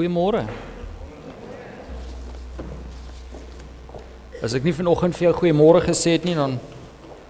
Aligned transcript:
Goeiemôre. 0.00 0.46
As 4.40 4.54
ek 4.56 4.64
nie 4.64 4.72
vanoggend 4.72 5.12
vir 5.12 5.26
jou 5.26 5.32
goeiemôre 5.42 5.82
gesê 5.84 6.14
het 6.14 6.24
nie, 6.24 6.32
dan 6.38 6.54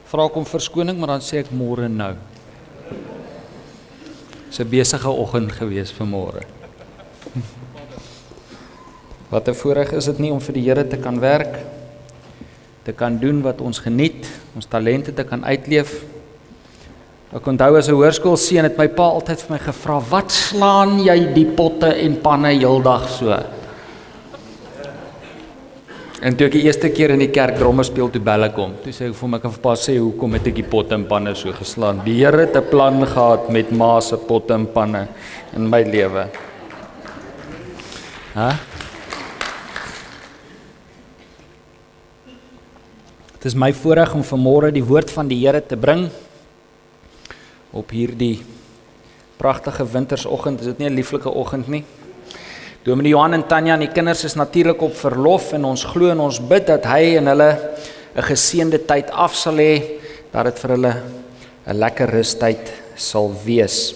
vra 0.07 0.29
ek 0.31 0.37
om 0.39 0.47
verskoning, 0.47 0.95
maar 0.95 1.17
dan 1.17 1.25
sê 1.27 1.41
ek 1.43 1.51
môre 1.51 1.89
nou. 1.91 2.13
Dis 4.47 4.61
'n 4.63 4.71
besige 4.71 5.11
oggend 5.11 5.51
gewees 5.51 5.91
vir 5.91 6.07
môre. 6.07 6.47
Wat 9.35 9.49
'n 9.49 9.59
voorreg 9.59 9.91
is 9.91 10.07
dit 10.07 10.19
nie 10.21 10.31
om 10.31 10.39
vir 10.39 10.55
die 10.55 10.63
Here 10.63 10.87
te 10.87 10.97
kan 10.97 11.19
werk, 11.19 11.67
te 12.85 12.93
kan 12.93 13.19
doen 13.19 13.43
wat 13.43 13.61
ons 13.61 13.83
geniet, 13.83 14.31
ons 14.55 14.67
talente 14.67 15.13
te 15.13 15.25
kan 15.25 15.43
uitleef. 15.45 16.05
Ek 17.31 17.47
onthou 17.47 17.77
as 17.79 17.87
'n 17.87 17.95
hoërskoolseun 17.95 18.67
het 18.67 18.79
my 18.79 18.89
pa 18.89 19.05
altyd 19.07 19.39
vir 19.39 19.51
my 19.55 19.59
gevra, 19.59 20.01
"Wat 20.11 20.33
slaan 20.33 20.99
jy 20.99 21.33
die 21.33 21.45
potte 21.47 21.87
en 21.87 22.17
panne 22.21 22.49
heeldag 22.49 23.09
so?" 23.09 23.39
En 26.23 26.37
toe 26.37 26.47
ek 26.47 26.53
die 26.53 26.63
eerste 26.63 26.89
keer 26.91 27.11
in 27.11 27.21
die 27.21 27.31
kerk 27.31 27.57
drome 27.57 27.85
speel 27.85 28.11
toe 28.11 28.21
belle 28.21 28.51
kom, 28.51 28.75
toe 28.83 28.93
sê 28.93 29.09
ek 29.09 29.15
vir 29.15 29.29
my 29.29 29.39
kan 29.39 29.53
pa 29.53 29.75
sê 29.75 29.97
hoekom 29.99 30.33
het 30.33 30.47
ek 30.49 30.55
die 30.55 30.63
potte 30.65 30.93
en 30.95 31.05
panne 31.05 31.35
so 31.37 31.53
geslaan? 31.53 32.05
Die 32.05 32.19
Here 32.25 32.41
het 32.41 32.57
'n 32.57 32.69
plan 32.69 33.07
gehad 33.07 33.49
met 33.49 33.71
ma 33.71 34.01
se 34.01 34.17
potte 34.17 34.53
en 34.55 34.67
panne 34.67 35.09
in 35.55 35.71
my 35.71 35.83
lewe. 35.85 36.29
Hæ? 38.35 38.59
Dit 43.33 43.45
is 43.45 43.55
my 43.55 43.73
voorreg 43.73 44.15
om 44.15 44.23
vanmôre 44.23 44.73
die 44.73 44.85
woord 44.85 45.11
van 45.11 45.29
die 45.29 45.47
Here 45.47 45.61
te 45.61 45.77
bring 45.77 46.11
op 47.71 47.91
hierdie 47.91 48.43
pragtige 49.37 49.87
wintersoggend. 49.87 50.61
Is 50.61 50.67
dit 50.67 50.79
nie 50.79 50.89
'n 50.89 50.95
lieflike 50.95 51.31
oggend 51.31 51.69
nie? 51.69 51.85
Dominee 52.83 53.11
Johan 53.11 53.33
en 53.33 53.47
Tanya 53.47 53.75
en 53.75 53.81
die 53.81 53.93
kinders 53.93 54.25
is 54.25 54.35
natuurlik 54.35 54.83
op 54.83 54.95
verlof 54.97 55.53
en 55.53 55.65
ons 55.65 55.85
glo 55.85 56.11
en 56.11 56.21
ons 56.21 56.41
bid 56.41 56.67
dat 56.67 56.85
hy 56.85 57.17
en 57.17 57.27
hulle 57.27 57.59
'n 58.17 58.23
geseënde 58.23 58.87
tyd 58.87 59.11
af 59.11 59.35
sal 59.35 59.57
hê, 59.57 59.83
dat 60.33 60.45
dit 60.45 60.59
vir 60.59 60.71
hulle 60.71 61.03
'n 61.67 61.77
lekker 61.77 62.11
rustyd 62.11 62.73
sal 62.97 63.33
wees. 63.45 63.95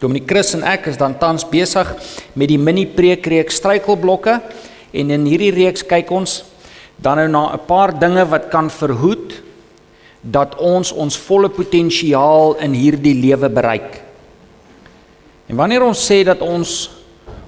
Dominee 0.00 0.26
Chris 0.26 0.54
en 0.54 0.62
ek 0.62 0.86
is 0.86 0.96
dan 0.96 1.18
tans 1.18 1.44
besig 1.44 1.94
met 2.34 2.48
die 2.48 2.58
mini 2.58 2.86
preekreeks 2.86 3.54
struikelblokke 3.54 4.40
en 4.92 5.10
in 5.10 5.24
hierdie 5.26 5.52
reeks 5.54 5.82
kyk 5.82 6.10
ons 6.10 6.44
dan 6.96 7.16
nou 7.16 7.28
na 7.28 7.54
'n 7.54 7.66
paar 7.66 7.98
dinge 7.98 8.24
wat 8.28 8.50
kan 8.50 8.70
verhoed 8.70 9.43
dat 10.24 10.56
ons 10.56 10.92
ons 10.92 11.16
volle 11.26 11.50
potensiaal 11.52 12.56
in 12.64 12.72
hierdie 12.72 13.14
lewe 13.20 13.48
bereik. 13.52 14.00
En 15.52 15.56
wanneer 15.60 15.84
ons 15.84 16.00
sê 16.00 16.22
dat 16.24 16.40
ons 16.40 16.90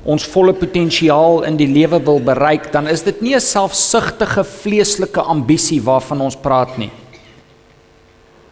ons 0.07 0.23
volle 0.31 0.53
potensiaal 0.55 1.41
in 1.49 1.57
die 1.59 1.67
lewe 1.67 1.99
wil 2.07 2.21
bereik, 2.23 2.69
dan 2.71 2.87
is 2.87 3.03
dit 3.03 3.23
nie 3.23 3.35
'n 3.35 3.41
selfsugtige 3.41 4.45
vleeslike 4.45 5.21
ambisie 5.21 5.83
waarvan 5.83 6.21
ons 6.21 6.37
praat 6.37 6.79
nie. 6.79 6.91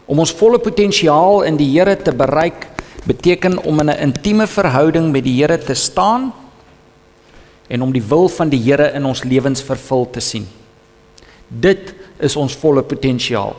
Om 0.05 0.19
ons 0.19 0.33
volle 0.33 0.59
potensiaal 0.59 1.43
in 1.43 1.55
die 1.57 1.71
Here 1.71 1.95
te 1.95 2.11
bereik 2.11 2.67
beteken 3.05 3.63
om 3.63 3.79
in 3.79 3.89
'n 3.89 4.01
intieme 4.01 4.47
verhouding 4.47 5.11
met 5.11 5.23
die 5.23 5.41
Here 5.41 5.57
te 5.57 5.73
staan 5.73 6.33
en 7.67 7.81
om 7.81 7.91
die 7.91 8.03
wil 8.03 8.27
van 8.27 8.49
die 8.49 8.59
Here 8.59 8.91
in 8.93 9.05
ons 9.05 9.23
lewens 9.23 9.61
vervul 9.61 10.09
te 10.09 10.19
sien. 10.19 10.47
Dit 11.47 11.93
is 12.19 12.35
ons 12.35 12.55
volle 12.55 12.83
potensiaal. 12.83 13.55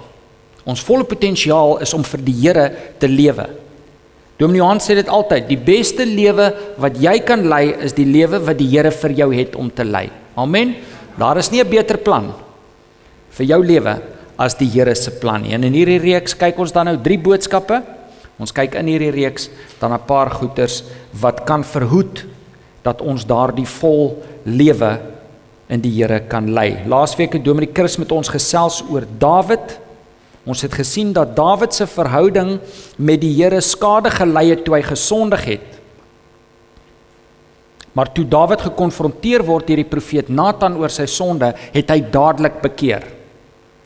Ons 0.67 0.83
volle 0.83 1.07
potensiaal 1.07 1.79
is 1.85 1.95
om 1.95 2.03
vir 2.03 2.23
die 2.27 2.35
Here 2.41 2.67
te 2.99 3.07
lewe. 3.07 3.47
Dominee 4.37 4.61
Johan 4.61 4.83
sê 4.83 4.97
dit 4.99 5.09
altyd, 5.09 5.47
die 5.49 5.61
beste 5.61 6.05
lewe 6.05 6.51
wat 6.83 6.99
jy 7.01 7.15
kan 7.25 7.47
lei 7.49 7.71
is 7.87 7.95
die 7.97 8.05
lewe 8.09 8.43
wat 8.45 8.59
die 8.59 8.69
Here 8.69 8.91
vir 8.93 9.15
jou 9.23 9.31
het 9.33 9.55
om 9.57 9.71
te 9.71 9.87
lei. 9.87 10.11
Amen. 10.37 10.75
Daar 11.17 11.39
is 11.39 11.51
nie 11.51 11.63
'n 11.63 11.71
beter 11.71 11.97
plan 11.97 12.35
vir 13.31 13.47
jou 13.47 13.63
lewe 13.65 14.03
as 14.39 14.55
die 14.55 14.69
Here 14.69 14.95
se 14.95 15.11
plan 15.11 15.43
nie. 15.43 15.55
En 15.55 15.65
in 15.65 15.73
hierdie 15.73 16.01
reeks 16.01 16.35
kyk 16.35 16.59
ons 16.59 16.73
dan 16.73 16.87
nou 16.87 16.97
drie 16.97 17.19
boodskappe. 17.19 17.83
Ons 18.39 18.53
kyk 18.53 18.75
in 18.75 18.87
hierdie 18.87 19.13
reeks 19.13 19.49
dan 19.81 19.93
'n 19.93 20.07
paar 20.07 20.31
goeters 20.31 20.83
wat 21.13 21.47
kan 21.47 21.65
verhoed 21.65 22.27
dat 22.83 23.01
ons 23.01 23.25
daardie 23.25 23.67
vol 23.67 24.23
lewe 24.45 25.01
in 25.69 25.81
die 25.81 25.91
Here 25.91 26.21
kan 26.21 26.53
lei. 26.53 26.83
Laasweek 26.87 27.33
het 27.33 27.45
Dominee 27.45 27.73
Chris 27.73 27.97
met 27.99 28.13
ons 28.13 28.29
gesels 28.29 28.83
oor 28.91 29.05
Dawid 29.19 29.86
Ons 30.47 30.63
het 30.63 30.77
gesien 30.79 31.11
dat 31.15 31.35
Dawid 31.35 31.75
se 31.75 31.89
verhouding 31.91 32.61
met 33.03 33.19
die 33.23 33.33
Here 33.35 33.59
skade 33.61 34.13
gelei 34.15 34.53
het 34.53 34.63
toe 34.65 34.77
hy 34.77 34.85
gesondig 34.87 35.43
het. 35.49 35.73
Maar 37.97 38.13
toe 38.15 38.27
Dawid 38.31 38.63
gekonfronteer 38.69 39.43
word 39.47 39.67
deur 39.67 39.83
die 39.83 39.91
profeet 39.91 40.31
Nathan 40.31 40.79
oor 40.79 40.93
sy 40.93 41.09
sonde, 41.11 41.51
het 41.75 41.91
hy 41.91 41.99
dadelik 42.15 42.61
bekeer. 42.63 43.09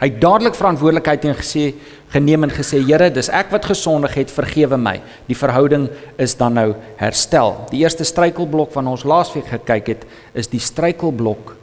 Hy 0.00 0.08
het 0.08 0.20
dadelik 0.20 0.56
verantwoordelikheid 0.56 1.26
en 1.28 1.36
gesê 1.38 1.64
geneem 2.12 2.44
en 2.44 2.52
gesê 2.52 2.80
Here, 2.84 3.10
dis 3.12 3.32
ek 3.32 3.52
wat 3.54 3.68
gesondig 3.68 4.16
het, 4.16 4.32
vergewe 4.32 4.76
my. 4.80 4.98
Die 5.28 5.36
verhouding 5.38 5.88
is 6.20 6.36
dan 6.36 6.56
nou 6.58 6.70
herstel. 7.00 7.56
Die 7.72 7.84
eerste 7.84 8.04
struikelblok 8.08 8.72
van 8.76 8.88
ons 8.90 9.04
laasweek 9.08 9.48
gekyk 9.48 9.92
het, 9.94 10.06
is 10.34 10.48
die 10.52 10.60
struikelblok 10.60 11.54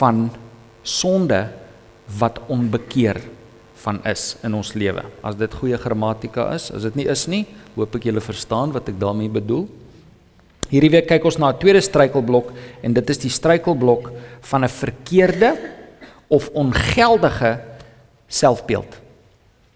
van 0.00 0.26
sonde 0.84 1.46
wat 2.20 2.40
onbekeer 2.50 3.20
van 3.80 4.00
is 4.08 4.36
in 4.44 4.54
ons 4.54 4.72
lewe. 4.76 5.02
As 5.24 5.36
dit 5.40 5.54
goeie 5.54 5.78
grammatika 5.80 6.50
is, 6.54 6.70
as 6.74 6.84
dit 6.88 7.00
nie 7.00 7.08
is 7.08 7.26
nie, 7.30 7.44
hoop 7.76 7.94
ek 7.96 8.08
julle 8.10 8.22
verstaan 8.24 8.74
wat 8.74 8.88
ek 8.92 8.98
daarmee 9.00 9.32
bedoel. 9.32 9.66
Hierdie 10.70 10.92
week 10.92 11.08
kyk 11.10 11.24
ons 11.24 11.38
na 11.38 11.50
'n 11.50 11.58
tweede 11.58 11.80
struikelblok 11.80 12.52
en 12.82 12.92
dit 12.92 13.10
is 13.10 13.18
die 13.18 13.30
struikelblok 13.30 14.12
van 14.40 14.64
'n 14.64 14.68
verkeerde 14.68 15.56
of 16.28 16.50
ongeldige 16.54 17.60
selfbeeld. 18.28 19.00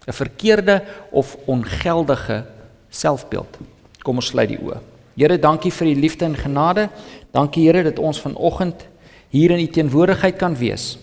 'n 0.07 0.13
Verkeerde 0.13 0.83
of 1.11 1.35
ongeldige 1.45 2.45
selfbeeld. 2.89 3.57
Kom 4.03 4.15
ons 4.15 4.27
sluit 4.27 4.49
die 4.49 4.59
oë. 4.59 4.79
Here, 5.15 5.37
dankie 5.39 5.71
vir 5.71 5.87
u 5.87 5.95
liefde 5.95 6.25
en 6.25 6.35
genade. 6.35 6.89
Dankie 7.31 7.65
Here 7.65 7.83
dat 7.83 7.99
ons 7.99 8.21
vanoggend 8.21 8.87
hier 9.29 9.51
in 9.51 9.59
u 9.59 9.67
teenwoordigheid 9.67 10.37
kan 10.37 10.55
wees. 10.55 10.97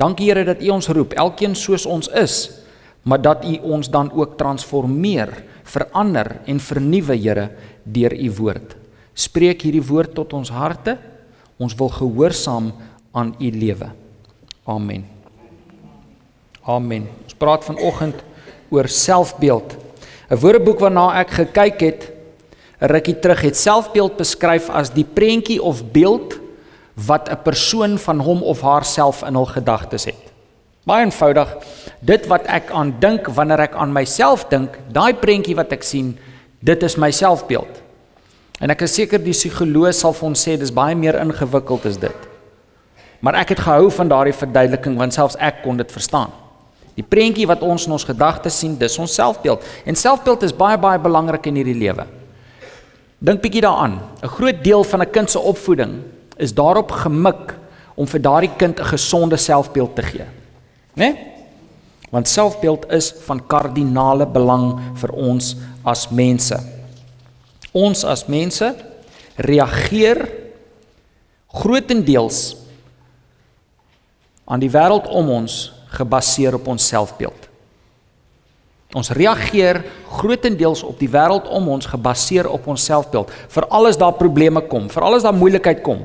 Dankie 0.00 0.30
Here 0.30 0.46
dat 0.48 0.62
U 0.64 0.72
ons 0.72 0.88
roep, 0.88 1.12
elkeen 1.12 1.54
soos 1.58 1.84
ons 1.84 2.08
is, 2.16 2.36
maar 3.04 3.20
dat 3.20 3.44
U 3.44 3.58
ons 3.76 3.90
dan 3.92 4.08
ook 4.16 4.38
transformeer, 4.40 5.32
verander 5.68 6.38
en 6.48 6.60
vernuwe 6.60 7.16
Here 7.20 7.50
deur 7.84 8.14
U 8.16 8.30
woord. 8.38 8.76
Spreek 9.12 9.66
hierdie 9.66 9.84
woord 9.84 10.14
tot 10.16 10.32
ons 10.32 10.48
harte. 10.54 10.96
Ons 11.60 11.76
wil 11.76 11.92
gehoorsaam 11.92 12.70
aan 13.12 13.34
U 13.36 13.50
lewe. 13.52 13.90
Amen. 14.64 15.04
Amen. 16.64 17.08
Ons 17.26 17.36
praat 17.36 17.66
vanoggend 17.66 18.24
oor 18.70 18.88
selfbeeld. 18.88 19.76
'n 20.30 20.38
Woordeboek 20.38 20.80
waarna 20.80 21.20
ek 21.20 21.30
gekyk 21.30 21.80
het 21.80 22.02
'n 22.80 22.86
rukkie 22.86 23.18
terug 23.18 23.40
het 23.40 23.56
selfbeeld 23.56 24.16
beskryf 24.16 24.70
as 24.70 24.90
die 24.94 25.04
prentjie 25.04 25.60
of 25.62 25.84
beeld 25.92 26.38
wat 26.94 27.30
'n 27.30 27.42
persoon 27.42 27.98
van 27.98 28.18
hom 28.18 28.42
of 28.42 28.60
haarself 28.60 29.22
in 29.22 29.34
hul 29.34 29.46
gedagtes 29.46 30.04
het. 30.04 30.30
Baie 30.84 31.04
eenvoudig, 31.04 31.56
dit 32.00 32.26
wat 32.26 32.46
ek 32.46 32.70
aan 32.70 32.94
dink 32.98 33.26
wanneer 33.26 33.60
ek 33.60 33.74
aan 33.74 33.92
myself 33.92 34.48
dink, 34.48 34.78
daai 34.88 35.14
prentjie 35.14 35.56
wat 35.56 35.72
ek 35.72 35.82
sien, 35.82 36.18
dit 36.60 36.82
is 36.82 36.96
my 36.96 37.10
selfbeeld. 37.10 37.82
En 38.60 38.70
ek 38.70 38.82
is 38.82 38.94
seker 38.94 39.18
die 39.22 39.32
psigoloog 39.32 39.94
sal 39.94 40.12
vir 40.12 40.28
ons 40.28 40.48
sê 40.48 40.58
dis 40.58 40.72
baie 40.72 40.94
meer 40.94 41.20
ingewikkeld 41.20 41.86
as 41.86 41.96
dit. 41.96 42.28
Maar 43.20 43.34
ek 43.34 43.48
het 43.48 43.60
gehou 43.60 43.90
van 43.90 44.08
daardie 44.08 44.36
verduideliking 44.36 44.96
want 44.96 45.16
selfs 45.16 45.36
ek 45.36 45.62
kon 45.62 45.76
dit 45.76 45.92
verstaan. 45.92 46.32
Die 46.96 47.04
prentjie 47.06 47.46
wat 47.46 47.62
ons 47.62 47.86
in 47.86 47.92
ons 47.92 48.04
gedagtes 48.04 48.58
sien, 48.58 48.76
dis 48.78 48.98
ons 48.98 49.14
selfbeeld. 49.14 49.64
En 49.84 49.96
selfbeeld 49.96 50.42
is 50.42 50.56
baie 50.56 50.78
baie 50.80 50.98
belangrik 50.98 51.46
in 51.46 51.60
hierdie 51.60 51.78
lewe. 51.78 52.06
Dink 53.20 53.42
bietjie 53.44 53.62
daaraan. 53.62 54.00
'n 54.22 54.28
Groot 54.28 54.64
deel 54.64 54.84
van 54.84 55.02
'n 55.02 55.10
kind 55.10 55.30
se 55.30 55.38
opvoeding 55.38 56.02
is 56.40 56.54
daarop 56.56 56.90
gemik 57.04 57.54
om 57.94 58.08
vir 58.08 58.22
daardie 58.24 58.54
kind 58.56 58.80
'n 58.80 58.84
gesonde 58.84 59.36
selfbeeld 59.36 59.94
te 59.96 60.02
gee. 60.02 60.26
Né? 60.94 61.04
Nee? 61.12 61.14
Want 62.10 62.28
selfbeeld 62.28 62.90
is 62.90 63.14
van 63.26 63.46
kardinale 63.46 64.26
belang 64.26 64.80
vir 64.94 65.10
ons 65.10 65.56
as 65.84 66.08
mense. 66.08 66.58
Ons 67.72 68.04
as 68.04 68.26
mense 68.26 68.74
reageer 69.36 70.28
grootendeels 71.46 72.56
aan 74.44 74.60
die 74.60 74.70
wêreld 74.70 75.06
om 75.08 75.30
ons 75.30 75.72
gebaseer 75.94 76.54
op 76.54 76.66
ons 76.66 76.86
selfbeeld. 76.86 77.48
Ons 78.94 79.12
reageer 79.14 79.84
grootendeels 80.18 80.82
op 80.82 80.98
die 80.98 81.10
wêreld 81.10 81.46
om 81.48 81.68
ons 81.68 81.86
gebaseer 81.86 82.48
op 82.50 82.66
ons 82.66 82.84
selfbeeld. 82.84 83.30
Vir 83.48 83.66
alles 83.70 83.96
daar 83.96 84.16
probleme 84.18 84.60
kom, 84.66 84.88
vir 84.90 85.06
alles 85.06 85.22
daar 85.22 85.34
moeilikheid 85.34 85.84
kom, 85.86 86.02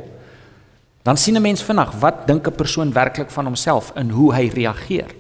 dan 1.06 1.18
sien 1.18 1.36
'n 1.36 1.42
mens 1.42 1.62
vinnig 1.64 1.92
wat 2.00 2.28
dink 2.28 2.48
'n 2.48 2.56
persoon 2.56 2.94
werklik 2.94 3.30
van 3.30 3.46
homself 3.46 3.92
en 3.94 4.10
hoe 4.10 4.34
hy 4.34 4.50
reageer. 4.54 5.16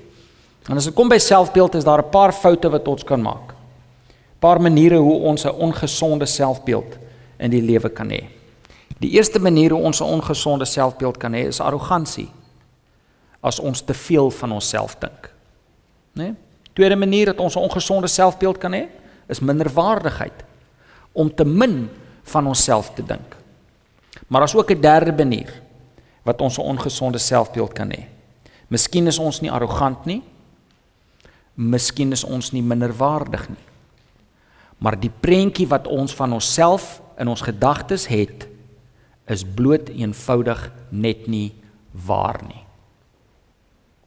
En 0.68 0.76
as 0.76 0.84
dit 0.84 0.94
kom 0.94 1.08
by 1.08 1.18
selfbeeld 1.18 1.76
is 1.76 1.84
daar 1.84 2.00
'n 2.00 2.10
paar 2.10 2.34
foute 2.34 2.70
wat 2.70 2.88
ons 2.88 3.04
kan 3.04 3.22
maak. 3.22 3.52
'n 3.52 4.40
Paar 4.40 4.62
maniere 4.62 4.98
hoe 4.98 5.20
ons 5.20 5.46
'n 5.46 5.50
ongesonde 5.50 6.26
selfbeeld 6.26 6.98
in 7.38 7.50
die 7.50 7.62
lewe 7.62 7.90
kan 7.90 8.10
hê. 8.10 8.24
Die 8.98 9.10
eerste 9.12 9.40
manier 9.40 9.72
hoe 9.72 9.82
ons 9.82 10.00
'n 10.02 10.04
ongesonde 10.04 10.66
selfbeeld 10.66 11.18
kan 11.18 11.34
hê 11.34 11.48
is 11.48 11.60
arrogansie. 11.60 12.32
As 13.40 13.60
ons 13.60 13.82
te 13.82 13.94
veel 13.94 14.32
van 14.32 14.52
onsself 14.52 14.96
dink. 15.00 15.34
Né? 16.14 16.24
Nee? 16.24 16.34
Tweede 16.74 16.96
manier 16.96 17.26
dat 17.26 17.38
ons 17.38 17.56
'n 17.56 17.60
ongesonde 17.60 18.08
selfbeeld 18.08 18.58
kan 18.58 18.74
hê, 18.74 18.86
is 19.28 19.40
minderwaardigheid. 19.40 20.44
Om 21.12 21.36
te 21.36 21.46
min 21.46 21.90
van 22.24 22.48
onsself 22.48 22.94
te 22.94 23.06
dink. 23.06 23.36
Maar 24.28 24.40
daar's 24.40 24.56
ook 24.56 24.72
'n 24.72 24.82
derde 24.82 25.14
manier 25.24 25.64
wat 26.25 26.42
ons 26.42 26.57
'n 26.57 26.62
ongesonde 26.62 27.18
selfbeeld 27.18 27.74
kan 27.74 27.92
hê. 27.92 28.04
Miskien 28.68 29.07
is 29.07 29.19
ons 29.19 29.42
nie 29.42 29.51
arrogant 29.51 30.06
nie. 30.06 30.24
Miskien 31.54 32.12
is 32.12 32.24
ons 32.24 32.51
nie 32.51 32.63
minderwaardig 32.63 33.50
nie. 33.50 33.63
Maar 34.77 35.00
die 35.00 35.12
prentjie 35.22 35.68
wat 35.68 35.88
ons 35.88 36.16
van 36.16 36.33
onsself 36.33 37.01
in 37.18 37.27
ons 37.27 37.42
gedagtes 37.42 38.07
het, 38.07 38.48
is 39.27 39.45
bloot 39.45 39.89
eenvoudig 39.89 40.72
net 40.89 41.27
nie 41.27 41.54
waar 42.06 42.42
nie. 42.48 42.66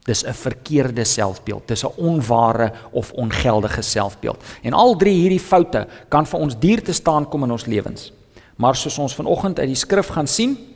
Dis 0.04 0.24
'n 0.24 0.32
verkeerde 0.32 1.04
selfbeeld. 1.04 1.68
Dis 1.68 1.84
'n 1.84 1.92
onware 1.96 2.72
of 2.90 3.12
ongeldige 3.12 3.82
selfbeeld. 3.82 4.42
En 4.62 4.72
al 4.72 4.96
drie 4.96 5.14
hierdie 5.14 5.40
foute 5.40 5.86
kan 6.08 6.26
vir 6.26 6.40
ons 6.40 6.58
duur 6.58 6.82
te 6.82 6.92
staan 6.92 7.28
kom 7.28 7.44
in 7.44 7.50
ons 7.50 7.66
lewens. 7.66 8.12
Maar 8.56 8.76
soos 8.76 8.98
ons 8.98 9.14
vanoggend 9.14 9.58
uit 9.58 9.66
die 9.66 9.76
skrif 9.76 10.06
gaan 10.06 10.26
sien, 10.26 10.67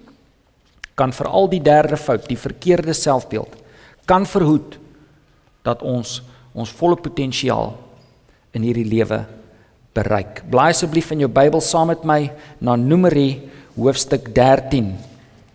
kan 0.95 1.13
veral 1.13 1.49
die 1.49 1.63
derde 1.63 1.97
fout, 1.97 2.29
die 2.29 2.39
verkeerde 2.39 2.95
selfbeeld, 2.95 3.57
kan 4.07 4.27
verhoed 4.29 4.79
dat 5.65 5.83
ons 5.83 6.21
ons 6.53 6.69
volle 6.77 6.99
potensiaal 7.01 7.71
in 8.53 8.67
hierdie 8.67 8.85
lewe 8.85 9.23
bereik. 9.97 10.43
Blaai 10.53 10.73
asseblief 10.75 11.09
in 11.15 11.25
jou 11.25 11.31
Bybel 11.33 11.63
saam 11.65 11.89
met 11.93 12.05
my 12.05 12.21
na 12.61 12.77
Numeri 12.77 13.41
hoofstuk 13.77 14.29
13. 14.37 14.93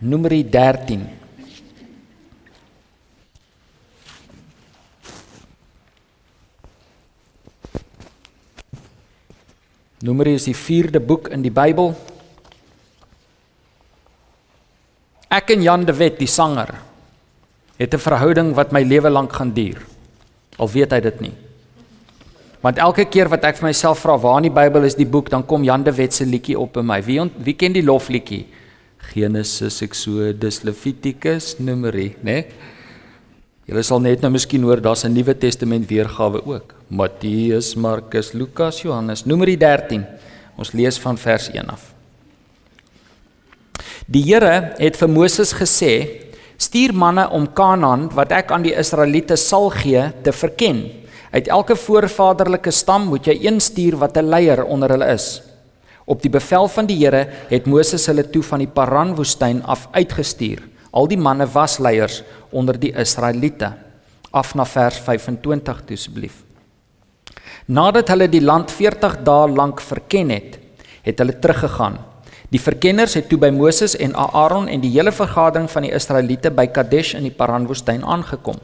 Numeri 0.02 0.42
13. 0.42 1.06
Numeri 10.02 10.36
is 10.38 10.46
die 10.46 10.54
4de 10.54 11.02
boek 11.02 11.26
in 11.34 11.42
die 11.42 11.50
Bybel. 11.50 11.90
Ek 15.28 15.50
en 15.50 15.62
Jan 15.62 15.84
de 15.84 15.92
Wet, 15.92 16.18
die 16.18 16.26
sanger, 16.26 16.74
het 17.76 17.94
'n 17.94 17.98
verhouding 17.98 18.54
wat 18.54 18.72
my 18.72 18.82
lewe 18.82 19.10
lank 19.10 19.32
gaan 19.32 19.52
duur. 19.52 19.78
Al 20.58 20.68
weet 20.68 20.90
hy 20.92 21.00
dit 21.00 21.20
nie. 21.20 21.34
Want 22.60 22.78
elke 22.78 23.04
keer 23.04 23.28
wat 23.28 23.44
ek 23.44 23.56
vir 23.56 23.68
myself 23.68 23.98
vra 23.98 24.18
waar 24.18 24.36
in 24.36 24.50
die 24.50 24.60
Bybel 24.60 24.84
is 24.84 24.94
die 24.94 25.06
boek, 25.06 25.30
dan 25.30 25.46
kom 25.46 25.62
Jan 25.64 25.84
de 25.84 25.92
Wet 25.92 26.14
se 26.14 26.24
liedjie 26.24 26.58
op 26.58 26.76
in 26.76 26.86
my. 26.86 27.02
Wie 27.02 27.20
wie 27.38 27.54
ken 27.54 27.72
die 27.72 27.82
lofliedjie? 27.82 28.46
Genesis, 28.98 29.82
Exodus, 29.82 30.62
Levitikus, 30.62 31.58
Numeri, 31.58 32.16
né? 32.22 32.22
Nee? 32.22 32.46
Julle 33.68 33.82
sal 33.84 34.00
net 34.00 34.22
nou 34.24 34.30
miskien 34.32 34.62
hoor 34.64 34.80
daar's 34.80 35.04
'n 35.04 35.12
Nuwe 35.12 35.34
Testament 35.34 35.86
weergawe 35.88 36.40
ook. 36.46 36.74
Matteus, 36.88 37.74
Markus, 37.74 38.32
Lukas, 38.32 38.82
Johannes, 38.82 39.26
Numeri 39.26 39.56
13. 39.56 40.06
Ons 40.56 40.72
lees 40.72 40.98
van 40.98 41.18
vers 41.18 41.50
1 41.52 41.68
af. 41.68 41.97
Die 44.08 44.22
Here 44.24 44.72
het 44.80 44.96
vir 44.96 45.08
Moses 45.12 45.50
gesê: 45.52 46.24
"Stuur 46.56 46.94
manne 46.96 47.26
om 47.28 47.44
Kanaan 47.46 48.08
wat 48.16 48.32
ek 48.32 48.50
aan 48.50 48.62
die 48.64 48.72
Israeliete 48.72 49.36
sal 49.36 49.68
gee 49.68 50.00
te 50.24 50.32
verken. 50.32 50.88
Uit 51.30 51.48
elke 51.48 51.76
voorvaderlike 51.76 52.70
stam 52.72 53.04
moet 53.12 53.26
jy 53.26 53.36
een 53.44 53.60
stuur 53.60 53.98
wat 54.00 54.16
'n 54.16 54.24
leier 54.24 54.64
onder 54.64 54.88
hulle 54.88 55.12
is." 55.12 55.42
Op 56.06 56.22
die 56.22 56.30
bevel 56.30 56.68
van 56.68 56.86
die 56.86 56.96
Here 56.96 57.28
het 57.50 57.66
Moses 57.66 58.06
hulle 58.06 58.30
toe 58.30 58.42
van 58.42 58.58
die 58.58 58.66
Paran 58.66 59.14
woestyn 59.14 59.62
af 59.62 59.88
uitgestuur. 59.92 60.58
Al 60.90 61.06
die 61.06 61.18
manne 61.18 61.46
was 61.46 61.78
leiers 61.78 62.22
onder 62.50 62.80
die 62.80 62.94
Israeliete. 62.96 63.74
Af 64.32 64.54
na 64.54 64.64
vers 64.64 64.98
25 64.98 65.82
asseblief. 65.92 66.44
Nadat 67.66 68.08
hulle 68.08 68.28
die 68.28 68.40
land 68.40 68.70
40 68.70 69.22
dae 69.22 69.48
lank 69.48 69.80
verken 69.80 70.30
het, 70.30 70.58
het 71.02 71.18
hulle 71.18 71.38
teruggegaan 71.38 71.98
Die 72.48 72.60
verkenners 72.60 73.12
het 73.18 73.26
toe 73.28 73.36
by 73.36 73.50
Moses 73.52 73.92
en 74.00 74.14
Aaron 74.16 74.70
en 74.72 74.80
die 74.80 74.94
hele 74.94 75.12
vergadering 75.12 75.66
van 75.68 75.84
die 75.84 75.92
Israeliete 75.92 76.48
by 76.48 76.64
Kadesh 76.72 77.12
in 77.18 77.26
die 77.26 77.34
Paranwoestyn 77.34 78.00
aangekom. 78.08 78.56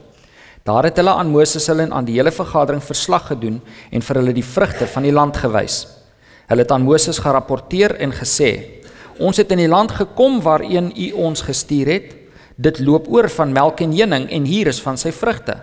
Daar 0.65 0.87
het 0.87 0.97
hulle 0.97 1.13
aan 1.13 1.29
Moses 1.29 1.67
hulle 1.69 1.83
en 1.85 1.91
aan 1.93 2.07
die 2.07 2.15
hele 2.17 2.31
vergadering 2.33 2.81
verslag 2.81 3.27
gedoen 3.29 3.59
en 3.93 4.01
vir 4.01 4.17
hulle 4.17 4.33
die 4.33 4.45
vrugte 4.45 4.87
van 4.89 5.05
die 5.05 5.13
land 5.13 5.37
gewys. 5.37 5.83
Hulle 6.49 6.65
het 6.65 6.73
aan 6.73 6.87
Moses 6.87 7.19
gerapporteer 7.21 7.93
en 8.01 8.15
gesê: 8.17 8.81
"Ons 9.19 9.37
het 9.37 9.51
in 9.53 9.61
die 9.61 9.69
land 9.69 9.91
gekom 9.91 10.41
waarheen 10.41 10.89
U 10.89 11.11
ons 11.11 11.41
gestuur 11.45 11.87
het. 11.87 12.15
Dit 12.57 12.79
loop 12.79 13.05
oor 13.07 13.29
van 13.29 13.53
melk 13.53 13.81
en 13.81 13.93
honing 13.93 14.25
en 14.31 14.45
hier 14.45 14.67
is 14.67 14.81
van 14.81 14.97
sy 14.97 15.11
vrugte. 15.11 15.61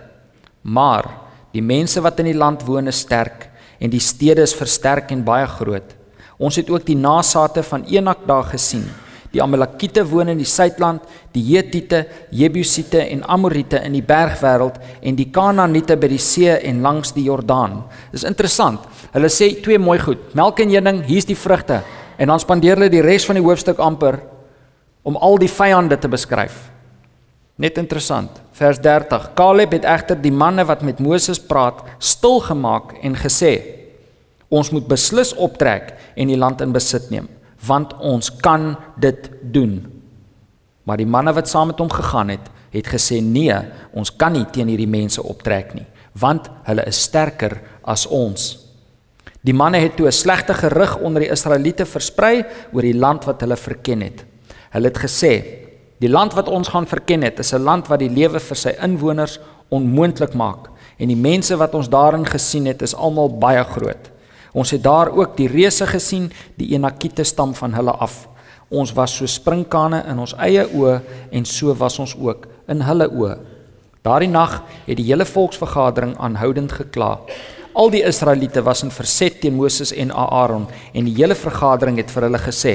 Maar 0.61 1.11
die 1.51 1.61
mense 1.61 2.01
wat 2.01 2.19
in 2.19 2.31
die 2.31 2.39
land 2.39 2.63
woon 2.63 2.87
is 2.87 2.99
sterk 2.99 3.49
en 3.79 3.89
die 3.89 3.99
stede 3.99 4.41
is 4.41 4.55
versterk 4.55 5.11
en 5.11 5.23
baie 5.23 5.47
groot." 5.47 6.02
Ons 6.37 6.57
het 6.57 6.69
ook 6.69 6.85
die 6.85 6.97
nasate 6.97 7.63
van 7.63 7.85
Enak 7.89 8.27
daar 8.27 8.43
gesien. 8.43 8.85
Die 9.33 9.41
Amalekiete 9.41 10.03
woon 10.05 10.29
in 10.29 10.37
die 10.37 10.47
suidland, 10.47 11.01
die 11.33 11.41
Hetiete, 11.55 12.03
Jebusiete 12.29 12.99
en 13.01 13.23
Amoriete 13.25 13.79
in 13.81 13.95
die 13.97 14.03
bergwêreld 14.05 14.77
en 15.01 15.17
die 15.17 15.31
Kanaaniete 15.33 15.97
by 15.97 16.11
die 16.11 16.21
see 16.21 16.53
en 16.53 16.83
langs 16.85 17.15
die 17.15 17.25
Jordaan. 17.25 17.79
Dis 18.13 18.27
interessant. 18.29 18.85
Hulle 19.15 19.31
sê 19.33 19.49
twee 19.65 19.81
mooi 19.81 19.97
goed. 20.01 20.29
Melk 20.37 20.61
en 20.61 20.69
honing, 20.75 21.01
hier's 21.09 21.25
die 21.25 21.37
vrugte. 21.37 21.81
En 22.21 22.29
dan 22.29 22.41
spandeer 22.41 22.77
hulle 22.77 22.93
die 22.93 23.01
res 23.01 23.25
van 23.25 23.39
die 23.39 23.45
hoofstuk 23.45 23.81
amper 23.81 24.21
om 25.03 25.17
al 25.17 25.41
die 25.41 25.49
vyande 25.49 25.97
te 25.97 26.07
beskryf. 26.07 26.69
Net 27.57 27.77
interessant. 27.81 28.37
Vers 28.53 28.77
30. 28.81 29.31
Caleb 29.37 29.73
het 29.73 29.85
egter 29.89 30.17
die 30.21 30.33
manne 30.33 30.65
wat 30.69 30.85
met 30.85 31.01
Moses 31.01 31.41
praat, 31.41 31.81
stil 31.97 32.37
gemaak 32.45 32.93
en 33.01 33.17
gesê: 33.17 33.53
Ons 34.53 34.69
moet 34.73 34.85
beslis 34.87 35.33
optrek 35.33 35.95
en 36.15 36.29
die 36.29 36.37
land 36.37 36.61
in 36.61 36.73
besit 36.75 37.09
neem, 37.09 37.27
want 37.65 37.95
ons 37.97 38.29
kan 38.43 38.73
dit 39.01 39.29
doen. 39.41 39.79
Maar 40.85 40.99
die 41.01 41.09
manne 41.09 41.33
wat 41.33 41.49
saam 41.49 41.71
met 41.71 41.79
hom 41.81 41.89
gegaan 41.89 42.33
het, 42.35 42.51
het 42.73 42.89
gesê 42.89 43.19
nee, 43.21 43.55
ons 43.93 44.11
kan 44.17 44.33
nie 44.33 44.45
teen 44.53 44.69
hierdie 44.69 44.89
mense 44.89 45.21
optrek 45.21 45.73
nie, 45.77 45.85
want 46.19 46.49
hulle 46.67 46.85
is 46.89 47.01
sterker 47.07 47.59
as 47.89 48.05
ons. 48.09 48.51
Die 49.43 49.55
manne 49.55 49.81
het 49.83 49.97
toe 49.97 50.07
'n 50.07 50.11
slegte 50.11 50.53
gerug 50.53 50.97
onder 50.97 51.21
die 51.21 51.31
Israeliete 51.31 51.85
versprei 51.85 52.45
oor 52.71 52.81
die 52.81 52.97
land 52.97 53.25
wat 53.25 53.41
hulle 53.41 53.57
verken 53.57 54.01
het. 54.01 54.25
Hulle 54.71 54.87
het 54.87 54.97
gesê: 54.97 55.43
"Die 55.99 56.09
land 56.09 56.33
wat 56.33 56.47
ons 56.47 56.67
gaan 56.67 56.87
verken 56.87 57.21
het, 57.21 57.39
is 57.39 57.53
'n 57.53 57.63
land 57.63 57.87
wat 57.87 57.99
die 57.99 58.09
lewe 58.09 58.39
vir 58.39 58.55
sy 58.55 58.75
inwoners 58.81 59.39
onmoontlik 59.69 60.33
maak 60.33 60.69
en 60.97 61.07
die 61.07 61.15
mense 61.15 61.57
wat 61.57 61.73
ons 61.73 61.89
daarin 61.89 62.25
gesien 62.25 62.65
het, 62.65 62.81
is 62.81 62.95
almal 62.95 63.37
baie 63.37 63.63
groot." 63.63 64.12
Ons 64.53 64.71
het 64.71 64.83
daar 64.85 65.09
ook 65.09 65.37
die 65.37 65.49
reuse 65.49 65.87
gesien, 65.89 66.29
die 66.55 66.73
Enakiete 66.75 67.25
stam 67.25 67.55
van 67.57 67.73
hulle 67.73 67.91
af. 67.91 68.27
Ons 68.73 68.93
was 68.93 69.15
so 69.17 69.29
sprinkane 69.29 70.03
in 70.09 70.19
ons 70.21 70.35
eie 70.41 70.65
oë 70.65 70.99
en 71.33 71.45
so 71.45 71.73
was 71.77 71.99
ons 72.01 72.15
ook 72.17 72.47
in 72.69 72.81
hulle 72.85 73.09
oë. 73.09 73.35
Daardie 74.03 74.29
nag 74.29 74.59
het 74.85 74.97
die 74.99 75.05
hele 75.07 75.25
volksvergadering 75.25 76.17
aanhoudend 76.19 76.73
gekla. 76.75 77.17
Al 77.73 77.89
die 77.89 78.03
Israeliete 78.05 78.61
was 78.61 78.83
in 78.85 78.91
verset 78.93 79.39
teen 79.41 79.55
Moses 79.57 79.93
en 79.95 80.11
Aaron 80.11 80.67
en 80.93 81.07
die 81.07 81.15
hele 81.15 81.37
vergadering 81.37 81.97
het 82.01 82.11
vir 82.13 82.27
hulle 82.27 82.41
gesê: 82.41 82.73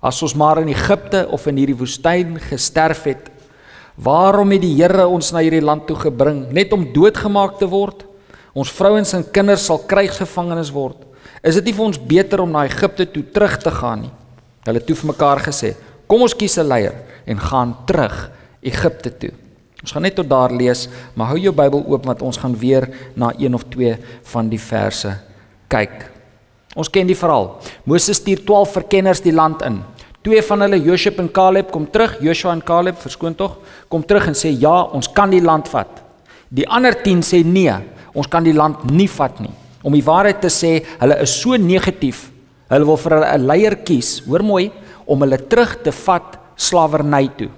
As 0.00 0.20
ons 0.22 0.36
maar 0.38 0.60
in 0.62 0.70
Egipte 0.70 1.26
of 1.32 1.46
in 1.50 1.58
hierdie 1.58 1.78
woestyn 1.78 2.36
gesterf 2.40 3.06
het, 3.08 3.30
waarom 3.96 4.52
het 4.54 4.62
die 4.62 4.76
Here 4.78 5.08
ons 5.08 5.32
na 5.32 5.42
hierdie 5.42 5.64
land 5.64 5.88
toe 5.88 5.96
gebring 5.98 6.46
net 6.52 6.72
om 6.72 6.86
doodgemaak 6.94 7.58
te 7.58 7.68
word? 7.68 8.06
Ons 8.54 8.72
vrouens 8.74 9.14
en 9.14 9.26
kinders 9.32 9.66
sal 9.66 9.78
krygsgevangenes 9.86 10.72
word. 10.74 10.96
Is 11.42 11.54
dit 11.60 11.70
nie 11.70 11.76
vir 11.76 11.86
ons 11.86 12.00
beter 12.00 12.42
om 12.42 12.50
na 12.50 12.64
Egipte 12.68 13.06
toe 13.06 13.22
terug 13.34 13.58
te 13.62 13.70
gaan 13.70 14.06
nie? 14.06 14.12
Hulle 14.66 14.80
het 14.80 14.86
toe 14.86 14.96
vir 14.96 15.12
mekaar 15.12 15.40
gesê: 15.40 15.74
"Kom 16.06 16.22
ons 16.22 16.34
kies 16.34 16.58
'n 16.58 16.68
leier 16.68 16.94
en 17.26 17.38
gaan 17.38 17.76
terug 17.86 18.30
Egipte 18.62 19.10
toe." 19.10 19.32
Ons 19.80 19.92
gaan 19.92 20.02
net 20.02 20.14
tot 20.14 20.28
daar 20.28 20.52
lees, 20.52 20.88
maar 21.14 21.28
hou 21.28 21.38
jou 21.38 21.52
Bybel 21.52 21.84
oop 21.88 22.04
want 22.04 22.22
ons 22.22 22.36
gaan 22.36 22.56
weer 22.56 22.88
na 23.16 23.32
een 23.38 23.54
of 23.54 23.64
twee 23.64 23.96
van 24.22 24.48
die 24.48 24.60
verse 24.60 25.16
kyk. 25.68 26.10
Ons 26.76 26.90
ken 26.90 27.06
die 27.06 27.16
verhaal. 27.16 27.58
Moses 27.84 28.16
stuur 28.16 28.44
12 28.44 28.72
verkenners 28.72 29.20
die 29.20 29.32
land 29.32 29.62
in. 29.62 29.80
Twee 30.22 30.42
van 30.42 30.60
hulle, 30.60 30.82
Joshua 30.84 31.22
en 31.22 31.30
Caleb, 31.32 31.70
kom 31.72 31.86
terug. 31.90 32.18
Joshua 32.20 32.52
en 32.52 32.62
Caleb, 32.62 32.98
verskoon 33.00 33.34
tog, 33.34 33.56
kom 33.88 34.04
terug 34.04 34.28
en 34.28 34.36
sê 34.36 34.52
ja, 34.52 34.82
ons 34.92 35.08
kan 35.08 35.30
die 35.32 35.40
land 35.40 35.68
vat. 35.72 36.02
Die 36.52 36.66
ander 36.68 36.94
10 37.02 37.24
sê 37.24 37.40
nee. 37.46 37.72
Ons 38.14 38.28
kan 38.30 38.44
die 38.44 38.56
land 38.56 38.84
nie 38.90 39.08
vat 39.08 39.40
nie. 39.40 39.52
Om 39.82 39.92
die 39.96 40.04
waarheid 40.04 40.40
te 40.40 40.50
sê, 40.52 40.80
hulle 41.00 41.16
is 41.22 41.34
so 41.40 41.56
negatief. 41.56 42.30
Hulle 42.70 42.86
wil 42.86 42.96
vir 42.96 43.12
hulle 43.16 43.34
'n 43.34 43.46
leier 43.46 43.76
kies, 43.76 44.22
hoor 44.26 44.42
mooi, 44.42 44.70
om 45.06 45.20
hulle 45.20 45.38
terug 45.48 45.82
te 45.82 45.92
vat 45.92 46.38
slawerny 46.56 47.28
toe. 47.36 47.50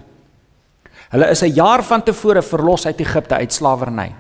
Hulle 1.13 1.31
is 1.31 1.43
'n 1.43 1.55
jaar 1.55 1.83
van 1.83 2.03
tevore 2.03 2.43
verlos 2.43 2.87
uit 2.87 3.01
Egipte 3.01 3.35
uit 3.35 3.53
slawerny. 3.53 4.15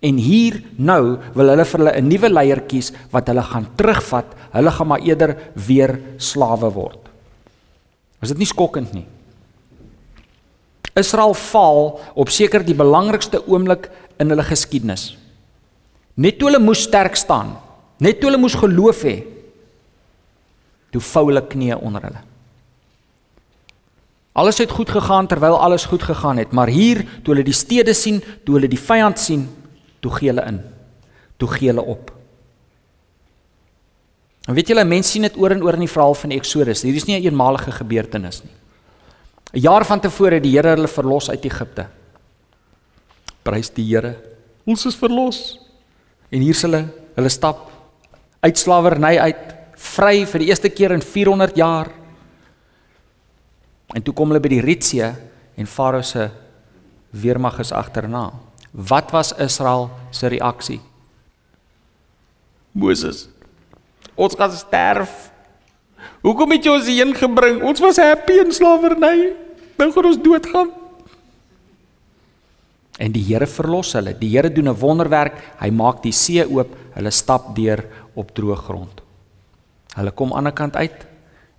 En 0.00 0.16
hier 0.16 0.62
nou 0.76 1.18
wil 1.34 1.48
hulle 1.48 1.64
vir 1.64 1.78
hulle 1.78 1.96
'n 1.96 2.08
nuwe 2.08 2.28
leier 2.28 2.60
kies 2.60 2.92
wat 3.10 3.26
hulle 3.26 3.42
gaan 3.42 3.66
terugvat. 3.76 4.26
Hulle 4.52 4.70
gaan 4.70 4.86
maar 4.86 5.00
eerder 5.00 5.36
weer 5.54 6.00
slawe 6.16 6.72
word. 6.72 7.08
Was 8.20 8.28
dit 8.28 8.38
nie 8.38 8.46
skokkend 8.46 8.92
nie? 8.92 9.06
Israel 10.94 11.34
val 11.34 12.00
op 12.14 12.28
seker 12.28 12.64
die 12.64 12.74
belangrikste 12.74 13.42
oomblik 13.46 13.90
in 14.18 14.28
hulle 14.28 14.42
geskiedenis. 14.42 15.16
Net 16.18 16.38
toe 16.38 16.48
hulle 16.50 16.62
moes 16.62 16.82
sterk 16.88 17.16
staan, 17.16 17.54
net 18.02 18.18
toe 18.18 18.30
hulle 18.30 18.40
moes 18.42 18.56
geloof 18.58 19.04
hê, 19.06 19.18
toe 20.90 21.02
vou 21.12 21.28
hulle 21.28 21.44
knieë 21.46 21.78
onder 21.78 22.08
hulle. 22.08 22.24
Alles 24.38 24.58
het 24.62 24.70
goed 24.70 24.90
gegaan 24.90 25.26
terwyl 25.26 25.58
alles 25.58 25.86
goed 25.90 26.02
gegaan 26.02 26.38
het, 26.38 26.52
maar 26.54 26.70
hier 26.70 27.02
toe 27.22 27.34
hulle 27.34 27.46
die 27.46 27.56
stede 27.56 27.94
sien, 27.94 28.20
toe 28.46 28.58
hulle 28.58 28.70
die 28.70 28.80
vyand 28.80 29.18
sien, 29.18 29.48
toe 30.02 30.12
gee 30.14 30.30
hulle 30.30 30.44
in. 30.46 30.60
Toe 31.38 31.48
gee 31.50 31.70
hulle 31.70 31.82
op. 31.82 32.12
En 34.48 34.54
weet 34.56 34.70
julle, 34.70 34.84
mense 34.86 35.10
sien 35.12 35.26
dit 35.26 35.36
oor 35.38 35.52
en 35.54 35.62
oor 35.62 35.76
in 35.76 35.84
die 35.84 35.90
verhaal 35.90 36.16
van 36.18 36.32
die 36.32 36.38
Eksodus. 36.38 36.82
Hier 36.86 36.94
is 36.94 37.06
nie 37.06 37.14
'n 37.14 37.18
een 37.18 37.30
eenmalige 37.30 37.70
gebeurtenis 37.70 38.42
nie. 38.44 38.54
'n 39.52 39.60
Jaar 39.60 39.84
van 39.84 40.00
tevore 40.00 40.34
het 40.34 40.42
die 40.42 40.56
Here 40.56 40.74
hulle 40.74 40.88
verlos 40.88 41.30
uit 41.30 41.44
Egipte. 41.44 41.86
Prys 43.42 43.70
die 43.70 43.84
Here. 43.84 44.16
Ons 44.64 44.86
is 44.86 44.96
verlos. 44.96 45.67
En 46.28 46.44
hier's 46.44 46.62
hulle, 46.66 46.82
hulle 47.16 47.32
stap 47.32 47.66
uit 48.44 48.58
slawerny 48.60 49.16
uit, 49.18 49.54
vry 49.78 50.24
vir 50.28 50.42
die 50.42 50.50
eerste 50.50 50.70
keer 50.70 50.92
in 50.94 51.02
400 51.02 51.56
jaar. 51.58 51.90
En 53.96 54.04
toe 54.04 54.14
kom 54.14 54.30
hulle 54.30 54.42
by 54.42 54.50
die 54.52 54.62
Rietsee 54.64 55.08
en 55.58 55.70
Farao 55.70 56.04
se 56.04 56.28
weermag 57.10 57.58
is 57.64 57.72
agterna. 57.72 58.28
Wat 58.70 59.10
was 59.14 59.32
Israel 59.40 59.88
se 60.12 60.28
reaksie? 60.28 60.80
Moses, 62.72 63.26
ons 64.14 64.36
gaan 64.38 64.52
sterf. 64.52 65.30
Hoekom 66.22 66.52
het 66.54 66.66
jy 66.66 66.74
ons 66.74 66.90
hierheen 66.90 67.16
gebring? 67.16 67.62
Ons 67.66 67.80
was 67.82 67.98
happy 68.02 68.36
in 68.42 68.52
slawerny. 68.54 69.32
Nou 69.78 69.88
gaan 69.94 70.10
ons 70.10 70.20
doodgaan. 70.22 70.70
En 72.98 73.12
die 73.14 73.22
Here 73.22 73.46
verlos 73.46 73.92
hulle. 73.94 74.14
Die 74.18 74.30
Here 74.34 74.50
doen 74.50 74.68
'n 74.68 74.80
wonderwerk. 74.80 75.38
Hy 75.60 75.70
maak 75.70 76.02
die 76.02 76.12
see 76.12 76.44
oop. 76.44 76.68
Hulle 76.94 77.10
stap 77.10 77.54
deur 77.54 77.84
op 78.14 78.34
droë 78.34 78.56
grond. 78.56 79.00
Hulle 79.94 80.10
kom 80.10 80.32
aan 80.32 80.44
die 80.44 80.52
kant 80.52 80.76
uit 80.76 81.06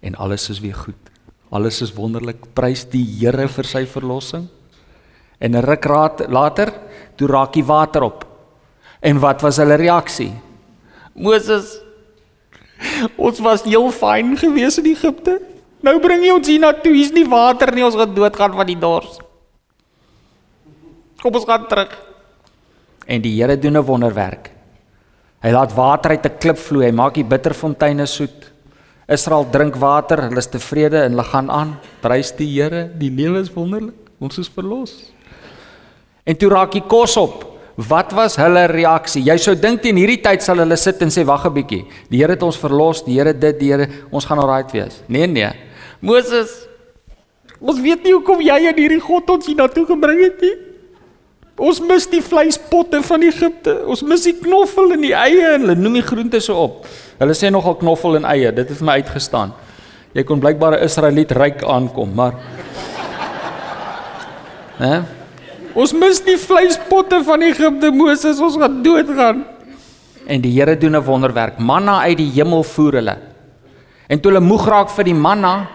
en 0.02 0.16
alles 0.16 0.50
is 0.50 0.60
weer 0.60 0.76
goed. 0.76 0.96
Alles 1.52 1.82
is 1.82 1.94
wonderlik. 1.94 2.54
Prys 2.54 2.84
die 2.86 3.06
Here 3.06 3.48
vir 3.48 3.64
sy 3.64 3.86
verlossing. 3.86 4.48
En 5.40 5.56
'n 5.56 5.64
ruk 5.64 5.86
later, 6.28 6.74
toe 7.16 7.28
raak 7.28 7.54
die 7.54 7.64
water 7.64 8.04
op. 8.04 8.26
En 9.02 9.20
wat 9.20 9.42
was 9.42 9.58
hulle 9.58 9.76
reaksie? 9.76 10.34
Moses 11.16 11.80
Ons 13.20 13.40
was 13.44 13.64
heel 13.64 13.92
fyn 13.92 14.38
gewees 14.40 14.78
in 14.80 14.86
Egipte. 14.92 15.40
Nou 15.84 16.00
bring 16.04 16.24
jy 16.24 16.32
ons 16.36 16.48
hier 16.48 16.62
na 16.64 16.74
toe. 16.76 16.94
Hier's 16.96 17.14
nie 17.16 17.28
water 17.28 17.72
nie. 17.76 17.84
Ons 17.84 17.98
gaan 18.00 18.14
doodgaan 18.16 18.56
van 18.56 18.68
die 18.68 18.80
dors. 18.80 19.20
Kom 21.20 21.36
ons 21.36 21.46
gaan 21.48 21.68
terug. 21.68 21.92
En 23.06 23.22
die 23.22 23.36
Here 23.42 23.58
doen 23.58 23.78
'n 23.78 23.86
wonderwerk. 23.86 24.52
Hy 25.42 25.52
laat 25.52 25.74
water 25.74 26.12
uit 26.12 26.26
'n 26.26 26.38
klip 26.38 26.58
vloei. 26.58 26.86
Hy 26.86 26.92
maak 26.92 27.14
die 27.14 27.24
bitterfonteine 27.24 28.06
soet. 28.06 28.52
Israel 29.08 29.46
drink 29.50 29.76
water, 29.76 30.22
hulle 30.22 30.38
is 30.38 30.48
tevrede 30.48 31.04
en 31.04 31.12
hulle 31.12 31.24
gaan 31.24 31.50
aan. 31.50 31.80
Prys 32.02 32.32
die 32.38 32.62
Here, 32.62 32.92
die 32.98 33.10
lewe 33.10 33.40
is 33.40 33.50
wonderlik. 33.54 33.96
Ons 34.20 34.38
is 34.38 34.50
verlos. 34.50 35.12
En 36.26 36.38
toe 36.38 36.50
raak 36.50 36.72
die 36.72 36.84
kos 36.86 37.18
op. 37.18 37.46
Wat 37.76 38.12
was 38.12 38.36
hulle 38.36 38.66
reaksie? 38.68 39.24
Jy 39.24 39.38
sou 39.38 39.56
dink 39.56 39.82
teen 39.82 39.96
hierdie 39.96 40.22
tyd 40.22 40.44
sal 40.44 40.58
hulle 40.58 40.76
sit 40.78 41.02
en 41.02 41.10
sê 41.10 41.24
wag 41.26 41.46
'n 41.46 41.54
bietjie. 41.54 41.86
Die 42.10 42.20
Here 42.20 42.34
het 42.34 42.44
ons 42.44 42.58
verlos, 42.58 43.04
die 43.04 43.18
Here 43.18 43.34
dit, 43.34 43.60
die 43.60 43.72
Here, 43.72 43.88
ons 44.12 44.26
gaan 44.26 44.38
alright 44.38 44.72
wees. 44.72 45.02
Nee 45.08 45.28
nee. 45.28 45.50
Moses, 46.02 46.68
ons 47.60 47.80
weet 47.80 48.04
nie 48.04 48.14
hoekom 48.14 48.42
jy 48.42 48.68
en 48.68 48.76
hierdie 48.76 49.02
God 49.02 49.30
ons 49.30 49.46
hier 49.46 49.56
na 49.56 49.68
toe 49.68 49.86
gebring 49.86 50.22
het 50.22 50.42
nie. 50.42 50.69
Ons 51.60 51.82
mis 51.84 52.08
die 52.08 52.22
vleispotte 52.24 53.02
van 53.04 53.24
Egipte. 53.28 53.74
Ons 53.92 54.02
mis 54.08 54.24
die 54.24 54.38
knoffel 54.40 54.96
en 54.96 55.04
die 55.04 55.14
eie 55.14 55.58
hulle 55.58 55.76
noem 55.76 56.00
die 56.00 56.08
groente 56.08 56.40
so 56.44 56.56
op. 56.56 56.88
Hulle 57.20 57.36
sê 57.36 57.52
nogal 57.52 57.76
knoffel 57.82 58.16
en 58.22 58.28
eie. 58.32 58.54
Dit 58.56 58.72
het 58.72 58.80
vir 58.80 58.88
my 58.88 58.96
uitgestaan. 59.04 59.52
Jy 60.16 60.24
kon 60.26 60.40
blykbaar 60.40 60.80
'n 60.80 60.88
Israeliet 60.88 61.32
ryk 61.32 61.64
aankom, 61.64 62.16
maar 62.16 62.34
Hè? 64.84 65.02
Ons 65.76 65.94
mis 65.94 66.22
die 66.26 66.38
vleispotte 66.38 67.22
van 67.24 67.42
Egipte, 67.46 67.92
Moses, 67.92 68.40
ons 68.40 68.58
gaan 68.58 68.82
doodgaan. 68.84 69.44
En 70.26 70.42
die 70.42 70.52
Here 70.52 70.78
doen 70.78 70.96
'n 70.96 71.04
wonderwerk. 71.04 71.60
Manna 71.60 72.02
uit 72.02 72.18
die 72.18 72.32
hemel 72.32 72.64
voer 72.64 72.94
hulle. 72.94 73.18
En 74.08 74.20
toe 74.20 74.32
hulle 74.32 74.46
moeg 74.46 74.68
raak 74.68 74.90
vir 74.90 75.04
die 75.04 75.14
manna, 75.14 75.68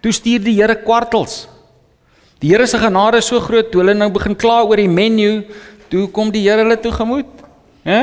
toe 0.00 0.12
stuur 0.12 0.44
die 0.44 0.54
Here 0.54 0.76
kwartels. 0.76 1.48
Die 2.40 2.48
Here 2.48 2.66
se 2.66 2.78
genade 2.78 3.18
is 3.20 3.28
so 3.28 3.40
groot 3.40 3.68
toe 3.68 3.82
hulle 3.82 3.94
nou 3.94 4.08
begin 4.12 4.36
kla 4.38 4.62
oor 4.64 4.80
die 4.80 4.88
menu, 4.88 5.42
toe 5.92 6.06
kom 6.08 6.30
die 6.32 6.46
Here 6.46 6.64
hulle 6.64 6.78
toegemoet. 6.80 7.28
Hè? 7.84 8.00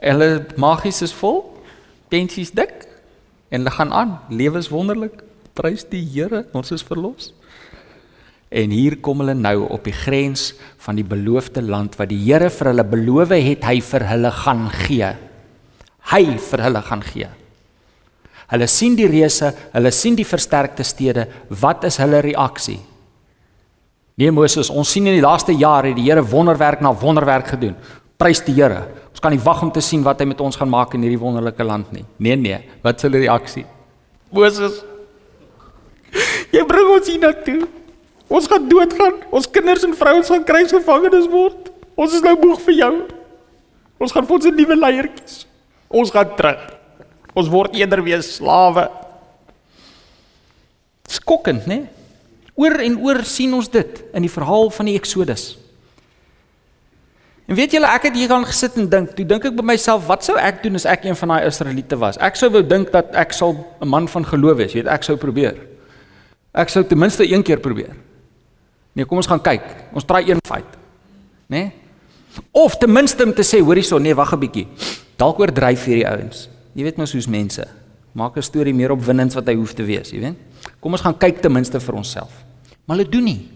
Hulle 0.00 0.28
magies 0.60 1.02
is 1.02 1.14
vol, 1.14 1.42
pensies 2.12 2.54
dik 2.54 2.86
en 3.50 3.60
hulle 3.64 3.74
gaan 3.74 3.92
aan. 3.92 4.14
Lewe 4.30 4.62
is 4.62 4.70
wonderlik. 4.70 5.18
Prys 5.58 5.82
die 5.90 6.04
Here, 6.12 6.44
ons 6.54 6.70
is 6.70 6.86
verlos. 6.86 7.32
En 8.50 8.70
hier 8.74 8.96
kom 9.02 9.22
hulle 9.22 9.34
nou 9.34 9.66
op 9.70 9.82
die 9.86 9.94
grens 9.94 10.52
van 10.82 10.98
die 10.98 11.06
beloofde 11.06 11.62
land 11.62 11.98
wat 11.98 12.10
die 12.14 12.22
Here 12.22 12.52
vir 12.54 12.70
hulle 12.70 12.86
beloof 12.86 13.34
het 13.34 13.66
hy 13.66 13.80
vir 13.90 14.06
hulle 14.14 14.30
gaan 14.44 14.64
gee. 14.86 15.10
Hy 16.14 16.24
vir 16.46 16.66
hulle 16.68 16.86
gaan 16.86 17.06
gee. 17.06 17.30
Hulle 18.50 18.66
sien 18.66 18.96
die 18.98 19.06
reuse, 19.06 19.52
hulle 19.72 19.92
sien 19.94 20.16
die 20.18 20.26
versterkte 20.26 20.84
stede. 20.86 21.26
Wat 21.62 21.84
is 21.86 22.00
hulle 22.02 22.22
reaksie? 22.24 22.80
Nee 24.20 24.32
Moses, 24.34 24.68
ons 24.68 24.90
sien 24.90 25.06
in 25.06 25.16
die 25.16 25.24
laaste 25.24 25.54
jare 25.56 25.94
die 25.96 26.04
Here 26.08 26.24
wonderwerk 26.26 26.82
na 26.84 26.92
wonderwerk 26.92 27.54
gedoen. 27.54 27.76
Prys 28.20 28.42
die 28.44 28.56
Here. 28.58 28.82
Ons 29.14 29.22
kan 29.22 29.32
nie 29.32 29.40
wag 29.40 29.62
om 29.62 29.70
te 29.72 29.82
sien 29.84 30.02
wat 30.04 30.20
hy 30.20 30.26
met 30.28 30.40
ons 30.44 30.58
gaan 30.58 30.68
maak 30.68 30.96
in 30.96 31.06
hierdie 31.06 31.20
wonderlike 31.20 31.64
land 31.64 31.92
nie. 31.94 32.04
Nee 32.18 32.36
nee, 32.36 32.58
wat 32.84 32.98
is 32.98 33.06
hulle 33.06 33.22
reaksie? 33.22 33.64
Moses, 34.34 34.82
jy 36.52 36.64
bring 36.66 36.90
ons 36.96 37.08
hier 37.08 37.22
na 37.22 37.32
toe. 37.46 37.62
Ons 38.30 38.46
gaan 38.50 38.66
doodgaan. 38.70 39.22
Ons 39.34 39.48
kinders 39.50 39.86
en 39.86 39.94
vrouens 39.98 40.28
gaan 40.30 40.44
kruisgevangenes 40.46 41.30
word. 41.30 41.70
Ons 41.98 42.18
is 42.18 42.22
nou 42.26 42.36
moeg 42.42 42.60
vir 42.66 42.76
jou. 42.78 42.92
Ons 44.00 44.14
gaan 44.14 44.26
vir 44.26 44.36
ons 44.36 44.46
'n 44.46 44.54
nuwe 44.56 44.76
leier 44.76 45.08
kies. 45.08 45.46
Ons 45.88 46.10
gaan 46.10 46.36
terug. 46.36 46.79
Ons 47.34 47.48
word 47.48 47.74
eerder 47.78 48.02
weer 48.02 48.22
slawe. 48.22 48.88
Skokkend, 51.10 51.66
né? 51.70 51.84
Oor 52.58 52.76
en 52.84 52.98
oor 53.00 53.22
sien 53.24 53.52
ons 53.56 53.68
dit 53.70 54.02
in 54.14 54.26
die 54.26 54.32
verhaal 54.32 54.70
van 54.74 54.90
die 54.90 54.96
Eksodus. 54.98 55.54
En 57.50 57.56
weet 57.58 57.72
julle, 57.74 57.88
ek 57.90 58.04
het 58.06 58.14
hier 58.14 58.30
gaan 58.30 58.44
gesit 58.46 58.76
en 58.78 58.86
dink, 58.86 59.14
toe 59.16 59.24
dink 59.26 59.48
ek 59.48 59.56
by 59.58 59.64
myself, 59.72 60.04
wat 60.06 60.22
sou 60.22 60.36
ek 60.38 60.60
doen 60.62 60.78
as 60.78 60.86
ek 60.86 61.08
een 61.08 61.16
van 61.18 61.32
daai 61.34 61.48
Israeliete 61.48 61.98
was? 61.98 62.18
Ek 62.22 62.38
sou 62.38 62.50
wou 62.54 62.62
dink 62.62 62.92
dat 62.94 63.10
ek 63.18 63.34
sal 63.34 63.56
'n 63.82 63.88
man 63.90 64.06
van 64.06 64.22
geloof 64.22 64.56
wees, 64.62 64.74
weet 64.74 64.86
ek 64.86 65.02
sou 65.02 65.16
probeer. 65.16 65.58
Ek 66.54 66.68
sou 66.68 66.84
ten 66.84 66.98
minste 66.98 67.26
een 67.26 67.42
keer 67.42 67.58
probeer. 67.58 67.96
Nee, 68.94 69.04
kom 69.04 69.16
ons 69.16 69.26
gaan 69.26 69.42
kyk. 69.42 69.62
Ons 69.94 70.04
try 70.04 70.22
een 70.28 70.38
fight. 70.46 70.78
Né? 71.48 71.58
Nee? 71.58 71.72
Of 72.52 72.76
ten 72.78 72.92
minste 72.92 73.24
om 73.24 73.34
te 73.34 73.42
sê, 73.42 73.58
hoorie 73.58 73.82
so, 73.82 73.98
nee, 73.98 74.14
wag 74.14 74.32
'n 74.32 74.38
bietjie. 74.38 74.68
Dalk 75.16 75.38
oordryf 75.38 75.84
hierdie 75.84 76.06
ouens. 76.06 76.48
Jy 76.74 76.86
weet 76.86 76.96
mos 76.96 77.12
hoe's 77.12 77.28
mense. 77.30 77.64
Maak 78.12 78.36
'n 78.36 78.42
storie 78.42 78.74
meer 78.74 78.90
opwindend 78.92 79.34
wat 79.34 79.46
hy 79.46 79.54
hoef 79.54 79.74
te 79.74 79.82
wees, 79.82 80.10
jy 80.10 80.20
weet. 80.20 80.36
Kom 80.80 80.92
ons 80.92 81.02
gaan 81.02 81.18
kyk 81.18 81.40
ten 81.40 81.52
minste 81.52 81.80
vir 81.80 81.94
onsself. 81.94 82.44
Maar 82.86 82.96
hulle 82.96 83.10
doen 83.10 83.24
nie. 83.24 83.48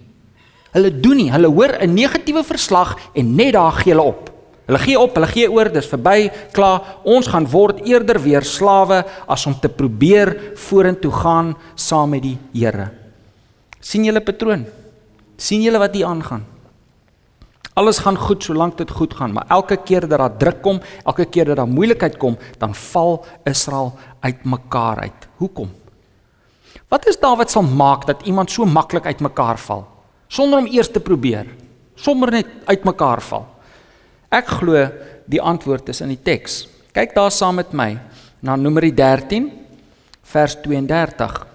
Hulle 0.73 1.01
doen 1.01 1.17
nie. 1.17 1.31
Hulle 1.31 1.49
hoor 1.49 1.79
'n 1.81 1.95
negatiewe 1.95 2.45
verslag 2.45 2.97
en 3.15 3.35
net 3.35 3.53
daar 3.53 3.73
gee 3.73 3.93
hulle 3.93 4.03
op. 4.03 4.31
Hulle 4.67 4.79
gee 4.79 4.99
op, 4.99 5.15
hulle 5.15 5.27
gee 5.27 5.51
oor, 5.51 5.69
dis 5.73 5.87
verby, 5.87 6.31
klaar. 6.53 7.01
Ons 7.05 7.27
gaan 7.27 7.47
word 7.47 7.85
eerder 7.85 8.17
weer 8.23 8.43
slawe 8.43 9.05
as 9.29 9.47
om 9.47 9.55
te 9.61 9.69
probeer 9.69 10.57
vorentoe 10.57 11.13
gaan 11.13 11.57
saam 11.75 12.11
met 12.11 12.23
die 12.23 12.39
Here. 12.53 12.91
sien 13.81 14.05
julle 14.05 14.21
patroon? 14.21 14.65
sien 15.37 15.63
julle 15.63 15.79
wat 15.79 15.95
hier 15.95 16.07
aangaan? 16.07 16.54
Alles 17.75 17.99
gaan 17.99 18.19
goed 18.19 18.43
solank 18.47 18.77
dit 18.79 18.91
goed 18.91 19.15
gaan, 19.19 19.33
maar 19.35 19.47
elke 19.49 19.77
keer 19.77 20.07
dat 20.07 20.19
daar 20.19 20.37
druk 20.39 20.61
kom, 20.63 20.81
elke 21.05 21.25
keer 21.27 21.45
dat 21.51 21.57
daar 21.57 21.69
moeilikheid 21.69 22.17
kom, 22.17 22.37
dan 22.59 22.75
val 22.75 23.25
Israel 23.45 23.93
uitmekaar 24.21 24.99
uit. 24.99 25.27
Hoekom? 25.37 25.73
Wat 26.89 27.07
is 27.11 27.19
daar 27.19 27.37
wat 27.37 27.51
sal 27.51 27.63
maak 27.67 28.07
dat 28.07 28.23
iemand 28.23 28.51
so 28.51 28.65
maklik 28.65 29.07
uitmekaar 29.07 29.59
val 29.59 29.87
sonder 30.29 30.59
om 30.59 30.67
eers 30.67 30.91
te 30.91 31.01
probeer? 31.01 31.47
Sommer 31.95 32.31
net 32.31 32.47
uitmekaar 32.67 33.23
val. 33.23 33.47
Ek 34.31 34.47
glo 34.59 34.87
die 35.31 35.43
antwoord 35.43 35.89
is 35.89 36.01
in 36.03 36.11
die 36.11 36.23
teks. 36.23 36.65
Kyk 36.95 37.15
daar 37.15 37.31
saam 37.35 37.59
met 37.59 37.73
my 37.73 37.95
na 38.43 38.57
Numeri 38.57 38.91
13 38.95 39.51
vers 40.23 40.57
32. 40.63 41.54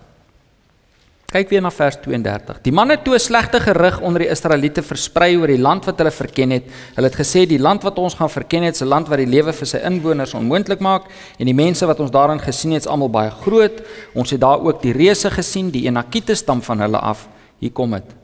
Kyk 1.29 1.51
weer 1.51 1.61
na 1.61 1.69
vers 1.69 1.99
32. 2.01 2.57
Die 2.65 2.71
manne 2.73 2.95
toe 3.05 3.13
'n 3.13 3.19
slegte 3.19 3.59
gerug 3.59 3.99
onder 4.01 4.19
die 4.19 4.31
Israeliete 4.31 4.81
versprei 4.81 5.37
oor 5.37 5.47
die 5.47 5.61
land 5.61 5.85
wat 5.85 5.97
hulle 5.97 6.11
verken 6.11 6.49
het. 6.49 6.63
Hulle 6.95 7.07
het 7.07 7.15
gesê 7.15 7.45
die 7.45 7.59
land 7.59 7.83
wat 7.83 7.97
ons 7.97 8.15
gaan 8.15 8.29
verken 8.29 8.63
het, 8.63 8.73
is 8.73 8.81
'n 8.81 8.87
land 8.87 9.07
wat 9.07 9.17
die 9.17 9.27
lewe 9.27 9.53
vir 9.53 9.67
sy 9.67 9.77
inwoners 9.77 10.33
onmoontlik 10.33 10.79
maak 10.79 11.03
en 11.37 11.45
die 11.45 11.53
mense 11.53 11.85
wat 11.85 11.99
ons 11.99 12.11
daarin 12.11 12.39
gesien 12.39 12.71
het, 12.71 12.81
is 12.81 12.87
almal 12.87 13.09
baie 13.09 13.29
groot. 13.29 13.81
Ons 14.15 14.31
het 14.31 14.41
daar 14.41 14.59
ook 14.59 14.81
die 14.81 14.93
reuse 14.93 15.29
gesien, 15.29 15.69
die 15.69 15.85
Enakite 15.85 16.35
stam 16.35 16.61
van 16.61 16.79
hulle 16.79 16.97
af. 16.97 17.27
Hier 17.59 17.71
kom 17.71 17.91
dit. 17.91 18.15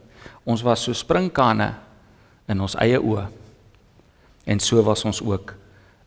Ons 0.44 0.62
was 0.62 0.84
so 0.84 0.94
sprinkane 0.94 1.74
in 2.48 2.62
ons 2.62 2.76
eie 2.76 3.00
oë. 3.00 3.28
En 4.46 4.60
so 4.60 4.82
was 4.82 5.06
ons 5.06 5.22
ook 5.22 5.54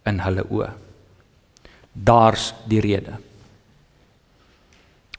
in 0.04 0.18
hulle 0.18 0.44
oë. 0.50 0.70
Daar's 1.92 2.54
die 2.66 2.80
rede. 2.80 3.27